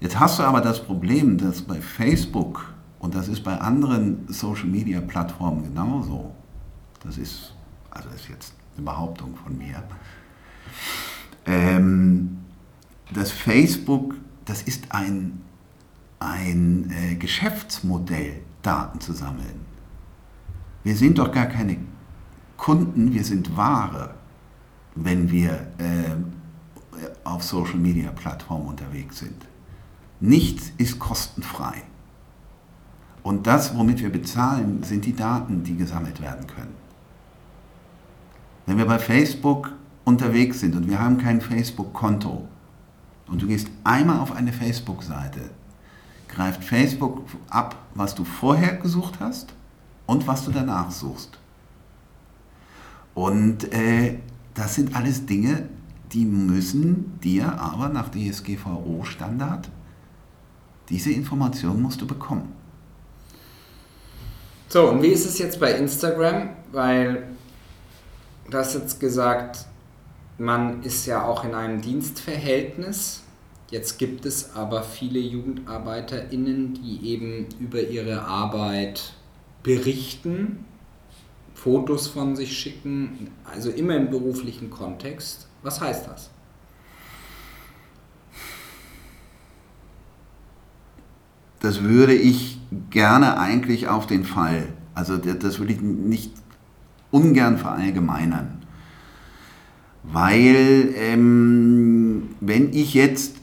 Jetzt 0.00 0.18
hast 0.18 0.38
du 0.38 0.42
aber 0.42 0.62
das 0.62 0.82
Problem, 0.82 1.36
dass 1.36 1.60
bei 1.60 1.82
Facebook 1.82 2.72
und 2.98 3.14
das 3.14 3.28
ist 3.28 3.44
bei 3.44 3.60
anderen 3.60 4.26
Social-Media-Plattformen 4.28 5.64
genauso, 5.64 6.32
das 7.04 7.18
ist, 7.18 7.52
also 7.90 8.08
ist 8.08 8.30
jetzt 8.30 8.54
eine 8.76 8.84
Behauptung 8.84 9.36
von 9.36 9.56
mir, 9.56 9.82
ähm, 11.46 12.38
dass 13.12 13.30
Facebook, 13.30 14.14
das 14.44 14.62
ist 14.62 14.92
ein, 14.92 15.42
ein 16.18 16.90
äh, 16.90 17.14
Geschäftsmodell, 17.16 18.40
Daten 18.62 19.00
zu 19.00 19.12
sammeln. 19.12 19.60
Wir 20.84 20.96
sind 20.96 21.18
doch 21.18 21.32
gar 21.32 21.46
keine 21.46 21.76
Kunden, 22.56 23.12
wir 23.12 23.24
sind 23.24 23.56
Ware, 23.56 24.14
wenn 24.94 25.30
wir 25.30 25.52
äh, 25.78 26.14
auf 27.24 27.42
Social-Media-Plattformen 27.42 28.68
unterwegs 28.68 29.18
sind. 29.18 29.46
Nichts 30.20 30.72
ist 30.78 30.98
kostenfrei. 30.98 31.82
Und 33.22 33.46
das, 33.46 33.76
womit 33.76 34.00
wir 34.00 34.10
bezahlen, 34.10 34.82
sind 34.82 35.04
die 35.04 35.14
Daten, 35.14 35.62
die 35.64 35.76
gesammelt 35.76 36.20
werden 36.20 36.46
können. 36.46 36.81
Wenn 38.66 38.78
wir 38.78 38.86
bei 38.86 38.98
Facebook 38.98 39.72
unterwegs 40.04 40.60
sind 40.60 40.76
und 40.76 40.88
wir 40.88 41.00
haben 41.00 41.18
kein 41.18 41.40
Facebook-Konto 41.40 42.46
und 43.28 43.42
du 43.42 43.46
gehst 43.46 43.68
einmal 43.84 44.20
auf 44.20 44.32
eine 44.32 44.52
Facebook-Seite, 44.52 45.40
greift 46.28 46.64
Facebook 46.64 47.22
ab, 47.48 47.76
was 47.94 48.14
du 48.14 48.24
vorher 48.24 48.76
gesucht 48.76 49.14
hast 49.20 49.52
und 50.06 50.26
was 50.26 50.44
du 50.44 50.50
danach 50.50 50.90
suchst. 50.90 51.38
Und 53.14 53.72
äh, 53.72 54.18
das 54.54 54.74
sind 54.74 54.96
alles 54.96 55.26
Dinge, 55.26 55.68
die 56.12 56.24
müssen 56.24 57.18
dir 57.20 57.58
aber 57.60 57.88
nach 57.88 58.10
DSGVO-Standard, 58.10 59.68
diese 60.88 61.10
Information 61.12 61.80
musst 61.80 62.00
du 62.00 62.06
bekommen. 62.06 62.52
So, 64.68 64.90
und 64.90 65.02
wie 65.02 65.08
ist 65.08 65.26
es 65.26 65.38
jetzt 65.38 65.60
bei 65.60 65.72
Instagram? 65.72 66.50
Weil 66.70 67.28
Du 68.52 68.58
hast 68.58 68.74
jetzt 68.74 69.00
gesagt, 69.00 69.64
man 70.36 70.82
ist 70.82 71.06
ja 71.06 71.24
auch 71.24 71.42
in 71.42 71.54
einem 71.54 71.80
Dienstverhältnis. 71.80 73.22
Jetzt 73.70 73.98
gibt 73.98 74.26
es 74.26 74.54
aber 74.54 74.82
viele 74.82 75.18
JugendarbeiterInnen, 75.20 76.74
die 76.74 77.00
eben 77.08 77.46
über 77.58 77.80
ihre 77.80 78.26
Arbeit 78.26 79.14
berichten, 79.62 80.66
Fotos 81.54 82.08
von 82.08 82.36
sich 82.36 82.54
schicken, 82.54 83.30
also 83.44 83.70
immer 83.70 83.96
im 83.96 84.10
beruflichen 84.10 84.68
Kontext. 84.68 85.48
Was 85.62 85.80
heißt 85.80 86.08
das? 86.08 86.28
Das 91.60 91.82
würde 91.82 92.12
ich 92.12 92.60
gerne 92.90 93.38
eigentlich 93.38 93.88
auf 93.88 94.06
den 94.06 94.24
Fall, 94.26 94.74
also 94.94 95.16
das 95.16 95.58
würde 95.58 95.72
ich 95.72 95.80
nicht 95.80 96.41
ungern 97.12 97.58
verallgemeinern. 97.58 98.62
Weil 100.02 100.92
ähm, 100.96 102.30
wenn 102.40 102.72
ich 102.72 102.94
jetzt 102.94 103.36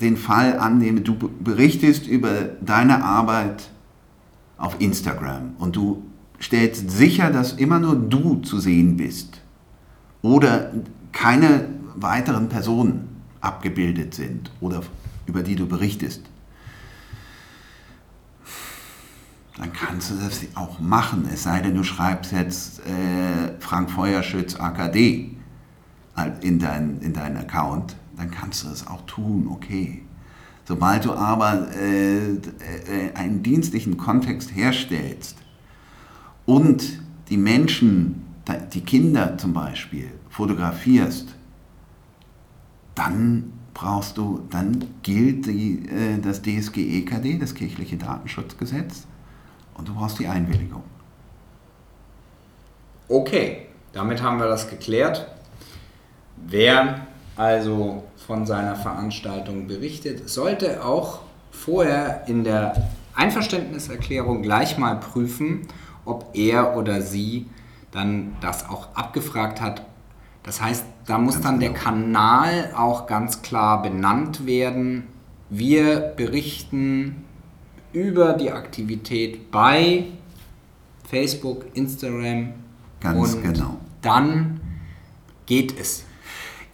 den 0.00 0.16
Fall 0.16 0.58
annehme, 0.58 1.02
du 1.02 1.14
berichtest 1.14 2.08
über 2.08 2.32
deine 2.60 3.04
Arbeit 3.04 3.70
auf 4.56 4.80
Instagram 4.80 5.54
und 5.58 5.76
du 5.76 6.02
stellst 6.40 6.90
sicher, 6.90 7.30
dass 7.30 7.52
immer 7.52 7.78
nur 7.78 7.94
du 7.94 8.36
zu 8.36 8.58
sehen 8.58 8.96
bist 8.96 9.40
oder 10.22 10.72
keine 11.12 11.66
weiteren 11.94 12.48
Personen 12.48 13.08
abgebildet 13.40 14.14
sind 14.14 14.50
oder 14.60 14.82
über 15.26 15.42
die 15.42 15.54
du 15.54 15.66
berichtest, 15.66 16.22
dann 19.56 19.72
kannst 19.72 20.10
du 20.10 20.14
das 20.14 20.40
auch 20.54 20.78
machen. 20.78 21.28
Es 21.32 21.42
sei 21.42 21.60
denn, 21.60 21.74
du 21.74 21.82
schreibst 21.82 22.32
jetzt 22.32 22.80
äh, 22.80 23.60
Frank 23.60 23.90
Feuerschütz 23.90 24.56
AKD 24.56 25.36
in 26.40 26.58
deinen 26.58 27.00
in 27.00 27.12
dein 27.12 27.36
Account, 27.36 27.96
dann 28.16 28.30
kannst 28.30 28.64
du 28.64 28.68
das 28.68 28.86
auch 28.86 29.04
tun, 29.06 29.48
okay. 29.50 30.02
Sobald 30.66 31.04
du 31.04 31.12
aber 31.12 31.68
äh, 31.74 32.34
äh, 32.34 33.14
einen 33.14 33.42
dienstlichen 33.42 33.96
Kontext 33.96 34.54
herstellst 34.54 35.36
und 36.46 37.00
die 37.28 37.36
Menschen, 37.36 38.22
die 38.72 38.82
Kinder 38.82 39.36
zum 39.38 39.52
Beispiel, 39.52 40.10
fotografierst, 40.28 41.34
dann 42.94 43.52
brauchst 43.74 44.18
du, 44.18 44.42
dann 44.50 44.84
gilt 45.02 45.46
die, 45.46 45.88
äh, 45.88 46.18
das 46.20 46.42
DSGEKD, 46.42 47.38
das 47.40 47.54
kirchliche 47.54 47.96
Datenschutzgesetz, 47.96 49.06
und 49.80 49.88
du 49.88 49.94
brauchst 49.94 50.18
die 50.18 50.26
Einwilligung. 50.26 50.82
Okay, 53.08 53.66
damit 53.94 54.22
haben 54.22 54.38
wir 54.38 54.46
das 54.46 54.68
geklärt. 54.68 55.26
Wer 56.36 57.06
also 57.34 58.04
von 58.26 58.44
seiner 58.44 58.76
Veranstaltung 58.76 59.66
berichtet, 59.66 60.28
sollte 60.28 60.84
auch 60.84 61.20
vorher 61.50 62.24
in 62.26 62.44
der 62.44 62.90
Einverständniserklärung 63.14 64.42
gleich 64.42 64.76
mal 64.76 64.96
prüfen, 64.96 65.66
ob 66.04 66.26
er 66.34 66.76
oder 66.76 67.00
sie 67.00 67.46
dann 67.90 68.36
das 68.42 68.68
auch 68.68 68.88
abgefragt 68.94 69.62
hat. 69.62 69.82
Das 70.42 70.60
heißt, 70.60 70.84
da 71.06 71.16
muss 71.16 71.36
ganz 71.36 71.44
dann 71.46 71.58
genau. 71.58 71.72
der 71.72 71.82
Kanal 71.82 72.74
auch 72.76 73.06
ganz 73.06 73.40
klar 73.40 73.80
benannt 73.80 74.44
werden. 74.44 75.06
Wir 75.48 76.00
berichten 76.00 77.24
über 77.92 78.34
die 78.34 78.50
Aktivität 78.50 79.50
bei 79.50 80.06
Facebook, 81.08 81.66
Instagram 81.74 82.52
ganz 83.00 83.34
und 83.34 83.42
genau. 83.42 83.78
dann 84.00 84.60
geht 85.46 85.78
es. 85.78 86.04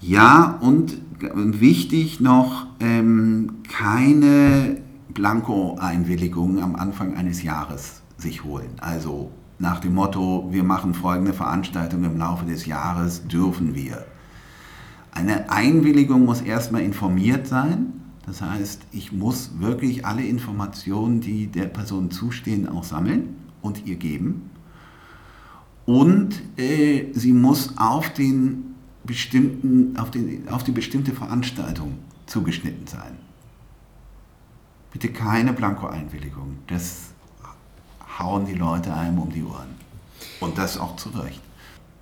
Ja, 0.01 0.59
und 0.61 0.99
wichtig 1.21 2.21
noch, 2.21 2.67
ähm, 2.81 3.63
keine 3.69 4.79
Blanko-Einwilligung 5.09 6.63
am 6.63 6.77
Anfang 6.77 7.17
eines 7.17 7.43
Jahres 7.43 8.03
sich 8.19 8.45
holen. 8.45 8.71
Also 8.81 9.31
nach 9.59 9.81
dem 9.81 9.95
Motto, 9.95 10.49
wir 10.51 10.63
machen 10.63 10.93
folgende 10.93 11.33
Veranstaltung 11.33 12.05
im 12.05 12.19
Laufe 12.19 12.45
des 12.45 12.67
Jahres, 12.67 13.27
dürfen 13.27 13.75
wir. 13.75 14.05
Eine 15.13 15.51
Einwilligung 15.51 16.27
muss 16.27 16.43
erstmal 16.43 16.83
informiert 16.83 17.47
sein. 17.47 17.96
Das 18.27 18.43
heißt, 18.43 18.83
ich 18.91 19.13
muss 19.13 19.61
wirklich 19.61 20.05
alle 20.05 20.25
Informationen, 20.25 21.21
die 21.21 21.47
der 21.47 21.67
Person 21.67 22.11
zustehen, 22.11 22.69
auch 22.69 22.83
sammeln 22.83 23.37
und 23.63 23.87
ihr 23.87 23.97
geben. 23.97 24.51
Und 25.87 26.43
äh, 26.59 27.13
sie 27.13 27.33
muss 27.33 27.79
auf, 27.79 28.13
den 28.13 28.75
bestimmten, 29.05 29.97
auf, 29.97 30.11
den, 30.11 30.49
auf 30.49 30.65
die 30.65 30.73
bestimmte 30.73 31.13
Veranstaltung 31.13 31.99
zugeschnitten 32.27 32.89
sein. 32.89 33.17
Bitte 34.93 35.13
keine 35.13 35.53
Blanko-Einwilligung. 35.53 36.59
Das 36.67 37.11
hauen 38.19 38.47
die 38.47 38.55
Leute 38.55 38.93
einem 38.93 39.21
um 39.21 39.31
die 39.31 39.45
Ohren. 39.45 39.77
Und 40.41 40.59
das 40.59 40.79
auch 40.79 40.97
zu 40.97 41.11
Recht. 41.11 41.41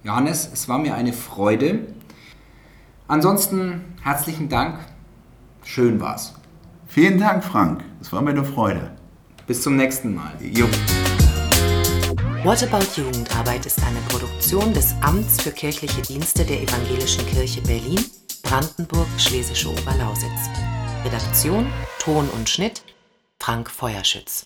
Johannes, 0.04 0.48
es 0.50 0.68
war 0.68 0.78
mir 0.78 0.94
eine 0.94 1.12
Freude. 1.12 1.86
Ansonsten 3.08 3.82
herzlichen 4.02 4.48
Dank. 4.48 4.78
Schön 5.64 6.00
war's. 6.00 6.34
Vielen 6.86 7.18
Dank, 7.18 7.42
Frank. 7.44 7.82
Es 8.00 8.12
war 8.12 8.22
mir 8.22 8.30
eine 8.30 8.44
Freude. 8.44 8.92
Bis 9.46 9.62
zum 9.62 9.76
nächsten 9.76 10.14
Mal. 10.14 10.32
Jo. 10.40 10.66
What 12.44 12.62
About 12.62 12.84
Jugendarbeit 12.94 13.64
ist 13.64 13.82
eine 13.82 14.00
Produktion 14.08 14.72
des 14.74 14.94
Amts 15.00 15.42
für 15.42 15.50
kirchliche 15.50 16.02
Dienste 16.02 16.44
der 16.44 16.62
Evangelischen 16.62 17.26
Kirche 17.26 17.62
Berlin, 17.62 18.04
Brandenburg, 18.42 19.08
Schlesische 19.18 19.70
Oberlausitz. 19.70 20.50
Redaktion, 21.04 21.66
Ton 21.98 22.28
und 22.30 22.48
Schnitt 22.48 22.82
Frank 23.38 23.70
Feuerschütz. 23.70 24.42